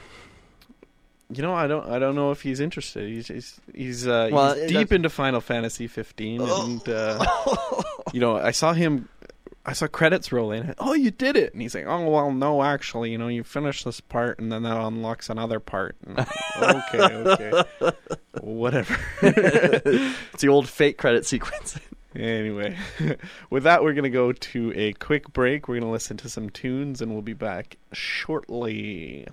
You 1.29 1.41
know, 1.41 1.53
I 1.53 1.67
don't, 1.67 1.89
I 1.89 1.99
don't 1.99 2.15
know 2.15 2.31
if 2.31 2.41
he's 2.41 2.59
interested. 2.59 3.09
He's, 3.09 3.27
he's, 3.27 3.59
he's, 3.73 4.07
uh, 4.07 4.29
Well, 4.31 4.55
he's 4.55 4.71
deep 4.71 4.91
into 4.91 5.09
Final 5.09 5.41
Fantasy 5.41 5.88
15, 5.88 6.41
and 6.41 6.89
uh, 6.89 7.25
you 8.13 8.19
know, 8.19 8.36
I 8.38 8.51
saw 8.51 8.73
him. 8.73 9.09
I 9.65 9.71
saw 9.71 9.88
credits 9.88 10.33
rolling. 10.33 10.73
Oh, 10.77 10.93
you 10.93 11.09
did 11.09 11.38
it! 11.38 11.53
And 11.53 11.62
he's 11.62 11.73
like, 11.73 11.86
"Oh, 11.88 12.09
well, 12.09 12.31
no, 12.33 12.62
actually, 12.62 13.12
you 13.12 13.17
know, 13.17 13.29
you 13.29 13.45
finish 13.45 13.86
this 13.86 14.01
part, 14.01 14.38
and 14.38 14.51
then 14.51 14.63
that 14.63 14.75
unlocks 14.75 15.29
another 15.29 15.62
part." 15.62 15.95
Like, 16.05 16.27
okay, 16.62 16.99
okay, 16.99 17.63
whatever. 18.41 18.97
it's 19.21 20.41
the 20.41 20.49
old 20.49 20.67
fake 20.67 20.97
credit 20.97 21.25
sequence. 21.25 21.79
Anyway, 22.15 22.77
with 23.49 23.63
that, 23.63 23.83
we're 23.83 23.93
going 23.93 24.03
to 24.03 24.09
go 24.09 24.33
to 24.33 24.73
a 24.75 24.93
quick 24.93 25.31
break. 25.31 25.67
We're 25.67 25.75
going 25.75 25.88
to 25.88 25.91
listen 25.91 26.17
to 26.17 26.29
some 26.29 26.49
tunes, 26.49 27.01
and 27.01 27.12
we'll 27.13 27.21
be 27.21 27.33
back 27.33 27.77
shortly. 27.93 29.25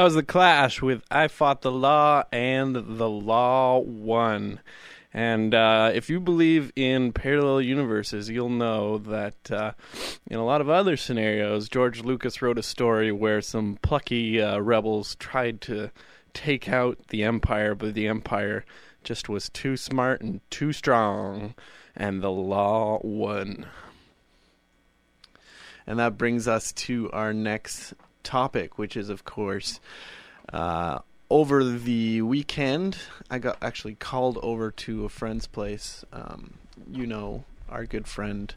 That 0.00 0.04
was 0.04 0.14
the 0.14 0.22
Clash 0.22 0.80
with 0.80 1.02
"I 1.10 1.28
Fought 1.28 1.60
the 1.60 1.70
Law" 1.70 2.24
and 2.32 2.74
"The 2.74 3.06
Law 3.06 3.80
Won." 3.80 4.60
And 5.12 5.54
uh, 5.54 5.90
if 5.92 6.08
you 6.08 6.20
believe 6.20 6.72
in 6.74 7.12
parallel 7.12 7.60
universes, 7.60 8.30
you'll 8.30 8.48
know 8.48 8.96
that 8.96 9.50
uh, 9.50 9.72
in 10.26 10.38
a 10.38 10.44
lot 10.46 10.62
of 10.62 10.70
other 10.70 10.96
scenarios, 10.96 11.68
George 11.68 12.02
Lucas 12.02 12.40
wrote 12.40 12.56
a 12.56 12.62
story 12.62 13.12
where 13.12 13.42
some 13.42 13.76
plucky 13.82 14.40
uh, 14.40 14.58
rebels 14.60 15.16
tried 15.16 15.60
to 15.60 15.90
take 16.32 16.66
out 16.66 17.08
the 17.08 17.22
Empire, 17.22 17.74
but 17.74 17.92
the 17.92 18.08
Empire 18.08 18.64
just 19.04 19.28
was 19.28 19.50
too 19.50 19.76
smart 19.76 20.22
and 20.22 20.40
too 20.48 20.72
strong. 20.72 21.54
and 21.94 22.22
the 22.22 22.30
law 22.30 23.00
won. 23.02 23.66
And 25.86 25.98
that 25.98 26.16
brings 26.16 26.48
us 26.48 26.72
to 26.72 27.10
our 27.12 27.34
next 27.34 27.92
topic, 28.22 28.78
which 28.78 28.96
is, 28.96 29.08
of 29.08 29.24
course, 29.24 29.80
uh, 30.52 30.98
over 31.28 31.62
the 31.64 32.22
weekend, 32.22 32.96
I 33.30 33.38
got 33.38 33.58
actually 33.62 33.94
called 33.94 34.38
over 34.42 34.70
to 34.72 35.04
a 35.04 35.08
friend's 35.08 35.46
place. 35.46 36.04
Um, 36.12 36.54
you 36.90 37.06
know, 37.06 37.44
our 37.68 37.86
good 37.86 38.08
friend, 38.08 38.52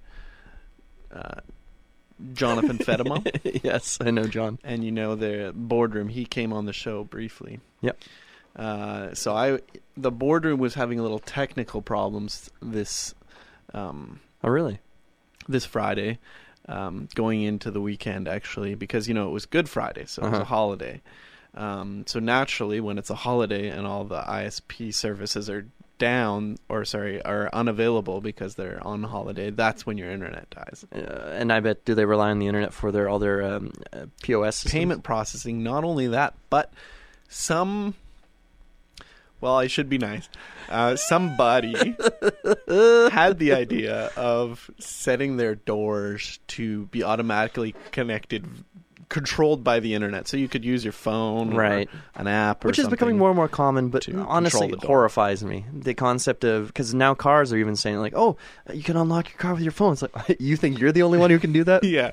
uh, 1.14 1.42
Jonathan 2.34 2.78
Fedema. 2.80 3.62
yes, 3.64 3.98
I 4.02 4.12
know 4.12 4.26
John. 4.26 4.60
And 4.64 4.84
you 4.84 4.92
know, 4.92 5.16
the 5.16 5.52
boardroom, 5.56 6.10
he 6.10 6.26
came 6.26 6.52
on 6.54 6.66
the 6.66 6.74
show 6.74 7.04
briefly. 7.04 7.60
Yep. 7.82 8.00
Uh, 8.56 9.14
so 9.14 9.36
I, 9.36 9.60
the 9.98 10.12
boardroom 10.12 10.60
was 10.60 10.76
having 10.76 11.00
a 11.00 11.02
little 11.02 11.20
technical 11.20 11.82
problems 11.82 12.50
this, 12.62 13.14
um, 13.74 14.20
Oh, 14.44 14.50
really? 14.50 14.80
this 15.48 15.66
Friday, 15.66 16.20
um, 16.68 17.08
going 17.16 17.42
into 17.42 17.72
the 17.72 17.82
weekend 17.82 18.28
actually, 18.28 18.76
because 18.76 19.08
you 19.08 19.14
know 19.14 19.28
it 19.28 19.32
was 19.32 19.46
Good 19.46 19.68
Friday, 19.70 20.06
so 20.06 20.22
it 20.22 20.26
was 20.26 20.34
Uh-huh. 20.34 20.42
a 20.42 20.46
holiday. 20.46 21.02
Um, 21.56 22.06
so 22.08 22.20
naturally, 22.20 22.80
when 22.80 22.98
it's 22.98 23.10
a 23.12 23.16
holiday 23.16 23.70
and 23.70 23.86
all 23.86 24.04
the 24.06 24.22
ISP 24.22 24.94
services 24.94 25.50
are 25.50 25.68
down, 26.00 26.58
or 26.70 26.84
sorry, 26.84 27.22
are 27.22 27.50
unavailable 27.54 28.20
because 28.22 28.56
they're 28.56 28.82
on 28.86 29.04
holiday, 29.04 29.52
that's 29.52 29.86
when 29.86 29.98
your 29.98 30.10
internet 30.10 30.50
dies. 30.50 30.84
Uh, 30.94 31.30
and 31.34 31.54
I 31.54 31.60
bet 31.60 31.86
do 31.86 31.94
they 31.94 32.06
rely 32.06 32.32
on 32.32 32.40
the 32.40 32.48
internet 32.48 32.74
for 32.74 32.92
their 32.92 33.08
all 33.08 33.20
their 33.20 33.44
um, 33.44 33.72
uh, 33.94 34.08
POS 34.24 34.56
systems? 34.58 34.72
Payment 34.74 35.04
processing. 35.04 35.62
Not 35.64 35.84
only 35.84 36.08
that, 36.08 36.34
but 36.50 36.74
some. 37.30 37.94
Well, 39.44 39.58
I 39.58 39.68
should 39.68 39.90
be 39.90 39.98
nice. 39.98 40.30
Uh, 40.70 40.96
somebody 40.96 41.74
had 42.70 43.40
the 43.40 43.52
idea 43.52 44.10
of 44.16 44.72
setting 44.80 45.36
their 45.36 45.56
doors 45.56 46.40
to 46.48 46.86
be 46.86 47.04
automatically 47.04 47.76
connected, 47.92 48.48
controlled 49.14 49.64
by 49.64 49.80
the 49.80 49.94
internet, 49.94 50.28
so 50.28 50.36
you 50.36 50.50
could 50.50 50.66
use 50.66 50.84
your 50.84 50.92
phone, 50.92 51.54
or 51.54 51.58
Right. 51.60 51.90
an 52.16 52.28
app, 52.28 52.66
or 52.66 52.68
which 52.68 52.80
is 52.80 52.88
becoming 52.90 53.18
more 53.18 53.30
and 53.30 53.38
more 53.38 53.48
common, 53.48 53.90
but 53.90 54.10
honestly 54.14 54.68
door. 54.70 54.80
horrifies 54.84 55.44
me. 55.44 55.66
The 55.72 55.94
concept 55.94 56.44
of 56.44 56.68
because 56.68 56.94
now 56.94 57.14
cars 57.14 57.54
are 57.54 57.58
even 57.58 57.76
saying 57.76 58.00
like, 58.00 58.14
"Oh, 58.16 58.36
you 58.74 58.84
can 58.84 58.98
unlock 58.98 59.30
your 59.30 59.38
car 59.38 59.54
with 59.54 59.62
your 59.64 59.72
phone." 59.72 59.94
It's 59.94 60.02
like 60.02 60.14
you 60.40 60.58
think 60.58 60.80
you're 60.80 60.92
the 60.92 61.04
only 61.04 61.20
one 61.20 61.30
who 61.30 61.40
can 61.40 61.54
do 61.54 61.64
that? 61.64 61.84
yeah. 61.86 62.12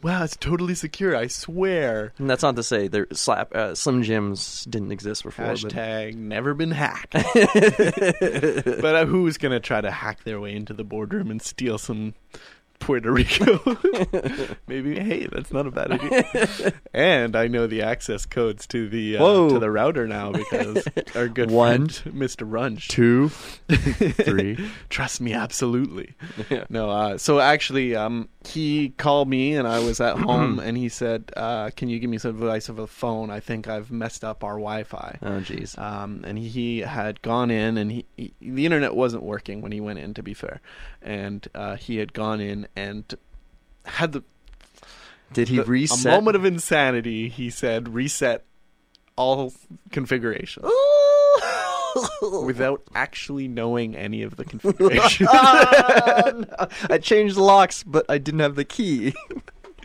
Wow, 0.00 0.22
it's 0.22 0.36
totally 0.36 0.76
secure. 0.76 1.16
I 1.16 1.26
swear. 1.26 2.12
And 2.18 2.30
that's 2.30 2.44
not 2.44 2.54
to 2.54 2.62
say 2.62 2.86
there 2.86 3.08
slap 3.12 3.52
uh, 3.54 3.74
Slim 3.74 4.02
Jims 4.04 4.64
didn't 4.66 4.92
exist 4.92 5.24
before. 5.24 5.44
but- 5.46 5.56
Hashtag 5.56 6.14
never 6.14 6.54
been 6.54 6.70
hacked. 6.70 7.12
but 7.14 8.94
uh, 8.94 9.04
who's 9.06 9.38
gonna 9.38 9.60
try 9.60 9.80
to 9.80 9.90
hack 9.90 10.24
their 10.24 10.40
way 10.40 10.54
into 10.54 10.72
the 10.72 10.84
boardroom 10.84 11.30
and 11.30 11.42
steal 11.42 11.78
some 11.78 12.14
Puerto 12.78 13.10
Rico? 13.12 13.58
Maybe. 14.66 14.98
Hey, 14.98 15.26
that's 15.30 15.52
not 15.52 15.66
a 15.66 15.70
bad 15.70 15.92
idea. 15.92 16.72
and 16.94 17.36
I 17.36 17.48
know 17.48 17.66
the 17.66 17.82
access 17.82 18.24
codes 18.26 18.66
to 18.68 18.88
the 18.88 19.16
uh, 19.16 19.48
to 19.48 19.58
the 19.58 19.70
router 19.70 20.06
now 20.06 20.32
because 20.32 20.86
our 21.14 21.28
good 21.38 21.50
One, 21.50 21.88
friend 21.88 22.16
Mr. 22.16 22.48
Runch. 22.48 22.88
two, 22.88 23.28
three. 23.28 24.70
Trust 24.88 25.20
me, 25.20 25.32
absolutely. 25.32 26.14
Yeah. 26.50 26.64
No, 26.68 26.90
uh, 26.90 27.18
so 27.18 27.40
actually, 27.40 27.94
um, 27.96 28.28
he 28.46 28.90
called 28.90 29.28
me 29.28 29.54
and 29.54 29.66
I 29.66 29.80
was 29.80 30.00
at 30.00 30.16
home, 30.18 30.58
and 30.58 30.76
he 30.76 30.88
said, 30.88 31.32
uh, 31.36 31.70
"Can 31.76 31.88
you 31.88 31.98
give 31.98 32.10
me 32.10 32.18
some 32.18 32.30
advice 32.30 32.68
of 32.68 32.78
a 32.78 32.86
phone? 32.86 33.30
I 33.30 33.40
think 33.40 33.68
I've 33.68 33.90
messed 33.90 34.24
up 34.24 34.44
our 34.44 34.54
Wi-Fi." 34.54 35.18
Oh, 35.22 35.40
jeez. 35.40 35.78
Um, 35.78 36.22
and 36.24 36.38
he 36.38 36.78
had 36.80 37.20
gone 37.22 37.50
in, 37.50 37.76
and 37.76 37.90
he, 37.90 38.04
he 38.16 38.32
the 38.40 38.64
internet 38.64 38.94
wasn't 38.94 39.22
working 39.24 39.60
when 39.62 39.72
he 39.72 39.80
went 39.80 39.98
in. 39.98 40.14
To 40.14 40.22
be 40.22 40.34
fair, 40.34 40.60
and 41.02 41.46
uh, 41.54 41.76
he 41.76 41.96
had 41.98 42.12
gone 42.12 42.40
in 42.40 42.66
and 42.76 43.04
had 43.84 44.12
the 44.12 44.22
Did 45.32 45.48
he 45.48 45.56
the- 45.56 45.64
reset? 45.64 46.06
a 46.06 46.16
moment 46.16 46.36
of 46.36 46.44
insanity. 46.44 47.28
He 47.28 47.50
said, 47.50 47.94
"Reset 47.94 48.44
all 49.16 49.52
configurations." 49.90 50.66
Without 52.44 52.82
actually 52.94 53.48
knowing 53.48 53.96
any 53.96 54.22
of 54.22 54.36
the 54.36 54.44
configurations. 54.52 55.28
I 55.32 56.98
changed 57.02 57.36
the 57.36 57.42
locks, 57.42 57.82
but 57.82 58.04
I 58.08 58.18
didn't 58.18 58.40
have 58.40 58.54
the 58.54 58.64
key. 58.64 59.14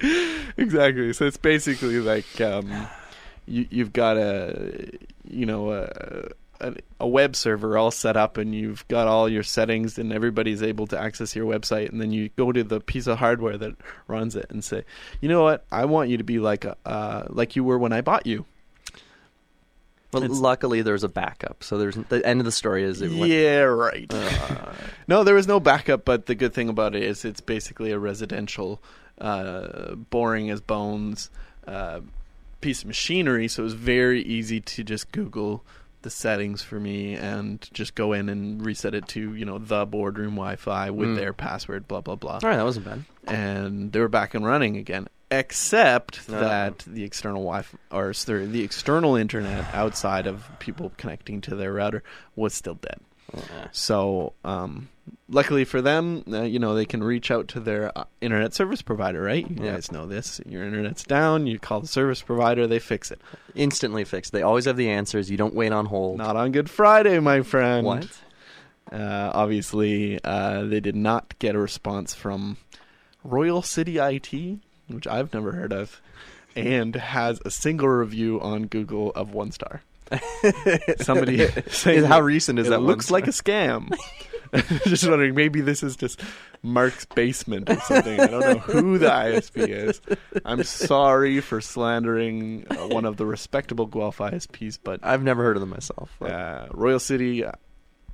exactly. 0.58 1.14
So 1.14 1.26
it's 1.26 1.38
basically 1.38 2.00
like 2.00 2.40
um, 2.42 2.88
you, 3.48 3.68
you've 3.72 3.94
got 3.94 4.18
a, 4.18 4.90
you 5.28 5.46
know, 5.46 5.72
a, 5.72 6.30
a, 6.64 6.76
a 7.02 7.08
web 7.08 7.36
server 7.36 7.78
all 7.78 7.92
set 7.92 8.16
up, 8.18 8.38
and 8.38 8.56
you've 8.56 8.88
got 8.88 9.08
all 9.08 9.28
your 9.30 9.44
settings, 9.44 9.98
and 10.00 10.12
everybody's 10.14 10.64
able 10.64 10.88
to 10.88 11.00
access 11.00 11.36
your 11.36 11.46
website. 11.46 11.90
And 11.90 12.00
then 12.02 12.12
you 12.12 12.30
go 12.36 12.52
to 12.52 12.64
the 12.64 12.80
piece 12.80 13.06
of 13.08 13.18
hardware 13.20 13.58
that 13.58 13.76
runs 14.08 14.36
it 14.36 14.48
and 14.50 14.64
say, 14.64 14.84
you 15.22 15.30
know 15.30 15.44
what, 15.44 15.66
I 15.72 15.86
want 15.86 16.10
you 16.10 16.18
to 16.18 16.24
be 16.24 16.40
like 16.40 16.66
a, 16.66 16.76
uh, 16.86 17.26
like 17.30 17.56
you 17.56 17.64
were 17.64 17.78
when 17.78 17.94
I 17.94 18.02
bought 18.02 18.26
you. 18.26 18.46
Well, 20.12 20.24
It's- 20.24 20.40
luckily 20.40 20.82
there's 20.84 21.04
a 21.04 21.10
backup, 21.10 21.64
so 21.64 21.78
there's 21.78 21.96
the 21.96 22.26
end 22.26 22.40
of 22.40 22.46
the 22.46 22.52
story 22.52 22.84
is 22.84 23.02
it 23.02 23.10
went- 23.12 23.32
Yeah, 23.32 23.62
right. 23.62 24.06
Uh, 24.14 24.74
no, 25.08 25.24
there 25.24 25.34
was 25.36 25.48
no 25.48 25.60
backup, 25.60 26.06
but 26.06 26.28
the 26.28 26.36
good 26.36 26.54
thing 26.54 26.70
about 26.70 26.96
it 26.96 27.02
is 27.04 27.26
it's 27.26 27.42
basically 27.42 27.92
a 27.92 27.98
residential, 27.98 28.80
uh, 29.20 29.96
boring 29.96 30.52
as 30.52 30.62
bones 30.62 31.32
uh, 31.68 32.02
piece 32.62 32.82
of 32.84 32.88
machinery. 32.88 33.48
So 33.48 33.64
it 33.64 33.66
was 33.66 33.74
very 33.74 34.22
easy 34.22 34.62
to 34.62 34.84
just 34.84 35.12
Google 35.12 35.64
the 36.04 36.10
settings 36.10 36.62
for 36.62 36.80
me 36.80 37.16
and 37.16 37.68
just 37.74 37.96
go 37.96 38.14
in 38.14 38.30
and 38.30 38.64
reset 38.66 38.94
it 38.94 39.08
to 39.10 39.34
you 39.34 39.44
know 39.46 39.58
the 39.58 39.86
boardroom 39.86 40.36
Wi-Fi 40.36 40.92
with 40.92 41.10
Mm. 41.10 41.16
their 41.18 41.34
password, 41.34 41.88
blah 41.88 42.02
blah 42.02 42.16
blah. 42.16 42.34
all 42.34 42.40
right, 42.44 42.58
that 42.58 42.64
wasn't 42.64 42.86
bad. 42.86 43.04
And 43.28 43.92
they 43.92 44.00
were 44.00 44.08
back 44.10 44.34
and 44.36 44.46
running 44.46 44.78
again. 44.78 45.08
Except 45.32 46.30
No. 46.30 46.40
that 46.40 46.80
the 46.86 47.04
external 47.04 47.42
Wi-Fi 47.42 47.78
or 47.92 48.14
sorry, 48.14 48.46
the 48.46 48.64
external 48.64 49.16
internet 49.16 49.74
outside 49.74 50.28
of 50.28 50.48
people 50.60 50.92
connecting 50.98 51.42
to 51.42 51.56
their 51.56 51.74
router 51.74 52.04
was 52.36 52.54
still 52.54 52.76
dead. 52.76 53.00
So, 53.72 54.34
um, 54.44 54.90
luckily 55.30 55.66
for 55.66 55.82
them, 55.82 56.24
uh, 56.32 56.42
you 56.44 56.60
know, 56.60 56.76
they 56.76 56.86
can 56.86 57.04
reach 57.04 57.32
out 57.32 57.48
to 57.50 57.60
their 57.60 57.98
uh, 57.98 58.04
internet 58.22 58.54
service 58.54 58.82
provider, 58.82 59.22
right? 59.22 59.50
You 59.50 59.66
Yeah. 59.66 59.74
guys 59.74 59.92
know 59.92 60.06
this. 60.06 60.40
Your 60.46 60.64
internet's 60.64 61.04
down, 61.04 61.48
you 61.48 61.60
call 61.60 61.82
the 61.82 61.88
service 61.88 62.22
provider, 62.22 62.68
they 62.68 62.80
fix 62.80 63.12
it. 63.12 63.20
Instantly 63.56 64.04
fixed. 64.06 64.32
They 64.32 64.42
always 64.44 64.66
have 64.66 64.78
the 64.78 64.90
answers. 64.90 65.30
You 65.32 65.38
don't 65.38 65.56
wait 65.56 65.72
on 65.72 65.86
hold. 65.88 66.18
Not 66.18 66.36
on 66.36 66.52
Good 66.52 66.70
Friday, 66.70 67.20
my 67.20 67.42
friend. 67.42 67.86
What? 67.86 68.08
Uh, 68.92 69.32
obviously, 69.34 70.20
uh, 70.24 70.64
they 70.64 70.80
did 70.80 70.96
not 70.96 71.38
get 71.40 71.56
a 71.56 71.60
response 71.60 72.14
from 72.14 72.58
Royal 73.24 73.62
City 73.62 73.98
IT, 73.98 74.60
which 74.88 75.08
I've 75.08 75.34
never 75.34 75.54
heard 75.54 75.74
of, 75.74 76.02
and 76.56 76.94
has 76.96 77.40
a 77.46 77.50
single 77.50 77.88
review 77.88 78.40
on 78.42 78.68
Google 78.68 79.12
of 79.16 79.34
one 79.34 79.52
star. 79.52 79.82
Somebody 81.00 81.48
saying 81.68 82.04
How 82.06 82.22
recent 82.22 82.60
is 82.60 82.70
that 82.70 82.82
looks 82.82 83.06
star? 83.08 83.20
like 83.20 83.28
a 83.28 83.32
scam. 83.32 83.92
just 84.86 85.08
wondering, 85.08 85.34
maybe 85.34 85.62
this 85.62 85.82
is 85.82 85.96
just 85.96 86.22
Mark's 86.62 87.06
basement 87.06 87.70
or 87.70 87.80
something. 87.82 88.20
I 88.20 88.28
don't 88.28 88.40
know 88.42 88.60
who 88.60 88.98
the 89.00 89.08
ISP 89.08 89.68
is. 89.68 90.00
I'm 90.46 90.64
sorry 90.64 91.42
for 91.42 91.60
slandering 91.60 92.68
uh, 92.70 92.88
one 92.88 93.06
of 93.06 93.18
the 93.18 93.26
respectable 93.26 93.88
Guelph 93.88 94.20
ISPs, 94.20 94.78
but 94.84 95.00
I've 95.02 95.24
never 95.24 95.44
heard 95.44 95.58
of 95.58 95.62
them 95.62 95.70
myself. 95.72 96.22
uh, 96.22 96.68
Royal 96.72 97.00
City, 97.00 97.44
uh, 97.44 97.54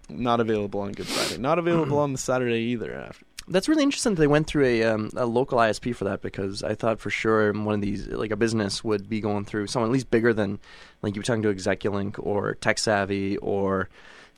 not 0.08 0.40
available 0.40 0.80
on 0.80 0.94
Good 0.94 1.08
Friday. 1.08 1.42
Not 1.42 1.60
available 1.60 2.00
on 2.06 2.14
the 2.14 2.18
Saturday 2.18 2.60
either. 2.72 2.94
After. 2.94 3.26
That's 3.50 3.68
really 3.68 3.84
interesting. 3.84 4.16
that 4.16 4.22
They 4.22 4.28
went 4.28 4.48
through 4.48 4.66
a 4.66 4.84
um, 4.84 5.10
a 5.16 5.26
local 5.26 5.58
ISP 5.58 5.96
for 5.96 6.06
that 6.06 6.22
because 6.22 6.64
I 6.64 6.76
thought 6.76 7.00
for 7.00 7.10
sure 7.10 7.52
one 7.52 7.76
of 7.76 7.82
these 7.82 8.08
like 8.08 8.32
a 8.32 8.38
business 8.38 8.84
would 8.84 9.10
be 9.10 9.20
going 9.20 9.46
through 9.46 9.68
someone 9.68 9.90
at 9.90 9.94
least 9.94 10.12
bigger 10.12 10.34
than 10.34 10.60
like 11.02 11.16
you 11.16 11.20
were 11.20 11.26
talking 11.26 11.44
to 11.44 11.54
Execulink 11.54 12.16
or 12.20 12.56
TekSavvy 12.56 13.38
or 13.42 13.90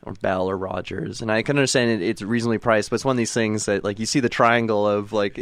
or 0.04 0.14
Bell 0.14 0.50
or 0.50 0.58
Rogers. 0.58 1.22
And 1.22 1.32
I 1.32 1.42
can 1.44 1.58
understand 1.58 2.02
it, 2.02 2.08
it's 2.08 2.22
reasonably 2.22 2.58
priced, 2.58 2.90
but 2.90 2.96
it's 2.96 3.06
one 3.06 3.14
of 3.14 3.18
these 3.18 3.34
things 3.34 3.66
that 3.66 3.84
like 3.84 4.00
you 4.00 4.06
see 4.06 4.20
the 4.20 4.30
triangle 4.30 4.88
of 4.88 5.14
like 5.14 5.40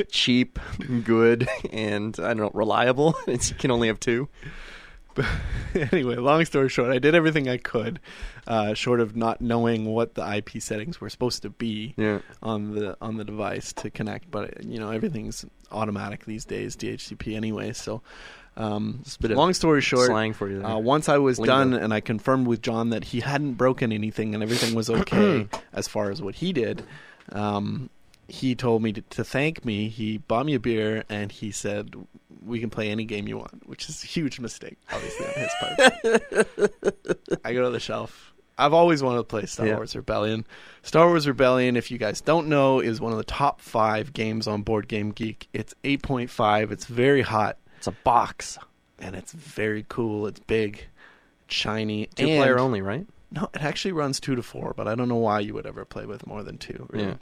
cheap, 0.10 0.58
good, 1.04 1.48
and 1.70 2.18
I 2.18 2.28
don't 2.28 2.38
know 2.38 2.50
reliable. 2.54 3.14
It's, 3.26 3.50
you 3.50 3.56
can 3.56 3.70
only 3.70 3.88
have 3.88 4.00
two. 4.00 4.28
anyway, 5.92 6.16
long 6.16 6.44
story 6.44 6.68
short, 6.68 6.90
I 6.90 6.98
did 6.98 7.14
everything 7.14 7.48
I 7.48 7.56
could, 7.56 8.00
uh, 8.46 8.74
short 8.74 9.00
of 9.00 9.16
not 9.16 9.40
knowing 9.40 9.84
what 9.86 10.14
the 10.14 10.36
IP 10.36 10.60
settings 10.62 11.00
were 11.00 11.10
supposed 11.10 11.42
to 11.42 11.50
be 11.50 11.94
Yeah. 11.96 12.20
on 12.42 12.74
the 12.74 12.96
on 13.00 13.16
the 13.16 13.24
device 13.24 13.72
to 13.74 13.90
connect. 13.90 14.30
But 14.30 14.64
you 14.64 14.78
know, 14.78 14.90
everything's 14.90 15.44
automatic 15.70 16.24
these 16.24 16.44
days, 16.44 16.76
DHCP 16.76 17.34
anyway. 17.36 17.72
So, 17.72 18.02
um, 18.56 19.02
long 19.22 19.52
story 19.54 19.80
short, 19.80 20.06
slang 20.06 20.32
for 20.32 20.48
you. 20.48 20.64
Uh, 20.64 20.78
once 20.78 21.08
I 21.08 21.18
was 21.18 21.38
Lingo. 21.38 21.52
done 21.52 21.74
and 21.74 21.92
I 21.94 22.00
confirmed 22.00 22.46
with 22.46 22.62
John 22.62 22.90
that 22.90 23.04
he 23.04 23.20
hadn't 23.20 23.54
broken 23.54 23.92
anything 23.92 24.34
and 24.34 24.42
everything 24.42 24.74
was 24.74 24.88
okay 24.90 25.48
as 25.72 25.86
far 25.88 26.10
as 26.10 26.20
what 26.22 26.36
he 26.36 26.52
did, 26.52 26.82
um, 27.32 27.90
he 28.28 28.54
told 28.54 28.82
me 28.82 28.92
to, 28.92 29.00
to 29.02 29.24
thank 29.24 29.64
me. 29.64 29.88
He 29.88 30.18
bought 30.18 30.46
me 30.46 30.54
a 30.54 30.60
beer 30.60 31.04
and 31.08 31.32
he 31.32 31.50
said, 31.50 31.94
"We 32.44 32.60
can 32.60 32.70
play 32.70 32.90
any 32.90 33.04
game 33.04 33.26
you 33.26 33.38
want," 33.38 33.66
which 33.68 33.88
is 33.88 34.04
a 34.04 34.06
huge 34.06 34.38
mistake, 34.38 34.76
obviously 34.92 35.26
on 35.26 35.32
his 35.34 35.50
part. 35.60 37.38
I 37.44 37.52
go 37.52 37.62
to 37.64 37.70
the 37.70 37.80
shelf. 37.80 38.32
I've 38.60 38.72
always 38.74 39.02
wanted 39.04 39.18
to 39.18 39.24
play 39.24 39.46
Star 39.46 39.66
Yeah. 39.66 39.76
Wars 39.76 39.94
Rebellion. 39.94 40.44
Star 40.82 41.06
Wars 41.06 41.28
Rebellion, 41.28 41.76
if 41.76 41.90
you 41.92 41.98
guys 41.98 42.20
don't 42.20 42.48
know, 42.48 42.80
is 42.80 43.00
one 43.00 43.12
of 43.12 43.18
the 43.18 43.24
top 43.24 43.60
five 43.60 44.12
games 44.12 44.48
on 44.48 44.62
Board 44.62 44.88
Game 44.88 45.10
Geek. 45.10 45.46
It's 45.52 45.74
8.5. 45.84 46.72
It's 46.72 46.84
very 46.86 47.22
hot. 47.22 47.56
It's 47.76 47.86
a 47.86 47.92
box. 47.92 48.58
And 48.98 49.14
it's 49.14 49.30
very 49.32 49.86
cool. 49.88 50.26
It's 50.26 50.40
big, 50.40 50.84
shiny. 51.46 52.06
Two 52.16 52.26
and- 52.26 52.38
player 52.42 52.58
only, 52.58 52.80
right? 52.82 53.06
No, 53.30 53.48
it 53.54 53.62
actually 53.62 53.92
runs 53.92 54.18
two 54.18 54.34
to 54.34 54.42
four, 54.42 54.72
but 54.74 54.88
I 54.88 54.94
don't 54.96 55.08
know 55.08 55.16
why 55.16 55.38
you 55.40 55.52
would 55.54 55.66
ever 55.66 55.84
play 55.84 56.06
with 56.06 56.26
more 56.26 56.42
than 56.42 56.56
two. 56.58 56.88
Really. 56.90 57.08
Yeah. 57.08 57.14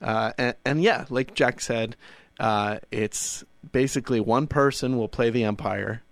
Uh, 0.00 0.32
and, 0.38 0.54
and 0.64 0.82
yeah, 0.82 1.04
like 1.10 1.34
Jack 1.34 1.60
said, 1.60 1.96
uh, 2.38 2.78
it's 2.90 3.44
basically 3.72 4.20
one 4.20 4.46
person 4.46 4.96
will 4.96 5.08
play 5.08 5.30
the 5.30 5.44
Empire, 5.44 6.02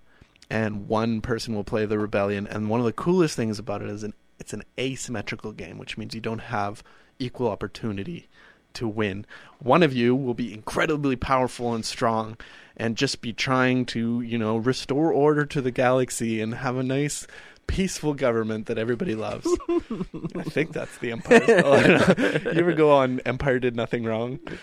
and 0.51 0.89
one 0.89 1.21
person 1.21 1.55
will 1.55 1.65
play 1.65 1.87
the 1.87 1.99
Rebellion. 1.99 2.47
And 2.47 2.69
one 2.69 2.81
of 2.81 2.87
the 2.87 2.93
coolest 2.93 3.37
things 3.37 3.59
about 3.59 3.83
it 3.83 3.89
is 3.89 4.03
an, 4.03 4.15
it's 4.39 4.53
an 4.53 4.63
asymmetrical 4.79 5.53
game, 5.53 5.79
which 5.79 5.97
means 5.97 6.15
you 6.15 6.21
don't 6.21 6.39
have 6.39 6.83
equal 7.19 7.49
opportunity 7.49 8.29
to 8.75 8.87
win. 8.87 9.27
One 9.59 9.83
of 9.83 9.93
you 9.93 10.15
will 10.15 10.35
be 10.35 10.53
incredibly 10.53 11.17
powerful 11.17 11.75
and 11.75 11.85
strong, 11.85 12.37
and 12.77 12.97
just 12.97 13.21
be 13.21 13.33
trying 13.33 13.87
to, 13.87 14.21
you 14.21 14.39
know, 14.39 14.57
restore 14.57 15.13
order 15.13 15.45
to 15.47 15.61
the 15.61 15.71
galaxy 15.71 16.41
and 16.41 16.55
have 16.55 16.77
a 16.77 16.83
nice. 16.83 17.27
Peaceful 17.69 18.15
government 18.15 18.67
that 18.67 18.79
everybody 18.79 19.15
loves. 19.15 19.47
I 19.69 20.43
think 20.43 20.73
that's 20.73 20.99
the 20.99 21.13
Empire. 21.13 21.41
spell. 21.43 22.53
you 22.55 22.61
ever 22.61 22.73
go 22.73 22.91
on 22.91 23.21
Empire 23.21 23.61
did 23.61 23.77
nothing 23.77 24.03
wrong? 24.05 24.41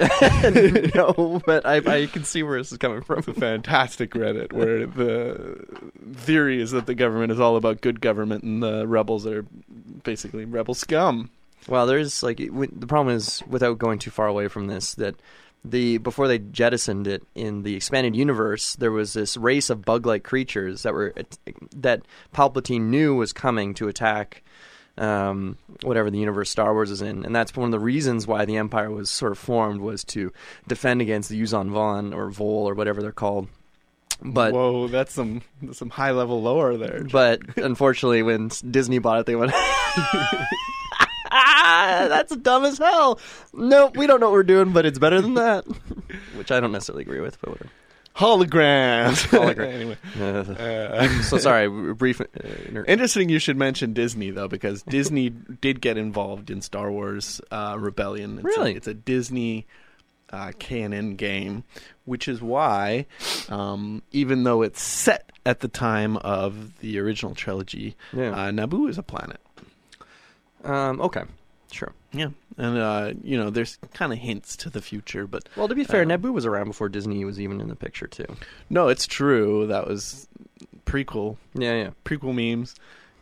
no, 0.95 1.41
but 1.45 1.65
I, 1.65 1.77
I 1.77 2.05
can 2.07 2.25
see 2.25 2.43
where 2.43 2.57
this 2.57 2.73
is 2.73 2.77
coming 2.77 3.01
from. 3.01 3.19
It's 3.19 3.29
a 3.29 3.33
fantastic 3.33 4.11
Reddit 4.11 4.51
where 4.51 4.85
the 4.85 5.65
theory 6.13 6.61
is 6.61 6.71
that 6.71 6.87
the 6.87 6.95
government 6.95 7.31
is 7.31 7.39
all 7.39 7.55
about 7.55 7.79
good 7.79 8.01
government 8.01 8.43
and 8.43 8.61
the 8.61 8.85
rebels 8.85 9.25
are 9.25 9.45
basically 10.03 10.43
rebel 10.43 10.73
scum. 10.73 11.29
Well, 11.67 11.87
there's 11.87 12.21
like 12.21 12.37
the 12.37 12.87
problem 12.87 13.15
is 13.15 13.41
without 13.47 13.77
going 13.77 13.99
too 13.99 14.11
far 14.11 14.27
away 14.27 14.47
from 14.47 14.67
this 14.67 14.93
that 14.95 15.15
the 15.69 15.97
before 15.97 16.27
they 16.27 16.39
jettisoned 16.39 17.07
it 17.07 17.23
in 17.33 17.63
the 17.63 17.75
expanded 17.75 18.15
universe, 18.15 18.75
there 18.75 18.91
was 18.91 19.13
this 19.13 19.37
race 19.37 19.69
of 19.69 19.83
bug-like 19.83 20.23
creatures 20.23 20.83
that 20.83 20.93
were 20.93 21.13
that 21.75 22.01
Palpatine 22.33 22.89
knew 22.89 23.15
was 23.15 23.33
coming 23.33 23.73
to 23.75 23.87
attack 23.87 24.43
um, 24.97 25.57
whatever 25.83 26.09
the 26.09 26.19
universe 26.19 26.49
Star 26.49 26.73
Wars 26.73 26.91
is 26.91 27.01
in, 27.01 27.25
and 27.25 27.35
that's 27.35 27.55
one 27.55 27.65
of 27.65 27.71
the 27.71 27.79
reasons 27.79 28.27
why 28.27 28.45
the 28.45 28.57
Empire 28.57 28.89
was 28.89 29.09
sort 29.09 29.31
of 29.31 29.37
formed 29.37 29.81
was 29.81 30.03
to 30.05 30.31
defend 30.67 31.01
against 31.01 31.29
the 31.29 31.41
Yuuzhan 31.41 31.69
Vong 31.69 32.15
or 32.15 32.29
Vol 32.29 32.67
or 32.69 32.73
whatever 32.73 33.01
they're 33.01 33.11
called. 33.11 33.47
But 34.21 34.53
whoa, 34.53 34.87
that's 34.87 35.13
some 35.13 35.41
that's 35.61 35.79
some 35.79 35.89
high 35.89 36.11
level 36.11 36.41
lore 36.41 36.77
there. 36.77 37.03
but 37.03 37.41
unfortunately, 37.57 38.23
when 38.23 38.49
Disney 38.69 38.99
bought 38.99 39.19
it, 39.19 39.25
they 39.25 39.35
went, 39.35 39.51
"That's 42.09 42.35
dumb 42.37 42.65
as 42.65 42.77
hell." 42.77 43.19
Nope, 43.53 43.97
we 43.97 44.07
don't 44.07 44.19
know 44.19 44.27
what 44.27 44.33
we're 44.33 44.43
doing, 44.43 44.71
but 44.71 44.85
it's 44.85 44.99
better 44.99 45.21
than 45.21 45.35
that. 45.35 45.65
Which 46.35 46.51
I 46.51 46.59
don't 46.59 46.71
necessarily 46.71 47.03
agree 47.03 47.19
with, 47.21 47.39
but 47.41 47.51
whatever. 47.51 47.69
Holograms. 48.15 49.27
Hologram. 49.29 49.73
anyway, 49.73 49.97
Uh, 50.17 50.23
uh, 50.53 51.21
so 51.23 51.37
sorry, 51.37 51.67
brief. 51.93 52.21
Uh, 52.21 52.25
inter- 52.67 52.85
Interesting 52.85 53.27
you 53.29 53.39
should 53.39 53.57
mention 53.57 53.91
Disney 53.93 54.31
though, 54.31 54.47
because 54.47 54.83
Disney 54.83 55.29
did 55.29 55.81
get 55.81 55.97
involved 55.97 56.49
in 56.49 56.61
Star 56.61 56.89
Wars 56.91 57.41
uh, 57.51 57.75
Rebellion. 57.77 58.35
It's 58.37 58.45
Really? 58.45 58.73
a, 58.73 58.75
it's 58.77 58.87
a 58.87 58.93
Disney 58.93 59.67
uh, 60.31 60.53
canon 60.59 61.15
game, 61.17 61.65
which 62.05 62.29
is 62.29 62.41
why, 62.41 63.05
um, 63.49 64.01
even 64.11 64.43
though 64.43 64.61
it's 64.61 64.81
set 64.81 65.29
at 65.45 65.59
the 65.59 65.67
time 65.67 66.15
of 66.17 66.79
the 66.79 66.97
original 66.99 67.35
trilogy, 67.35 67.97
Yeah. 68.13 68.29
uh, 68.31 68.51
Naboo 68.51 68.89
is 68.89 68.97
a 68.97 69.03
planet. 69.03 69.41
Um, 70.65 70.99
okay, 71.01 71.23
sure. 71.71 71.91
Yeah, 72.11 72.29
and 72.57 72.77
uh, 72.77 73.13
you 73.23 73.37
know, 73.37 73.49
there's 73.49 73.77
kind 73.93 74.11
of 74.13 74.19
hints 74.19 74.55
to 74.57 74.69
the 74.69 74.81
future, 74.81 75.27
but 75.27 75.47
Well, 75.55 75.67
to 75.67 75.75
be 75.75 75.83
fair, 75.83 76.03
Um, 76.03 76.09
Naboo 76.09 76.31
was 76.33 76.45
around 76.45 76.67
before 76.67 76.89
Disney 76.89 77.23
was 77.25 77.39
even 77.39 77.59
in 77.61 77.67
the 77.69 77.75
picture 77.75 78.07
too. 78.07 78.25
no, 78.69 78.87
it's 78.87 79.05
true. 79.07 79.67
That 79.67 79.87
was 79.87 80.27
prequel, 80.85 81.37
Yeah, 81.53 81.73
yeah. 81.75 81.89
prequel 82.05 82.33
memes. 82.33 82.75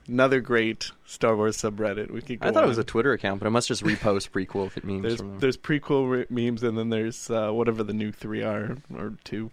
Another 0.07 0.41
great 0.41 0.91
Star 1.05 1.33
Wars 1.35 1.55
subreddit. 1.57 2.11
We 2.11 2.21
could. 2.21 2.41
Go 2.41 2.49
I 2.49 2.51
thought 2.51 2.65
it 2.65 2.67
was 2.67 2.77
a 2.77 2.83
Twitter 2.83 3.13
account, 3.13 3.39
but 3.39 3.47
I 3.47 3.49
must 3.49 3.69
just 3.69 3.83
repost 3.85 4.31
prequel 4.31 4.67
if 4.67 4.75
it 4.77 4.83
means 4.83 5.01
There's 5.03 5.21
there's 5.39 5.57
prequel 5.57 6.09
re- 6.11 6.25
memes, 6.29 6.61
and 6.61 6.77
then 6.77 6.89
there's 6.89 7.29
uh, 7.29 7.51
whatever 7.51 7.83
the 7.83 7.93
new 7.93 8.11
three 8.11 8.43
are 8.43 8.75
or 8.93 9.13
two 9.23 9.49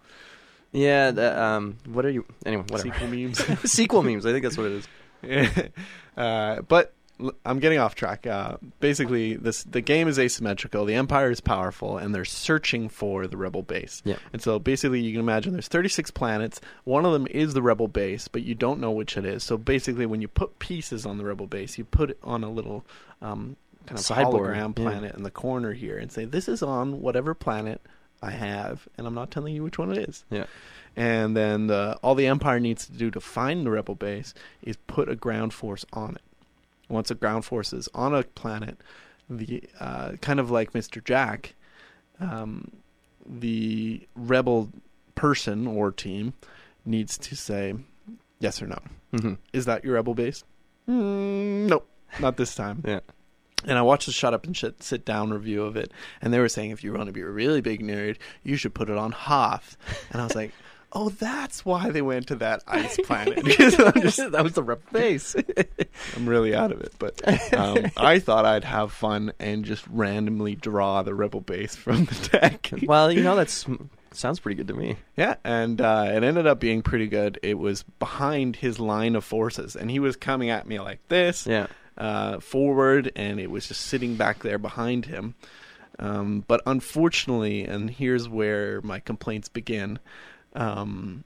Yeah, 0.72 1.12
the, 1.12 1.40
um, 1.40 1.76
what 1.86 2.04
are 2.04 2.10
you? 2.10 2.24
Anyway, 2.44 2.64
whatever. 2.68 2.92
sequel 2.92 3.06
memes. 3.08 3.38
Sequel 3.72 4.02
memes. 4.02 4.26
I 4.26 4.32
think 4.32 4.42
that's 4.42 4.56
what 4.58 4.66
it 4.66 4.84
is. 5.22 5.70
uh, 6.16 6.62
but 6.62 6.94
I'm 7.44 7.58
getting 7.58 7.78
off 7.78 7.94
track. 7.94 8.26
Uh, 8.26 8.56
basically, 8.80 9.36
this 9.36 9.64
the 9.64 9.80
game 9.80 10.08
is 10.08 10.18
asymmetrical. 10.18 10.84
The 10.84 10.94
Empire 10.94 11.30
is 11.30 11.40
powerful, 11.40 11.98
and 11.98 12.14
they're 12.14 12.24
searching 12.24 12.88
for 12.88 13.26
the 13.26 13.36
Rebel 13.36 13.62
base. 13.62 14.02
Yeah. 14.04 14.16
And 14.32 14.42
so 14.42 14.58
basically, 14.58 15.00
you 15.00 15.12
can 15.12 15.20
imagine 15.20 15.52
there's 15.52 15.68
36 15.68 16.10
planets. 16.10 16.60
One 16.84 17.04
of 17.04 17.12
them 17.12 17.26
is 17.30 17.54
the 17.54 17.62
Rebel 17.62 17.88
base, 17.88 18.28
but 18.28 18.42
you 18.42 18.54
don't 18.54 18.80
know 18.80 18.90
which 18.90 19.16
it 19.16 19.24
is. 19.24 19.42
So 19.42 19.56
basically, 19.56 20.06
when 20.06 20.22
you 20.22 20.28
put 20.28 20.58
pieces 20.58 21.06
on 21.06 21.18
the 21.18 21.24
Rebel 21.24 21.46
base, 21.46 21.78
you 21.78 21.84
put 21.84 22.10
it 22.10 22.18
on 22.22 22.44
a 22.44 22.50
little 22.50 22.84
um, 23.20 23.56
kind 23.86 23.98
of 23.98 24.04
Sideboard, 24.04 24.56
hologram 24.56 24.78
yeah. 24.78 24.84
planet 24.84 25.14
in 25.16 25.22
the 25.22 25.30
corner 25.30 25.72
here, 25.72 25.98
and 25.98 26.10
say 26.10 26.24
this 26.24 26.48
is 26.48 26.62
on 26.62 27.00
whatever 27.00 27.34
planet 27.34 27.80
I 28.22 28.32
have, 28.32 28.88
and 28.96 29.06
I'm 29.06 29.14
not 29.14 29.30
telling 29.30 29.54
you 29.54 29.62
which 29.62 29.78
one 29.78 29.90
it 29.92 30.08
is. 30.08 30.24
Yeah. 30.30 30.46
And 30.96 31.36
then 31.36 31.68
the, 31.68 31.98
all 32.02 32.14
the 32.14 32.26
Empire 32.26 32.60
needs 32.60 32.86
to 32.86 32.92
do 32.92 33.10
to 33.12 33.20
find 33.20 33.64
the 33.64 33.70
Rebel 33.70 33.94
base 33.94 34.34
is 34.62 34.76
put 34.86 35.08
a 35.08 35.16
ground 35.16 35.54
force 35.54 35.86
on 35.92 36.16
it. 36.16 36.22
Once 36.90 37.10
a 37.10 37.14
ground 37.14 37.44
force 37.44 37.72
is 37.72 37.88
on 37.94 38.14
a 38.14 38.22
planet, 38.22 38.76
the 39.30 39.62
uh, 39.78 40.12
kind 40.20 40.40
of 40.40 40.50
like 40.50 40.72
Mr. 40.72 41.02
Jack, 41.02 41.54
um, 42.20 42.70
the 43.24 44.06
Rebel 44.14 44.70
person 45.14 45.66
or 45.66 45.92
team 45.92 46.34
needs 46.84 47.16
to 47.18 47.36
say 47.36 47.74
yes 48.40 48.60
or 48.60 48.66
no. 48.66 48.78
hmm 49.16 49.34
Is 49.52 49.66
that 49.66 49.84
your 49.84 49.94
Rebel 49.94 50.14
base? 50.14 50.44
Mm, 50.88 51.68
nope, 51.68 51.88
not 52.20 52.36
this 52.36 52.54
time. 52.54 52.82
Yeah. 52.86 53.00
And 53.66 53.76
I 53.76 53.82
watched 53.82 54.06
the 54.06 54.12
Shut 54.12 54.32
Up 54.32 54.46
and 54.46 54.56
Shit, 54.56 54.82
Sit 54.82 55.04
Down 55.04 55.30
review 55.30 55.62
of 55.64 55.76
it, 55.76 55.92
and 56.22 56.32
they 56.32 56.38
were 56.38 56.48
saying 56.48 56.70
if 56.70 56.82
you 56.82 56.94
want 56.94 57.08
to 57.08 57.12
be 57.12 57.20
a 57.20 57.28
really 57.28 57.60
big 57.60 57.82
nerd, 57.82 58.16
you 58.42 58.56
should 58.56 58.72
put 58.74 58.88
it 58.88 58.96
on 58.96 59.12
Hoth. 59.12 59.76
And 60.10 60.22
I 60.22 60.24
was 60.24 60.34
like, 60.34 60.52
oh, 60.92 61.08
that's 61.10 61.64
why 61.64 61.90
they 61.90 62.02
went 62.02 62.28
to 62.28 62.36
that 62.36 62.62
ice 62.66 62.96
planet. 63.04 63.38
I'm, 63.60 64.02
just, 64.02 64.16
that 64.32 64.42
was 64.42 64.54
the 64.54 64.62
rep 64.62 64.90
base. 64.92 65.36
I'm 66.16 66.28
really 66.28 66.54
out 66.54 66.72
of 66.72 66.80
it. 66.80 66.92
But 66.98 67.54
um, 67.54 67.86
I 67.96 68.18
thought 68.18 68.44
I'd 68.44 68.64
have 68.64 68.92
fun 68.92 69.32
and 69.38 69.64
just 69.64 69.86
randomly 69.88 70.54
draw 70.54 71.02
the 71.02 71.14
Rebel 71.14 71.40
base 71.40 71.76
from 71.76 72.04
the 72.06 72.28
deck. 72.32 72.70
well, 72.84 73.10
you 73.10 73.22
know 73.22 73.36
that's 73.36 73.66
sounds 74.12 74.40
pretty 74.40 74.56
good 74.56 74.68
to 74.68 74.74
me. 74.74 74.96
Yeah, 75.16 75.36
and 75.44 75.80
uh, 75.80 76.06
it 76.08 76.24
ended 76.24 76.46
up 76.46 76.58
being 76.60 76.82
pretty 76.82 77.06
good. 77.06 77.38
It 77.42 77.58
was 77.58 77.82
behind 77.98 78.56
his 78.56 78.80
line 78.80 79.14
of 79.14 79.24
forces, 79.24 79.76
and 79.76 79.90
he 79.90 79.98
was 80.00 80.16
coming 80.16 80.50
at 80.50 80.66
me 80.66 80.80
like 80.80 81.00
this. 81.08 81.46
Yeah. 81.46 81.68
uh, 81.96 82.40
forward, 82.40 83.12
and 83.14 83.38
it 83.38 83.50
was 83.50 83.68
just 83.68 83.82
sitting 83.82 84.16
back 84.16 84.40
there 84.40 84.58
behind 84.58 85.06
him. 85.06 85.34
Um, 85.98 86.44
but 86.48 86.62
unfortunately, 86.66 87.64
and 87.64 87.90
here's 87.90 88.28
where 88.28 88.80
my 88.80 89.00
complaints 89.00 89.48
begin. 89.48 89.98
Um, 90.54 91.24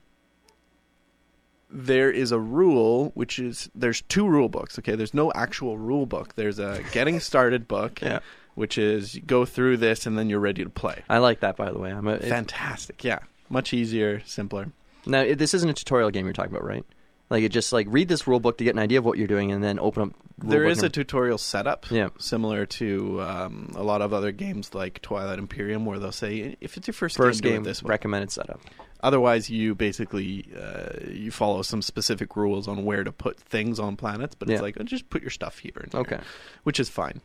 there 1.69 2.11
is 2.11 2.31
a 2.31 2.39
rule, 2.39 3.11
which 3.15 3.39
is 3.39 3.69
there's 3.75 4.01
two 4.03 4.27
rule 4.27 4.49
books. 4.49 4.77
Okay, 4.79 4.95
there's 4.95 5.13
no 5.13 5.31
actual 5.33 5.77
rule 5.77 6.05
book. 6.05 6.35
There's 6.35 6.59
a 6.59 6.81
getting 6.91 7.19
started 7.19 7.67
book, 7.67 8.01
Yeah. 8.01 8.19
which 8.53 8.77
is 8.77 9.19
go 9.25 9.45
through 9.45 9.77
this 9.77 10.05
and 10.05 10.17
then 10.17 10.29
you're 10.29 10.39
ready 10.39 10.63
to 10.63 10.69
play. 10.69 11.03
I 11.09 11.17
like 11.17 11.41
that, 11.41 11.57
by 11.57 11.71
the 11.71 11.79
way. 11.79 11.91
I'm 11.91 12.07
a, 12.07 12.19
Fantastic, 12.19 13.03
yeah, 13.03 13.19
much 13.49 13.73
easier, 13.73 14.21
simpler. 14.25 14.67
now 15.05 15.21
it, 15.21 15.37
this 15.37 15.53
isn't 15.53 15.69
a 15.69 15.73
tutorial 15.73 16.11
game 16.11 16.25
you're 16.25 16.33
talking 16.33 16.51
about, 16.51 16.63
right? 16.63 16.85
Like 17.29 17.43
it 17.43 17.49
just 17.49 17.73
like 17.73 17.87
read 17.89 18.07
this 18.07 18.27
rule 18.27 18.39
book 18.39 18.59
to 18.59 18.63
get 18.63 18.75
an 18.75 18.79
idea 18.79 18.99
of 18.99 19.05
what 19.05 19.17
you're 19.17 19.27
doing, 19.27 19.51
and 19.51 19.63
then 19.63 19.79
open 19.79 20.03
up. 20.03 20.09
rule 20.37 20.51
There 20.51 20.65
is 20.65 20.83
a 20.83 20.89
tutorial 20.89 21.39
setup, 21.39 21.89
Yeah. 21.89 22.09
similar 22.19 22.67
to 22.67 23.21
um, 23.23 23.73
a 23.75 23.81
lot 23.81 24.03
of 24.03 24.13
other 24.13 24.31
games 24.31 24.75
like 24.75 25.01
Twilight 25.01 25.39
Imperium, 25.39 25.85
where 25.87 25.97
they'll 25.97 26.11
say 26.11 26.55
if 26.61 26.77
it's 26.77 26.87
your 26.87 26.93
first, 26.93 27.17
first 27.17 27.41
game, 27.41 27.53
game 27.53 27.63
this 27.63 27.81
way. 27.81 27.89
recommended 27.89 28.31
setup. 28.31 28.61
Otherwise, 29.01 29.49
you 29.49 29.75
basically 29.75 30.45
uh, 30.59 30.89
you 31.09 31.29
follow 31.31 31.61
some 31.61 31.81
specific 31.81 32.35
rules 32.35 32.67
on 32.67 32.85
where 32.85 33.03
to 33.03 33.11
put 33.11 33.39
things 33.39 33.79
on 33.79 33.95
planets, 33.95 34.35
but 34.35 34.47
Yeah. 34.47 34.55
it's 34.55 34.61
like 34.63 34.77
oh, 34.79 34.83
just 34.83 35.09
put 35.09 35.21
your 35.21 35.29
stuff 35.31 35.59
here, 35.59 35.71
and 35.75 35.91
here, 35.91 36.01
Okay. 36.01 36.19
which 36.63 36.79
is 36.79 36.89
fine. 36.89 37.21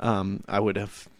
Um, 0.00 0.42
I 0.48 0.60
would 0.60 0.76
have. 0.76 1.08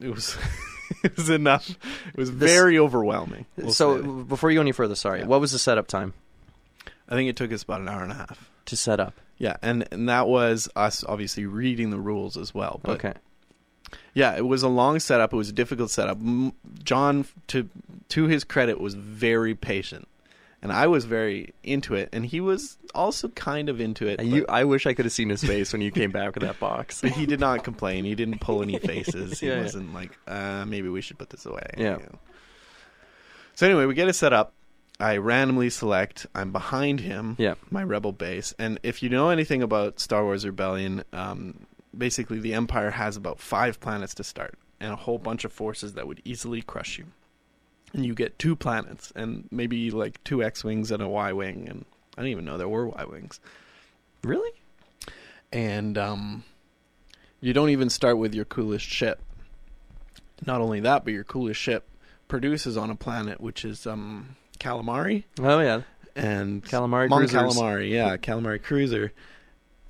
It 0.00 0.08
was 0.14 0.34
it 1.04 1.14
was 1.14 1.28
enough. 1.28 1.68
It 1.68 2.16
was 2.16 2.34
This- 2.34 2.50
very 2.50 2.78
overwhelming. 2.78 3.44
we'll 3.58 3.72
so 3.74 4.02
before 4.24 4.50
you 4.50 4.56
go 4.56 4.62
any 4.62 4.72
further, 4.72 4.94
sorry, 4.94 5.20
Yeah. 5.20 5.26
what 5.26 5.42
was 5.42 5.52
the 5.52 5.58
setup 5.58 5.88
time 5.88 6.14
I 7.06 7.14
think 7.16 7.28
it 7.28 7.36
took 7.36 7.52
us 7.52 7.62
about 7.64 7.82
an 7.82 7.88
hour 7.88 8.02
and 8.02 8.10
a 8.12 8.14
half. 8.14 8.48
to 8.64 8.76
set 8.76 8.98
up? 8.98 9.12
Yeah, 9.36 9.56
and 9.60 9.86
and 9.92 10.08
that 10.08 10.26
was 10.26 10.70
us 10.74 11.04
obviously 11.06 11.44
reading 11.44 11.90
the 11.90 11.98
rules 11.98 12.38
as 12.38 12.54
well. 12.54 12.80
But 12.82 12.92
okay. 13.04 13.14
Yeah, 14.14 14.36
it 14.36 14.46
was 14.46 14.62
a 14.62 14.68
long 14.68 14.98
setup. 14.98 15.32
It 15.32 15.36
was 15.36 15.48
a 15.50 15.52
difficult 15.52 15.90
setup. 15.90 16.18
John, 16.82 17.26
to 17.48 17.68
to 18.10 18.24
his 18.26 18.42
credit, 18.44 18.80
was 18.80 18.94
very 18.94 19.54
patient, 19.54 20.08
and 20.62 20.72
I 20.72 20.88
was 20.88 21.04
very 21.04 21.54
into 21.62 21.94
it, 21.94 22.08
and 22.12 22.26
he 22.26 22.40
was 22.40 22.76
also 22.94 23.28
kind 23.28 23.68
of 23.68 23.80
into 23.80 24.08
it. 24.08 24.20
You, 24.22 24.44
I 24.48 24.64
wish 24.64 24.84
I 24.86 24.94
could 24.94 25.04
have 25.04 25.12
seen 25.12 25.28
his 25.28 25.44
face 25.44 25.72
when 25.72 25.80
you 25.80 25.92
came 25.92 26.10
back 26.10 26.34
with 26.34 26.42
that 26.42 26.58
box. 26.60 27.00
he 27.02 27.24
did 27.24 27.38
not 27.38 27.62
complain. 27.62 28.04
He 28.04 28.16
didn't 28.16 28.40
pull 28.40 28.62
any 28.62 28.78
faces. 28.80 29.38
He 29.38 29.46
Yeah, 29.48 29.56
yeah. 29.56 29.62
wasn't 29.62 29.94
like, 29.94 30.18
uh, 30.26 30.64
maybe 30.66 30.88
we 30.88 31.00
should 31.02 31.18
put 31.18 31.30
this 31.30 31.46
away. 31.46 31.66
Yeah. 31.78 31.98
you 31.98 32.02
know. 32.02 32.18
So 33.54 33.66
anyway, 33.66 33.86
we 33.86 33.94
get 33.94 34.08
it 34.08 34.14
set 34.14 34.32
up. 34.32 34.52
I 34.98 35.16
randomly 35.18 35.70
select. 35.70 36.26
I'm 36.34 36.50
behind 36.52 37.00
him. 37.00 37.36
Yeah. 37.38 37.54
My 37.70 37.82
rebel 37.84 38.12
base. 38.12 38.52
And 38.58 38.78
if 38.82 39.02
you 39.02 39.08
know 39.08 39.30
anything 39.30 39.62
about 39.62 39.98
Star 40.00 40.24
Wars 40.24 40.44
Rebellion, 40.44 41.04
um, 41.12 41.66
basically 41.96 42.38
the 42.38 42.54
Empire 42.54 42.90
has 42.92 43.16
about 43.16 43.38
five 43.40 43.80
planets 43.80 44.14
to 44.14 44.24
start, 44.24 44.54
and 44.78 44.92
a 44.92 44.96
whole 44.96 45.18
bunch 45.18 45.44
of 45.44 45.52
forces 45.52 45.94
that 45.94 46.06
would 46.06 46.20
easily 46.24 46.62
crush 46.62 46.98
you. 46.98 47.06
And 47.92 48.06
you 48.06 48.14
get 48.14 48.38
two 48.38 48.54
planets, 48.56 49.12
and 49.16 49.48
maybe 49.50 49.90
like 49.90 50.22
two 50.24 50.42
X 50.42 50.62
wings 50.64 50.90
and 50.90 51.02
a 51.02 51.08
Y 51.08 51.32
wing, 51.32 51.66
and 51.68 51.84
I 52.16 52.22
didn't 52.22 52.32
even 52.32 52.44
know 52.44 52.56
there 52.58 52.68
were 52.68 52.86
Y 52.88 53.04
wings. 53.04 53.40
Really? 54.22 54.52
And 55.52 55.98
um, 55.98 56.44
you 57.40 57.52
don't 57.52 57.70
even 57.70 57.90
start 57.90 58.18
with 58.18 58.34
your 58.34 58.44
coolest 58.44 58.86
ship. 58.86 59.20
Not 60.46 60.60
only 60.60 60.80
that, 60.80 61.04
but 61.04 61.12
your 61.12 61.24
coolest 61.24 61.60
ship 61.60 61.88
produces 62.28 62.76
on 62.76 62.90
a 62.90 62.94
planet 62.94 63.40
which 63.40 63.64
is 63.64 63.86
um, 63.86 64.36
Calamari 64.60 65.24
Oh 65.40 65.58
yeah. 65.60 65.82
and 66.14 66.64
Calamari 66.64 67.08
Mon. 67.08 67.26
Calamari, 67.26 67.90
yeah, 67.90 68.16
Calamari 68.16 68.62
cruiser, 68.62 69.12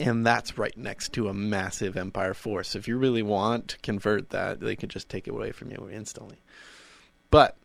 and 0.01 0.27
that's 0.27 0.57
right 0.59 0.77
next 0.77 1.13
to 1.15 1.29
a 1.29 1.35
massive 1.35 1.97
Empire 1.97 2.35
force. 2.35 2.75
If 2.75 2.89
you 2.89 2.97
really 2.97 3.23
want 3.23 3.69
to 3.69 3.79
convert 3.79 4.31
that, 4.31 4.61
they 4.61 4.77
could 4.77 4.91
just 4.91 5.09
take 5.09 5.29
it 5.29 5.33
away 5.33 5.53
from 5.53 5.71
you 5.71 5.89
instantly. 5.93 6.41
But 7.31 7.57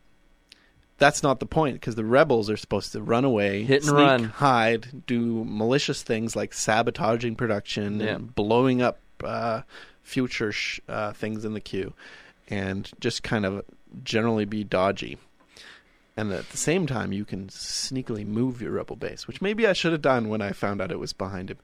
that's 0.97 1.23
not 1.23 1.39
the 1.39 1.45
point 1.45 1.75
because 1.75 1.95
the 1.95 2.05
rebels 2.05 2.49
are 2.49 2.57
supposed 2.57 2.91
to 2.93 3.01
run 3.01 3.25
away, 3.25 3.63
Hit 3.63 3.77
and 3.81 3.85
sneak, 3.85 3.97
run. 3.97 4.23
hide, 4.25 5.05
do 5.07 5.43
malicious 5.45 6.03
things 6.03 6.35
like 6.35 6.53
sabotaging 6.53 7.35
production 7.35 7.99
Yeah. 7.99 8.15
and 8.15 8.33
blowing 8.35 8.81
up 8.81 8.99
uh, 9.23 9.61
future 10.03 10.51
sh- 10.51 10.79
uh, 10.87 11.11
things 11.13 11.45
in 11.45 11.53
the 11.53 11.59
queue, 11.61 11.93
and 12.49 12.89
just 12.99 13.23
kind 13.23 13.45
of 13.45 13.63
generally 14.03 14.45
be 14.45 14.63
dodgy. 14.63 15.17
And 16.17 16.31
at 16.31 16.47
the 16.49 16.57
same 16.57 16.87
time, 16.87 17.11
you 17.11 17.25
can 17.25 17.47
sneakily 17.47 18.25
move 18.25 18.61
your 18.61 18.71
rebel 18.71 18.95
base, 18.95 19.27
which 19.27 19.41
maybe 19.41 19.67
I 19.67 19.73
should 19.73 19.91
have 19.91 20.01
done 20.01 20.29
when 20.29 20.41
I 20.41 20.53
found 20.53 20.81
out 20.81 20.91
it 20.91 20.99
was 20.99 21.11
behind 21.11 21.49
him. 21.51 21.57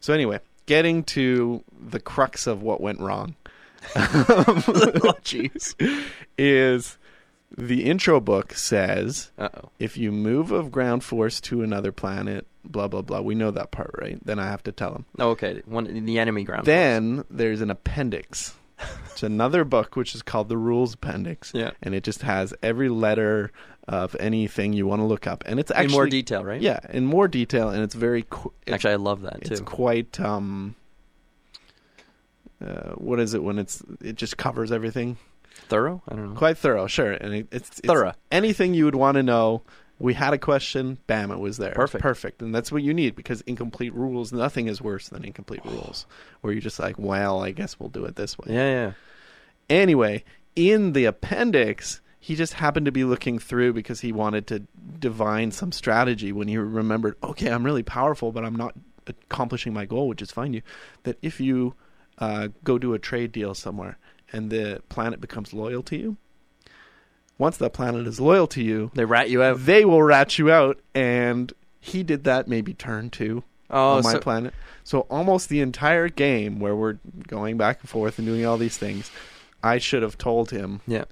So 0.00 0.12
anyway, 0.12 0.40
getting 0.66 1.04
to 1.04 1.62
the 1.78 2.00
crux 2.00 2.46
of 2.46 2.62
what 2.62 2.80
went 2.80 3.00
wrong. 3.00 3.34
oh 3.96 5.14
jeez. 5.22 5.74
is 6.36 6.98
the 7.56 7.84
intro 7.84 8.20
book 8.20 8.52
says 8.52 9.30
Uh 9.38 9.48
oh. 9.54 9.68
if 9.78 9.96
you 9.96 10.10
move 10.10 10.50
a 10.50 10.64
ground 10.64 11.04
force 11.04 11.40
to 11.42 11.62
another 11.62 11.92
planet, 11.92 12.46
blah 12.64 12.88
blah 12.88 13.02
blah. 13.02 13.20
We 13.20 13.34
know 13.34 13.50
that 13.52 13.70
part, 13.70 13.90
right? 14.00 14.18
Then 14.24 14.38
I 14.38 14.46
have 14.46 14.62
to 14.64 14.72
tell 14.72 14.92
them. 14.92 15.04
Oh, 15.18 15.30
okay. 15.30 15.62
One 15.66 16.04
the 16.04 16.18
enemy 16.18 16.44
ground. 16.44 16.66
Then 16.66 17.24
there's 17.30 17.60
an 17.60 17.70
appendix. 17.70 18.54
It's 19.12 19.22
another 19.22 19.64
book 19.64 19.96
which 19.96 20.14
is 20.14 20.22
called 20.22 20.48
the 20.48 20.58
Rules 20.58 20.94
Appendix. 20.94 21.52
Yeah. 21.54 21.70
and 21.82 21.94
it 21.94 22.04
just 22.04 22.22
has 22.22 22.52
every 22.62 22.88
letter 22.90 23.50
of 23.88 24.14
anything 24.20 24.72
you 24.72 24.86
want 24.86 25.00
to 25.00 25.06
look 25.06 25.26
up, 25.26 25.42
and 25.46 25.58
it's 25.60 25.70
in 25.70 25.76
actually 25.76 25.92
more 25.94 26.06
detail, 26.08 26.44
right? 26.44 26.60
Yeah, 26.60 26.80
in 26.90 27.06
more 27.06 27.28
detail, 27.28 27.70
and 27.70 27.82
it's 27.82 27.94
very. 27.94 28.24
Qu- 28.28 28.52
it's, 28.66 28.74
Actually, 28.74 28.92
I 28.94 28.96
love 28.96 29.22
that 29.22 29.44
too. 29.44 29.52
it's 29.52 29.60
quite. 29.60 30.18
um 30.20 30.74
uh, 32.64 32.92
what 32.94 33.20
is 33.20 33.34
it 33.34 33.42
when 33.42 33.58
it's 33.58 33.82
it 34.00 34.16
just 34.16 34.36
covers 34.36 34.72
everything? 34.72 35.16
Thorough? 35.68 36.02
I 36.08 36.14
don't 36.14 36.30
know. 36.32 36.38
quite 36.38 36.58
thorough, 36.58 36.86
sure. 36.86 37.12
And 37.12 37.34
it, 37.34 37.48
it's, 37.50 37.68
it's 37.78 37.80
Thorough. 37.86 38.12
Anything 38.30 38.74
you 38.74 38.84
would 38.84 38.94
want 38.94 39.16
to 39.16 39.22
know. 39.22 39.62
We 39.98 40.12
had 40.12 40.34
a 40.34 40.38
question, 40.38 40.98
bam, 41.06 41.30
it 41.30 41.38
was 41.38 41.56
there. 41.56 41.72
Perfect. 41.72 42.02
perfect, 42.02 42.42
and 42.42 42.54
that's 42.54 42.70
what 42.70 42.82
you 42.82 42.92
need 42.92 43.16
because 43.16 43.40
incomplete 43.42 43.94
rules. 43.94 44.32
Nothing 44.32 44.66
is 44.66 44.82
worse 44.82 45.08
than 45.08 45.24
incomplete 45.24 45.62
rules, 45.64 46.06
where 46.40 46.52
you're 46.52 46.62
just 46.62 46.78
like, 46.78 46.98
well, 46.98 47.42
I 47.42 47.52
guess 47.52 47.80
we'll 47.80 47.88
do 47.88 48.04
it 48.04 48.16
this 48.16 48.38
way. 48.38 48.54
Yeah, 48.54 48.70
yeah. 48.70 48.92
Anyway, 49.70 50.24
in 50.54 50.92
the 50.92 51.06
appendix, 51.06 52.00
he 52.18 52.34
just 52.34 52.54
happened 52.54 52.86
to 52.86 52.92
be 52.92 53.04
looking 53.04 53.38
through 53.38 53.72
because 53.72 54.00
he 54.00 54.12
wanted 54.12 54.46
to 54.48 54.60
divine 54.98 55.50
some 55.52 55.72
strategy 55.72 56.32
when 56.32 56.48
he 56.48 56.56
remembered, 56.56 57.14
okay, 57.22 57.50
I'm 57.50 57.64
really 57.64 57.82
powerful, 57.82 58.32
but 58.32 58.44
I'm 58.44 58.56
not 58.56 58.74
accomplishing 59.06 59.72
my 59.72 59.86
goal, 59.86 60.08
which 60.08 60.22
is 60.22 60.30
find 60.30 60.54
you. 60.54 60.62
That 61.04 61.18
if 61.22 61.40
you 61.40 61.74
uh, 62.18 62.48
go 62.64 62.78
do 62.78 62.94
a 62.94 62.98
trade 62.98 63.32
deal 63.32 63.54
somewhere 63.54 63.98
and 64.32 64.50
the 64.50 64.82
planet 64.88 65.20
becomes 65.20 65.52
loyal 65.52 65.82
to 65.84 65.96
you, 65.96 66.16
once 67.38 67.56
that 67.58 67.72
planet 67.72 68.06
is 68.06 68.20
loyal 68.20 68.46
to 68.48 68.62
you, 68.62 68.90
They 68.94 69.04
rat 69.04 69.28
you 69.30 69.42
out. 69.42 69.64
they 69.64 69.84
will 69.84 70.02
rat 70.02 70.38
you 70.38 70.50
out. 70.50 70.78
And 70.94 71.52
he 71.80 72.02
did 72.02 72.24
that 72.24 72.48
maybe 72.48 72.74
turn 72.74 73.10
two 73.10 73.44
Oh, 73.68 73.96
on 73.96 74.04
my 74.04 74.12
so, 74.12 74.20
planet. 74.20 74.54
So 74.84 75.00
almost 75.10 75.48
the 75.48 75.60
entire 75.60 76.08
game 76.08 76.60
where 76.60 76.74
we're 76.76 76.98
going 77.26 77.56
back 77.56 77.80
and 77.80 77.88
forth 77.90 78.18
and 78.18 78.26
doing 78.26 78.46
all 78.46 78.56
these 78.58 78.78
things, 78.78 79.10
I 79.62 79.78
should 79.78 80.02
have 80.02 80.16
told 80.16 80.50
him 80.50 80.80
yeah. 80.86 81.04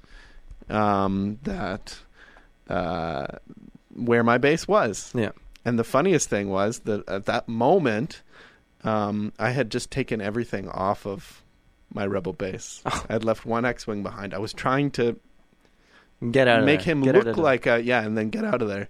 um, 0.69 1.39
that 1.43 1.99
uh, 2.69 3.27
where 3.95 4.23
my 4.23 4.39
base 4.39 4.69
was. 4.69 5.13
Yeah. 5.15 5.33
And 5.65 5.79
the 5.79 5.85
funniest 5.85 6.29
thing 6.29 6.49
was 6.51 6.81
that 6.81 7.09
at 7.09 7.27
that 7.27 7.49
moment, 7.49 8.23
um, 8.85 9.33
I 9.39 9.51
had 9.51 9.71
just 9.71 9.91
taken 9.91 10.21
everything 10.21 10.69
off 10.69 11.07
of 11.07 11.43
my 11.93 12.07
rebel 12.07 12.33
base. 12.35 12.83
Oh. 12.87 13.05
I 13.09 13.15
had 13.15 13.25
left 13.25 13.45
one 13.47 13.65
X-wing 13.65 14.03
behind. 14.03 14.33
I 14.35 14.39
was 14.39 14.53
trying 14.53 14.91
to 14.93 15.17
Get 16.31 16.49
out 16.49 16.61
of 16.61 16.65
make 16.65 16.81
there. 16.81 16.95
him 16.95 17.03
Get 17.03 17.15
look 17.15 17.37
like 17.37 17.67
a 17.67 17.83
yeah, 17.83 18.03
and 18.03 18.17
then 18.17 18.31
get 18.31 18.45
out 18.45 18.63
of 18.63 18.69
there. 18.69 18.89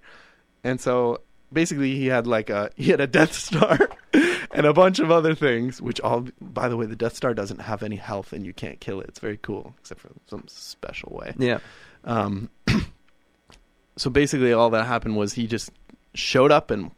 And 0.63 0.81
so 0.81 1.21
basically, 1.53 1.97
he 1.97 2.07
had 2.07 2.27
like 2.27 2.51
a 2.51 2.71
he 2.77 2.91
had 2.91 3.01
a 3.01 3.07
Death 3.07 3.33
Star 3.33 3.79
and 4.53 4.67
a 4.67 4.73
bunch 4.73 4.99
of 4.99 5.11
other 5.11 5.35
things. 5.35 5.81
Which 5.81 6.01
all, 6.01 6.27
by 6.41 6.69
the 6.69 6.77
way, 6.77 6.87
the 6.87 6.97
Death 6.97 7.17
Star 7.17 7.35
doesn't 7.35 7.61
have 7.61 7.83
any 7.83 7.97
health, 7.97 8.33
and 8.33 8.45
you 8.45 8.53
can't 8.53 8.81
kill 8.81 9.01
it. 9.01 9.09
It's 9.09 9.21
very 9.21 9.39
cool, 9.39 9.75
except 9.81 10.01
for 10.01 10.11
some 10.27 10.45
special 10.49 11.13
way. 11.15 11.35
Yeah. 11.39 11.59
Um, 12.05 12.51
so 13.97 14.11
basically, 14.11 14.53
all 14.53 14.71
that 14.71 14.87
happened 14.87 15.17
was 15.17 15.33
he 15.33 15.47
just 15.47 15.71
showed 16.15 16.53
up 16.53 16.71
and 16.71 16.91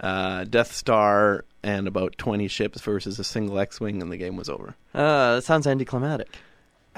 uh, 0.00 0.44
Death 0.44 0.72
Star 0.72 1.44
and 1.62 1.86
about 1.88 2.18
twenty 2.18 2.48
ships 2.48 2.80
versus 2.80 3.18
a 3.18 3.24
single 3.24 3.58
X-wing, 3.58 4.02
and 4.02 4.10
the 4.10 4.16
game 4.16 4.36
was 4.36 4.48
over. 4.48 4.74
Uh, 4.94 5.36
that 5.36 5.44
sounds 5.44 5.66
anticlimactic. 5.66 6.36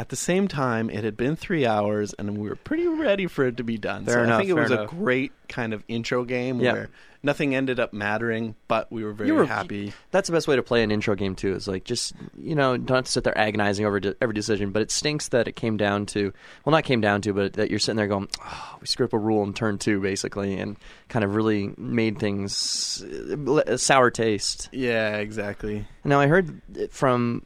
At 0.00 0.08
the 0.08 0.16
same 0.16 0.48
time, 0.48 0.88
it 0.88 1.04
had 1.04 1.14
been 1.18 1.36
three 1.36 1.66
hours, 1.66 2.14
and 2.14 2.38
we 2.38 2.48
were 2.48 2.56
pretty 2.56 2.86
ready 2.88 3.26
for 3.26 3.44
it 3.46 3.58
to 3.58 3.62
be 3.64 3.76
done. 3.76 4.06
Fair 4.06 4.14
so 4.14 4.22
enough, 4.22 4.34
I 4.34 4.38
think 4.38 4.48
it 4.48 4.54
was 4.54 4.70
enough. 4.70 4.90
a 4.90 4.96
great 4.96 5.30
kind 5.46 5.74
of 5.74 5.84
intro 5.88 6.24
game 6.24 6.58
Yeah. 6.58 6.72
where 6.72 6.88
nothing 7.22 7.54
ended 7.54 7.78
up 7.78 7.92
mattering, 7.92 8.54
but 8.66 8.90
we 8.90 9.04
were 9.04 9.12
very 9.12 9.30
were- 9.30 9.44
happy. 9.44 9.92
That's 10.10 10.26
the 10.28 10.32
best 10.32 10.48
way 10.48 10.56
to 10.56 10.62
play 10.62 10.82
an 10.82 10.90
intro 10.90 11.14
game 11.16 11.34
too. 11.34 11.52
Is 11.54 11.68
like 11.68 11.84
just 11.84 12.14
you 12.38 12.54
know 12.54 12.78
don't 12.78 12.96
have 12.96 13.04
to 13.04 13.12
sit 13.12 13.24
there 13.24 13.36
agonizing 13.36 13.84
over 13.84 14.00
de- 14.00 14.14
every 14.22 14.32
decision. 14.34 14.70
But 14.70 14.80
it 14.80 14.90
stinks 14.90 15.28
that 15.28 15.46
it 15.48 15.52
came 15.56 15.76
down 15.76 16.06
to 16.06 16.32
well, 16.64 16.70
not 16.70 16.84
came 16.84 17.02
down 17.02 17.20
to, 17.20 17.34
but 17.34 17.52
that 17.54 17.68
you're 17.68 17.78
sitting 17.78 17.98
there 17.98 18.06
going, 18.06 18.28
oh, 18.42 18.78
we 18.80 18.86
screwed 18.86 19.10
up 19.10 19.12
a 19.12 19.18
rule 19.18 19.42
in 19.44 19.52
turn 19.52 19.76
two 19.76 20.00
basically, 20.00 20.54
and 20.58 20.78
kind 21.10 21.26
of 21.26 21.34
really 21.34 21.74
made 21.76 22.18
things 22.18 23.04
uh, 23.04 23.76
sour 23.76 24.10
taste. 24.10 24.70
Yeah, 24.72 25.16
exactly. 25.18 25.86
Now 26.04 26.20
I 26.20 26.26
heard 26.26 26.62
from 26.90 27.44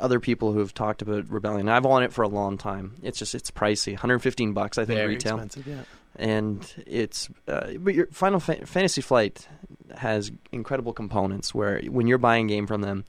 other 0.00 0.18
people 0.20 0.52
who 0.52 0.58
have 0.60 0.74
talked 0.74 1.02
about 1.02 1.28
Rebellion. 1.30 1.68
I've 1.68 1.84
wanted 1.84 2.06
it 2.06 2.12
for 2.12 2.22
a 2.22 2.28
long 2.28 2.58
time. 2.58 2.94
It's 3.02 3.18
just 3.18 3.34
it's 3.34 3.50
pricey, 3.50 3.92
115 3.92 4.52
bucks 4.52 4.78
I 4.78 4.84
think 4.84 4.98
Very 4.98 5.14
retail 5.14 5.36
expensive, 5.36 5.66
yeah. 5.66 5.82
and 6.16 6.74
it's 6.86 7.28
uh, 7.46 7.72
but 7.78 7.94
your 7.94 8.06
Final 8.08 8.40
Fa- 8.40 8.66
Fantasy 8.66 9.00
Flight 9.00 9.46
has 9.96 10.32
incredible 10.52 10.92
components 10.92 11.54
where 11.54 11.80
when 11.82 12.06
you're 12.06 12.18
buying 12.18 12.46
a 12.46 12.48
game 12.48 12.66
from 12.66 12.80
them, 12.80 13.04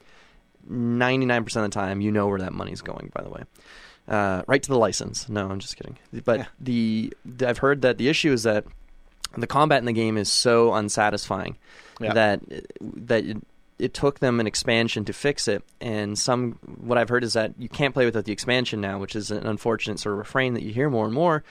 99% 0.70 1.40
of 1.48 1.54
the 1.64 1.70
time 1.70 2.02
you 2.02 2.12
know 2.12 2.28
where 2.28 2.40
that 2.40 2.54
money's 2.54 2.82
going. 2.82 3.12
By 3.14 3.24
the 3.24 3.30
way, 3.30 3.44
uh, 4.08 4.44
right 4.48 4.62
to 4.62 4.70
the 4.70 4.78
license. 4.78 5.28
No, 5.30 5.48
I'm 5.50 5.60
just 5.60 5.76
kidding. 5.78 5.98
But 6.26 6.40
Yeah. 6.40 6.46
the, 6.60 7.14
the 7.26 7.50
I've 7.50 7.58
heard 7.60 7.82
that 7.82 7.98
the 7.98 8.08
issue 8.10 8.32
is 8.32 8.44
that 8.44 8.66
the 9.38 9.48
combat 9.48 9.80
in 9.80 9.86
the 9.86 9.94
game 9.94 10.18
is 10.18 10.30
so 10.32 10.74
unsatisfying 10.74 11.58
Yeah. 12.00 12.14
that 12.14 12.42
that 12.82 13.24
it, 13.82 13.94
took 13.94 14.20
them 14.20 14.40
an 14.40 14.48
expansion 14.48 15.06
to 15.06 15.14
fix 15.14 15.48
it. 15.48 15.64
And 15.80 16.18
some 16.18 16.54
what 16.80 16.98
I've 16.98 17.10
heard 17.10 17.24
is 17.24 17.34
that 17.34 17.54
you 17.58 17.70
can't 17.70 17.94
play 17.94 18.06
without 18.06 18.26
the 18.26 18.32
expansion 18.32 18.82
now, 18.82 19.00
which 19.00 19.16
is 19.16 19.32
an 19.32 19.46
unfortunate 19.46 20.00
sort 20.00 20.14
of 20.14 20.20
refrain 20.20 20.54
that 20.54 20.64
you 20.64 20.74
hear 20.74 20.90
more 20.90 21.06
and 21.06 21.14
more. 21.14 21.44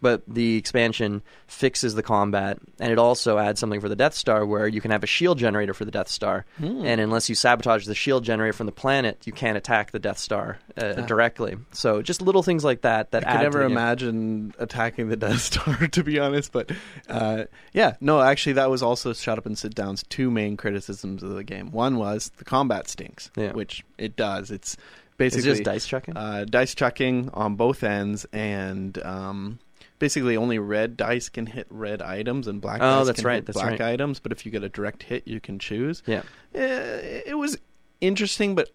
But 0.00 0.22
the 0.28 0.56
expansion 0.56 1.22
fixes 1.48 1.94
the 1.96 2.04
combat, 2.04 2.58
and 2.78 2.92
it 2.92 2.98
also 2.98 3.36
adds 3.38 3.58
something 3.58 3.80
for 3.80 3.88
the 3.88 3.96
Death 3.96 4.14
Star, 4.14 4.46
where 4.46 4.68
you 4.68 4.80
can 4.80 4.92
have 4.92 5.02
a 5.02 5.08
shield 5.08 5.38
generator 5.38 5.74
for 5.74 5.84
the 5.84 5.90
Death 5.90 6.08
Star, 6.08 6.44
Hmm. 6.58 6.84
and 6.84 7.00
unless 7.00 7.28
you 7.28 7.34
sabotage 7.34 7.84
the 7.86 7.96
shield 7.96 8.22
generator 8.22 8.52
from 8.52 8.66
the 8.66 8.72
planet, 8.72 9.18
you 9.24 9.32
can't 9.32 9.56
attack 9.58 9.90
the 9.90 9.98
Death 9.98 10.18
Star 10.18 10.58
uh, 10.76 10.92
directly. 11.06 11.56
So 11.72 12.00
just 12.00 12.22
little 12.22 12.44
things 12.44 12.64
like 12.64 12.82
that 12.82 13.10
that 13.10 13.26
I 13.26 13.30
add 13.30 13.36
could 13.38 13.42
never 13.42 13.62
imagine 13.62 14.54
attacking 14.60 15.08
the 15.08 15.16
Death 15.16 15.40
Star, 15.40 15.86
to 15.92 16.04
be 16.04 16.20
honest. 16.20 16.52
But 16.52 16.70
uh, 17.08 17.44
yeah, 17.72 17.96
no, 18.00 18.20
actually, 18.20 18.52
that 18.52 18.70
was 18.70 18.84
also 18.84 19.12
Shut 19.12 19.36
Up 19.38 19.46
and 19.46 19.58
Sit 19.58 19.74
Down's 19.74 20.04
two 20.08 20.30
main 20.30 20.56
criticisms 20.56 21.24
of 21.24 21.30
the 21.30 21.42
game. 21.42 21.72
One 21.72 21.96
was 21.96 22.30
the 22.36 22.44
combat 22.44 22.88
stinks, 22.88 23.32
Yeah. 23.36 23.50
which 23.52 23.84
it 23.98 24.14
does. 24.14 24.52
It's 24.52 24.74
It's 24.74 24.76
basically 25.16 25.50
just 25.50 25.64
dice 25.64 25.86
chucking. 25.86 26.16
uh, 26.16 26.44
dice 26.48 26.76
chucking 26.76 27.30
on 27.34 27.56
both 27.56 27.82
ends, 27.82 28.24
and 28.32 28.96
um, 29.04 29.58
basically 29.98 30.36
only 30.36 30.58
red 30.58 30.96
dice 30.96 31.28
can 31.28 31.46
hit 31.46 31.66
red 31.70 32.00
items 32.02 32.46
and 32.48 32.60
black 32.60 32.80
Oh, 32.80 32.98
dice 32.98 33.06
that's 33.06 33.20
can 33.20 33.26
right, 33.26 33.34
hit 33.36 33.46
that's 33.46 33.58
black 33.58 33.70
right. 33.72 33.80
items. 33.80 34.20
But 34.20 34.32
if 34.32 34.44
you 34.46 34.52
get 34.52 34.62
a 34.62 34.68
direct 34.68 35.02
hit, 35.04 35.26
you 35.26 35.40
can 35.40 35.58
choose. 35.58 36.02
Yeah. 36.06 36.22
Eh, 36.54 37.22
it 37.26 37.36
was 37.38 37.58
interesting, 38.00 38.54
but 38.54 38.70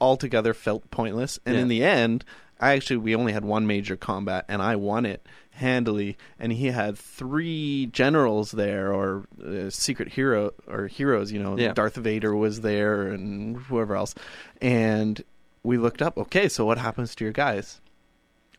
altogether 0.00 0.54
felt 0.54 0.90
pointless. 0.90 1.38
And 1.46 1.54
Yeah. 1.56 1.62
in 1.62 1.68
the 1.68 1.84
end, 1.84 2.24
I 2.60 2.72
actually 2.74 2.98
we 2.98 3.14
only 3.14 3.32
had 3.32 3.44
one 3.44 3.66
major 3.66 3.96
combat, 3.96 4.44
and 4.48 4.62
I 4.62 4.76
won 4.76 5.06
it 5.06 5.26
handily. 5.50 6.16
And 6.38 6.52
he 6.52 6.66
had 6.66 6.96
three 6.98 7.86
generals 7.86 8.50
there, 8.52 8.92
or 8.92 9.26
uh, 9.44 9.70
secret 9.70 10.08
hero 10.12 10.50
or 10.66 10.86
heroes. 10.88 11.30
You 11.32 11.40
know, 11.42 11.58
Yeah. 11.58 11.72
Darth 11.72 11.96
Vader 11.96 12.34
was 12.34 12.60
there, 12.62 13.08
and 13.08 13.56
whoever 13.56 13.94
else. 13.96 14.14
And 14.60 15.22
we 15.62 15.78
looked 15.78 16.02
up. 16.02 16.18
Okay, 16.18 16.48
so 16.48 16.64
what 16.64 16.78
happens 16.78 17.14
to 17.16 17.24
your 17.24 17.32
guys? 17.32 17.80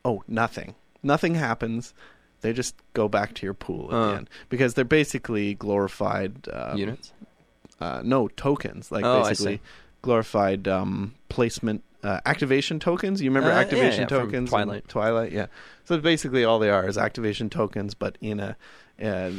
Oh, 0.04 0.24
nothing. 0.28 0.76
Nothing 1.06 1.36
happens. 1.36 1.94
They 2.42 2.52
just 2.52 2.76
go 2.94 3.08
back 3.08 3.34
to 3.36 3.46
your 3.46 3.54
pool 3.54 3.88
at 3.92 3.96
Uh. 3.96 4.08
the 4.12 4.18
end 4.18 4.30
because 4.50 4.74
they're 4.74 4.84
basically 4.86 5.54
glorified 5.56 6.48
um, 6.52 6.78
Units? 6.78 7.14
uh, 7.80 8.02
no 8.04 8.28
tokens, 8.30 8.92
like 8.92 9.06
Oh, 9.06 9.22
I 9.22 9.30
basically 9.30 9.58
see. 9.58 9.62
glorified 10.02 10.68
um, 10.68 11.14
placement 11.30 11.84
uh, 12.04 12.20
activation 12.26 12.80
tokens. 12.80 13.22
You 13.22 13.30
remember 13.32 13.50
Uh, 13.52 13.56
yeah, 13.56 13.60
activation 13.62 14.02
yeah, 14.02 14.08
from 14.08 14.18
tokens? 14.28 14.34
in 14.34 14.48
Twilight. 14.48 14.88
Twilight, 14.88 15.32
yeah. 15.32 15.48
So 15.86 15.98
basically, 16.00 16.44
all 16.44 16.60
they 16.60 16.70
are 16.70 16.88
is 16.88 16.98
activation 17.00 17.50
tokens, 17.50 17.94
but 17.96 18.18
in 18.22 18.40
a 18.40 18.56
uh, 19.04 19.32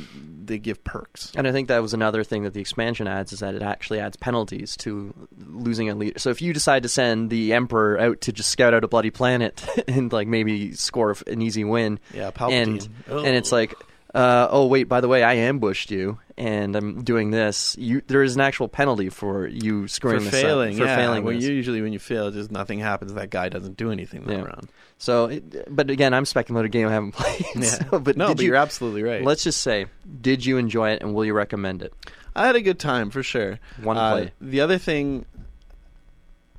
they 0.45 0.59
give 0.59 0.85
perks. 0.85 1.33
And 1.37 1.47
I 1.47 1.53
think 1.53 1.69
that 1.69 1.81
was 1.83 1.95
another 1.95 2.23
thing 2.25 2.43
that 2.45 2.53
the 2.55 2.61
expansion 2.61 3.07
adds 3.09 3.33
is 3.33 3.41
that 3.41 3.55
it 3.55 3.63
actually 3.63 4.01
adds 4.01 4.17
penalties 4.17 4.77
to 4.79 5.15
losing 5.39 5.89
a 5.91 5.95
leader. 5.95 6.19
So 6.19 6.31
if 6.31 6.43
you 6.43 6.53
decide 6.53 6.83
to 6.85 6.89
send 6.89 7.31
the 7.31 7.53
emperor 7.55 7.99
out 7.99 8.21
to 8.23 8.33
just 8.33 8.51
scout 8.51 8.75
out 8.75 8.85
a 8.85 8.89
bloody 8.89 9.11
planet 9.11 9.65
and 9.89 10.13
like 10.13 10.29
maybe 10.29 10.73
score 10.73 11.17
an 11.27 11.41
easy 11.43 11.65
win, 11.65 11.99
Yeah, 12.15 12.27
and 12.27 12.35
Palpatine. 12.35 12.89
and 13.09 13.35
it's 13.37 13.51
like, 13.53 13.75
uh, 14.15 14.49
oh 14.51 14.67
wait, 14.67 14.85
by 14.85 15.01
the 15.01 15.09
way, 15.09 15.23
I 15.23 15.35
ambushed 15.35 15.91
you 15.91 16.19
and 16.39 16.77
I'm 16.77 17.03
doing 17.03 17.31
this. 17.31 17.77
You 17.79 18.03
there 18.07 18.23
is 18.23 18.35
an 18.35 18.41
actual 18.43 18.69
penalty 18.69 19.09
for 19.09 19.47
you 19.47 19.83
for 19.83 19.89
screwing 19.89 20.25
this 20.25 20.35
up, 20.35 20.41
failing, 20.41 20.77
for 20.77 20.85
yeah. 20.85 20.97
failing. 20.97 21.25
When 21.25 21.37
this. 21.37 21.45
usually 21.45 21.81
when 21.83 21.93
you 21.93 21.99
fail, 21.99 22.31
just 22.31 22.51
nothing 22.51 22.79
happens. 22.79 23.15
That 23.15 23.31
guy 23.31 23.49
doesn't 23.49 23.77
do 23.77 23.91
anything 23.91 24.25
that 24.25 24.33
Yeah. 24.39 24.43
round. 24.45 24.69
So, 24.99 25.27
it, 25.27 25.75
but 25.75 25.91
again, 25.91 26.15
I'm 26.15 26.25
speculating 26.25 26.67
a 26.67 26.71
game 26.71 26.89
I 26.89 26.93
haven't 26.93 27.13
played. 27.15 27.45
Yeah. 27.55 27.63
so- 27.63 27.99
but 27.99 28.17
no, 28.17 28.29
but 28.29 28.41
you, 28.41 28.47
you're 28.49 28.57
absolutely 28.57 29.03
right. 29.03 29.23
Let's 29.23 29.45
just 29.45 29.61
say, 29.63 29.87
did 30.21 30.45
you 30.45 30.57
enjoy 30.59 30.91
it, 30.91 31.03
and 31.03 31.15
will 31.15 31.25
you 31.25 31.35
recommend 31.35 31.83
it? 31.83 31.93
I 32.35 32.47
had 32.47 32.57
a 32.57 32.63
good 32.63 32.79
time 32.79 33.11
for 33.11 33.23
sure. 33.23 33.59
One 33.83 33.97
Uh, 33.97 34.13
play. 34.13 34.33
The 34.41 34.61
other 34.61 34.77
thing, 34.79 35.25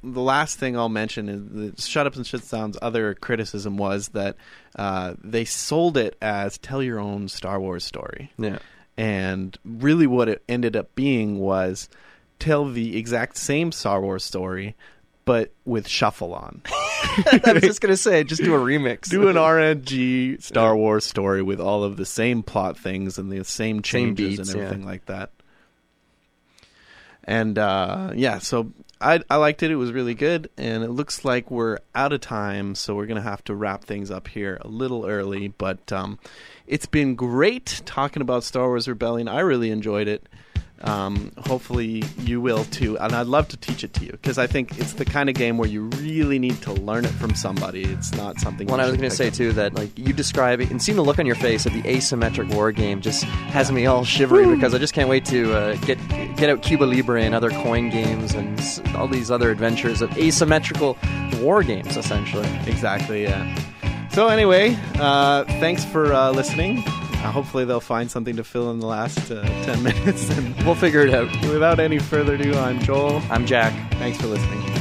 the 0.03 0.21
last 0.21 0.57
thing 0.59 0.77
I'll 0.77 0.89
mention 0.89 1.29
is 1.29 1.75
the 1.75 1.81
Shut 1.81 2.07
Up 2.07 2.15
and 2.15 2.25
Shit 2.25 2.43
Sound's 2.43 2.77
other 2.81 3.13
criticism 3.15 3.77
was 3.77 4.09
that 4.09 4.37
uh, 4.75 5.15
they 5.23 5.45
sold 5.45 5.97
it 5.97 6.15
as 6.21 6.57
tell 6.57 6.81
your 6.81 6.99
own 6.99 7.27
Star 7.27 7.59
Wars 7.59 7.83
story. 7.85 8.31
Yeah. 8.37 8.59
And 8.97 9.57
really, 9.63 10.07
what 10.07 10.27
it 10.27 10.43
ended 10.49 10.75
up 10.75 10.95
being 10.95 11.39
was 11.39 11.89
tell 12.39 12.69
the 12.69 12.97
exact 12.97 13.37
same 13.37 13.71
Star 13.71 14.01
Wars 14.01 14.23
story, 14.23 14.75
but 15.25 15.51
with 15.65 15.87
shuffle 15.87 16.33
on. 16.33 16.61
I 17.45 17.53
was 17.53 17.63
just 17.63 17.81
gonna 17.81 17.97
say, 17.97 18.23
just 18.23 18.43
do 18.43 18.55
a 18.55 18.59
remix. 18.59 19.09
Do 19.09 19.27
an 19.27 19.35
RNG 19.35 20.41
Star 20.41 20.75
Wars 20.75 21.05
story 21.05 21.41
with 21.41 21.59
all 21.59 21.83
of 21.83 21.97
the 21.97 22.05
same 22.05 22.43
plot 22.43 22.77
things 22.77 23.17
and 23.17 23.31
the 23.31 23.43
same 23.43 23.77
Same 23.77 23.83
changes 23.83 24.37
beats, 24.37 24.49
and 24.49 24.59
yeah. 24.59 24.65
everything 24.65 24.85
like 24.85 25.05
that. 25.05 25.31
And 27.23 27.57
uh, 27.59 28.13
yeah, 28.15 28.39
so 28.39 28.71
I 28.99 29.21
I 29.29 29.35
liked 29.37 29.63
it. 29.63 29.71
It 29.71 29.75
was 29.75 29.91
really 29.91 30.13
good, 30.13 30.49
and 30.57 30.83
it 30.83 30.89
looks 30.89 31.23
like 31.23 31.51
we're 31.51 31.79
out 31.93 32.13
of 32.13 32.21
time, 32.21 32.75
so 32.75 32.95
we're 32.95 33.05
gonna 33.05 33.21
have 33.21 33.43
to 33.45 33.55
wrap 33.55 33.83
things 33.83 34.09
up 34.11 34.27
here 34.27 34.57
a 34.61 34.67
little 34.67 35.05
early. 35.05 35.49
But 35.49 35.91
um, 35.91 36.19
it's 36.65 36.85
been 36.85 37.15
great 37.15 37.81
talking 37.85 38.21
about 38.21 38.43
Star 38.43 38.67
Wars 38.67 38.87
Rebellion. 38.87 39.27
I 39.27 39.39
really 39.41 39.71
enjoyed 39.71 40.07
it. 40.07 40.27
Um, 40.81 41.31
hopefully 41.37 42.03
you 42.19 42.39
will 42.39 42.63
too, 42.65 42.97
and 42.99 43.13
I'd 43.13 43.27
love 43.27 43.47
to 43.49 43.57
teach 43.57 43.83
it 43.83 43.93
to 43.93 44.05
you 44.05 44.11
because 44.11 44.37
I 44.37 44.45
think 44.45 44.77
it's 44.77 44.93
the 44.93 45.05
kind 45.05 45.27
of 45.27 45.35
game 45.35 45.57
where 45.57 45.67
you 45.67 45.83
really 46.01 46.37
need 46.37 46.61
to 46.63 46.73
learn 46.73 47.05
it 47.05 47.11
from 47.11 47.33
somebody. 47.33 47.83
It's 47.83 48.13
not 48.13 48.39
something. 48.39 48.67
Well, 48.67 48.79
I 48.79 48.85
was 48.85 48.95
going 48.95 49.09
to 49.09 49.15
say 49.15 49.29
up. 49.29 49.33
too 49.33 49.53
that 49.53 49.73
like 49.73 49.97
you 49.97 50.13
describe 50.13 50.61
it 50.61 50.69
and 50.69 50.81
seeing 50.81 50.95
the 50.95 51.03
look 51.03 51.17
on 51.19 51.25
your 51.25 51.35
face 51.35 51.65
of 51.65 51.73
the 51.73 51.81
asymmetric 51.83 52.53
war 52.53 52.71
game 52.71 53.01
just 53.01 53.23
has 53.23 53.71
me 53.71 53.85
all 53.85 54.03
shivery 54.03 54.45
because 54.53 54.73
I 54.75 54.77
just 54.77 54.93
can't 54.93 55.09
wait 55.09 55.25
to 55.25 55.53
uh, 55.53 55.75
get 55.77 55.97
get 56.37 56.49
out 56.49 56.61
Cuba 56.61 56.83
Libre 56.83 57.23
and 57.23 57.33
other 57.33 57.49
coin 57.49 57.89
games 57.89 58.33
and 58.33 58.59
all 58.95 59.07
these 59.07 59.31
other 59.31 59.49
adventures 59.49 60.01
of 60.01 60.15
asymmetrical 60.17 60.97
war 61.41 61.63
games 61.63 61.97
essentially. 61.97 62.47
Exactly, 62.67 63.23
yeah. 63.23 63.55
So 64.11 64.27
anyway, 64.27 64.77
uh, 64.95 65.43
thanks 65.45 65.85
for 65.85 66.13
uh, 66.13 66.31
listening. 66.31 66.83
Uh, 67.23 67.31
hopefully 67.31 67.65
they'll 67.65 67.79
find 67.79 68.09
something 68.09 68.35
to 68.35 68.43
fill 68.43 68.71
in 68.71 68.79
the 68.79 68.85
last 68.85 69.31
uh, 69.31 69.41
10 69.63 69.83
minutes. 69.83 70.29
And 70.37 70.55
We'll 70.65 70.75
figure 70.75 71.01
it 71.01 71.13
out. 71.13 71.29
without 71.49 71.79
any 71.79 71.99
further 71.99 72.35
ado, 72.35 72.53
I'm 72.55 72.79
Joel. 72.79 73.21
I'm 73.29 73.45
Jack. 73.45 73.73
Thanks 73.93 74.19
for 74.21 74.27
listening. 74.27 74.76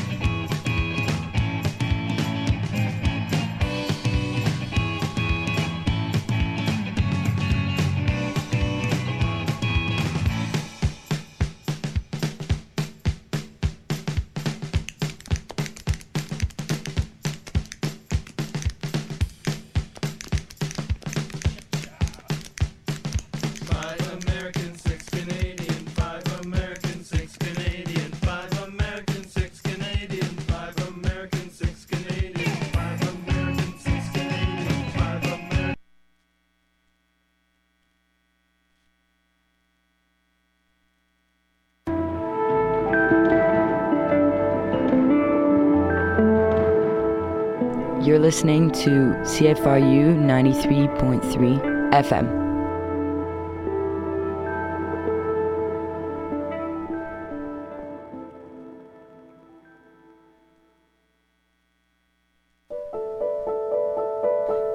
You're 48.06 48.20
listening 48.20 48.70
to 48.70 48.90
CFRU 49.24 50.14
93.3 50.16 51.90
FM. 51.90 52.46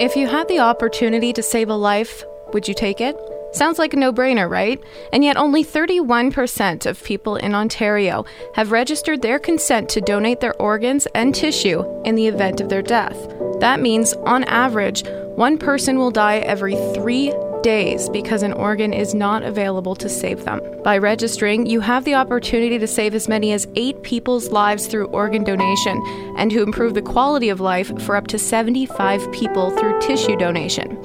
If 0.02 0.18
you 0.18 0.28
had 0.28 0.50
the 0.50 0.60
opportunity 0.60 1.32
to 1.32 1.42
save 1.42 1.70
a 1.70 1.76
life, 1.76 2.26
would 2.52 2.68
you 2.68 2.74
take 2.74 3.00
it? 3.00 3.16
Sounds 3.54 3.78
like 3.80 3.94
a 3.94 3.98
no 3.98 4.14
brainer, 4.14 4.50
right? 4.50 4.82
And 5.12 5.24
yet, 5.24 5.38
only 5.38 5.64
31% 5.64 6.86
of 6.86 7.04
people 7.04 7.36
in 7.36 7.54
Ontario 7.54 8.26
have 8.56 8.72
registered 8.72 9.22
their 9.22 9.40
consent 9.40 9.90
to 9.90 10.02
donate 10.02 10.40
their 10.40 10.60
organs 10.62 11.06
and 11.14 11.36
tissue 11.36 11.84
in 12.04 12.16
the 12.16 12.28
event 12.28 12.62
of 12.62 12.70
their 12.70 12.82
death. 12.82 13.18
That 13.60 13.82
means, 13.82 14.14
on 14.14 14.44
average, 14.46 15.04
one 15.36 15.58
person 15.58 15.98
will 15.98 16.12
die 16.12 16.38
every 16.38 16.76
three 16.94 17.34
days 17.62 18.10
because 18.10 18.44
an 18.44 18.54
organ 18.54 18.94
is 18.94 19.14
not 19.14 19.44
available 19.44 19.96
to 19.96 20.10
save 20.10 20.46
them. 20.46 20.62
By 20.84 20.98
registering, 20.98 21.66
you 21.66 21.80
have 21.80 22.06
the 22.06 22.16
opportunity 22.16 22.80
to 22.80 22.88
save 22.88 23.14
as 23.14 23.28
many 23.28 23.52
as 23.52 23.68
eight 23.76 24.02
people's 24.04 24.50
lives 24.50 24.88
through 24.88 25.08
organ 25.08 25.44
donation 25.44 26.02
and 26.38 26.50
to 26.52 26.64
improve 26.64 26.94
the 26.94 27.02
quality 27.02 27.50
of 27.50 27.60
life 27.60 27.92
for 28.02 28.16
up 28.16 28.28
to 28.28 28.40
75 28.40 29.32
people 29.32 29.72
through 29.72 30.00
tissue 30.02 30.36
donation. 30.36 30.98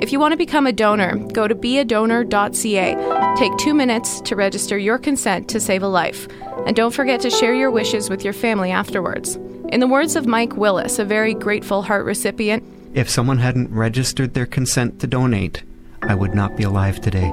If 0.00 0.12
you 0.12 0.18
want 0.18 0.32
to 0.32 0.38
become 0.38 0.66
a 0.66 0.72
donor, 0.72 1.16
go 1.16 1.46
to 1.46 1.54
beadonor.ca. 1.54 3.34
Take 3.36 3.56
two 3.58 3.74
minutes 3.74 4.22
to 4.22 4.34
register 4.34 4.78
your 4.78 4.96
consent 4.98 5.48
to 5.50 5.60
save 5.60 5.82
a 5.82 5.88
life. 5.88 6.26
And 6.66 6.74
don't 6.74 6.94
forget 6.94 7.20
to 7.20 7.30
share 7.30 7.54
your 7.54 7.70
wishes 7.70 8.08
with 8.08 8.24
your 8.24 8.32
family 8.32 8.70
afterwards. 8.70 9.36
In 9.68 9.80
the 9.80 9.86
words 9.86 10.16
of 10.16 10.26
Mike 10.26 10.56
Willis, 10.56 10.98
a 10.98 11.04
very 11.04 11.34
grateful 11.34 11.82
heart 11.82 12.06
recipient, 12.06 12.64
If 12.94 13.10
someone 13.10 13.38
hadn't 13.38 13.72
registered 13.72 14.32
their 14.34 14.46
consent 14.46 15.00
to 15.00 15.06
donate, 15.06 15.62
I 16.02 16.14
would 16.14 16.34
not 16.34 16.56
be 16.56 16.62
alive 16.62 17.00
today. 17.00 17.30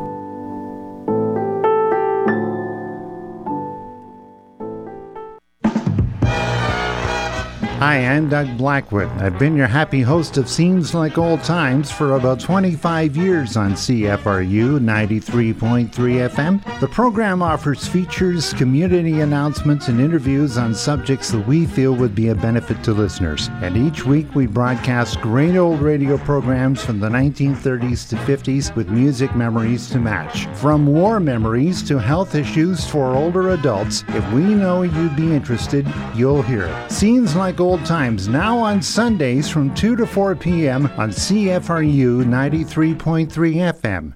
Hi, 7.79 7.97
I'm 7.97 8.27
Doug 8.27 8.57
Blackwood. 8.57 9.07
I've 9.19 9.37
been 9.37 9.55
your 9.55 9.67
happy 9.67 10.01
host 10.01 10.37
of 10.37 10.49
Seems 10.49 10.95
Like 10.95 11.19
Old 11.19 11.43
Times 11.43 11.91
for 11.91 12.13
about 12.15 12.39
25 12.39 13.15
years 13.15 13.55
on 13.55 13.73
CFRU 13.73 14.79
93.3 14.79 15.91
FM. 15.91 16.79
The 16.79 16.87
program 16.87 17.43
offers 17.43 17.87
features, 17.87 18.51
community 18.53 19.21
announcements, 19.21 19.89
and 19.89 20.01
interviews 20.01 20.57
on 20.57 20.73
subjects 20.73 21.29
that 21.29 21.47
we 21.47 21.67
feel 21.67 21.93
would 21.93 22.15
be 22.15 22.29
a 22.29 22.35
benefit 22.35 22.83
to 22.83 22.93
listeners. 22.93 23.51
And 23.61 23.77
each 23.77 24.03
week 24.03 24.33
we 24.33 24.47
broadcast 24.47 25.21
great 25.21 25.55
old 25.55 25.79
radio 25.79 26.17
programs 26.17 26.83
from 26.83 26.99
the 26.99 27.09
1930s 27.09 28.09
to 28.09 28.15
50s 28.15 28.75
with 28.75 28.89
music 28.89 29.35
memories 29.35 29.87
to 29.91 29.99
match. 29.99 30.47
From 30.55 30.87
war 30.87 31.19
memories 31.19 31.83
to 31.83 31.99
health 31.99 32.33
issues 32.33 32.89
for 32.89 33.13
older 33.13 33.49
adults, 33.49 34.03
if 34.07 34.33
we 34.33 34.41
know 34.41 34.81
you'd 34.81 35.15
be 35.15 35.31
interested, 35.31 35.85
you'll 36.15 36.41
hear 36.41 36.63
it. 36.63 36.91
Seems 36.91 37.35
Like 37.35 37.59
Old 37.59 37.66
Times 37.75 38.29
now 38.29 38.57
on 38.57 38.81
Sundays 38.81 39.49
from 39.49 39.75
2 39.75 39.97
to 39.97 40.07
4 40.07 40.35
p.m. 40.35 40.85
on 40.95 41.09
CFRU 41.09 42.23
93.3 42.23 43.27
FM. 43.27 44.13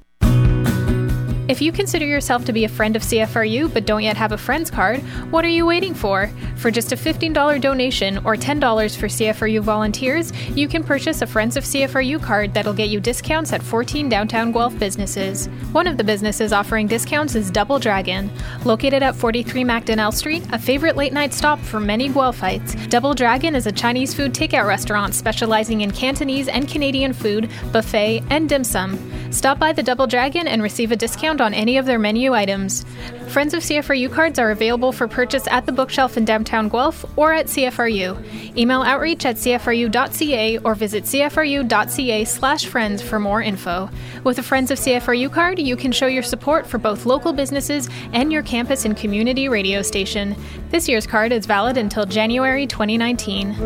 If 1.52 1.62
you 1.62 1.74
consider 1.74 2.06
yourself 2.06 2.46
to 2.46 2.54
be 2.54 2.64
a 2.64 2.70
friend 2.70 2.96
of 2.96 3.02
CFRU 3.02 3.74
but 3.74 3.86
don't 3.86 4.04
yet 4.04 4.16
have 4.16 4.32
a 4.32 4.38
friends 4.38 4.72
card, 4.72 5.02
what 5.32 5.44
are 5.44 5.50
you 5.50 5.66
waiting 5.66 5.94
for? 5.94 6.32
For 6.56 6.72
just 6.72 6.94
a 6.94 6.96
$15 6.96 7.60
donation 7.60 8.20
or 8.20 8.38
$10 8.38 8.96
for 8.96 9.08
CFRU 9.08 9.60
volunteers, 9.60 10.32
you 10.52 10.70
can 10.70 10.82
purchase 10.82 11.22
a 11.22 11.28
Friends 11.28 11.58
of 11.58 11.66
CFRU 11.66 12.24
card 12.24 12.54
that'll 12.54 12.74
get 12.74 12.88
you 12.88 13.02
discounts 13.02 13.52
at 13.52 13.62
14 13.62 14.08
downtown 14.08 14.54
Guelph 14.54 14.80
businesses. 14.80 15.48
One 15.74 15.88
of 15.88 15.98
the 15.98 16.06
businesses 16.06 16.54
offering 16.54 16.88
discounts 16.88 17.36
is 17.36 17.52
Double 17.52 17.80
Dragon. 17.80 18.32
Located 18.64 19.04
at 19.04 19.16
43 19.16 19.66
Macdonell 19.66 20.14
Street, 20.14 20.48
a 20.54 20.60
favorite 20.60 20.96
late 20.96 21.12
night 21.12 21.34
stop 21.34 21.60
for 21.60 21.82
many 21.82 22.08
Guelphites, 22.08 22.90
Double 22.90 23.14
Dragon 23.14 23.56
is 23.56 23.68
a 23.68 23.74
Chinese 23.74 24.14
food 24.14 24.34
takeout 24.34 24.68
restaurant 24.68 25.14
specializing 25.16 25.82
in 25.82 25.92
Cantonese 25.92 26.48
and 26.48 26.70
Canadian 26.70 27.12
food, 27.12 27.50
buffet, 27.74 28.24
and 28.30 28.48
dim 28.48 28.64
sum. 28.64 28.98
Stop 29.32 29.60
by 29.60 29.72
the 29.72 29.82
Double 29.82 30.08
Dragon 30.08 30.48
and 30.48 30.62
receive 30.62 30.92
a 30.92 30.96
discount 30.96 31.41
on 31.42 31.54
any 31.54 31.78
of 31.78 31.86
their 31.86 32.00
menu 32.00 32.34
items. 32.34 32.86
Friends 33.28 33.54
of 33.54 33.64
CFRU 33.64 34.12
cards 34.12 34.40
are 34.40 34.52
available 34.52 34.92
for 34.92 35.08
purchase 35.08 35.48
at 35.48 35.66
the 35.66 35.72
bookshelf 35.72 36.18
in 36.18 36.26
downtown 36.26 36.68
Guelph 36.68 37.06
or 37.18 37.34
at 37.34 37.48
CFRU. 37.48 38.58
Email 38.58 38.82
outreach 38.82 39.26
at 39.26 39.38
cfru.ca 39.38 40.58
or 40.60 40.76
visit 40.76 41.06
cfru.ca 41.06 42.26
slash 42.26 42.66
friends 42.66 43.02
for 43.02 43.20
more 43.20 43.42
info. 43.42 43.90
With 44.24 44.38
a 44.40 44.44
Friends 44.44 44.70
of 44.70 44.78
CFRU 44.78 45.32
card, 45.32 45.60
you 45.60 45.76
can 45.76 45.92
show 45.92 46.08
your 46.08 46.24
support 46.24 46.68
for 46.68 46.78
both 46.78 47.06
local 47.06 47.32
businesses 47.32 47.90
and 48.12 48.32
your 48.32 48.44
campus 48.44 48.86
and 48.86 48.98
community 48.98 49.48
radio 49.48 49.82
station. 49.82 50.36
This 50.70 50.90
year's 50.90 51.08
card 51.08 51.32
is 51.32 51.46
valid 51.46 51.78
until 51.78 52.06
January 52.06 52.68
2019. 52.68 53.58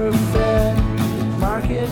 Market 1.40 1.90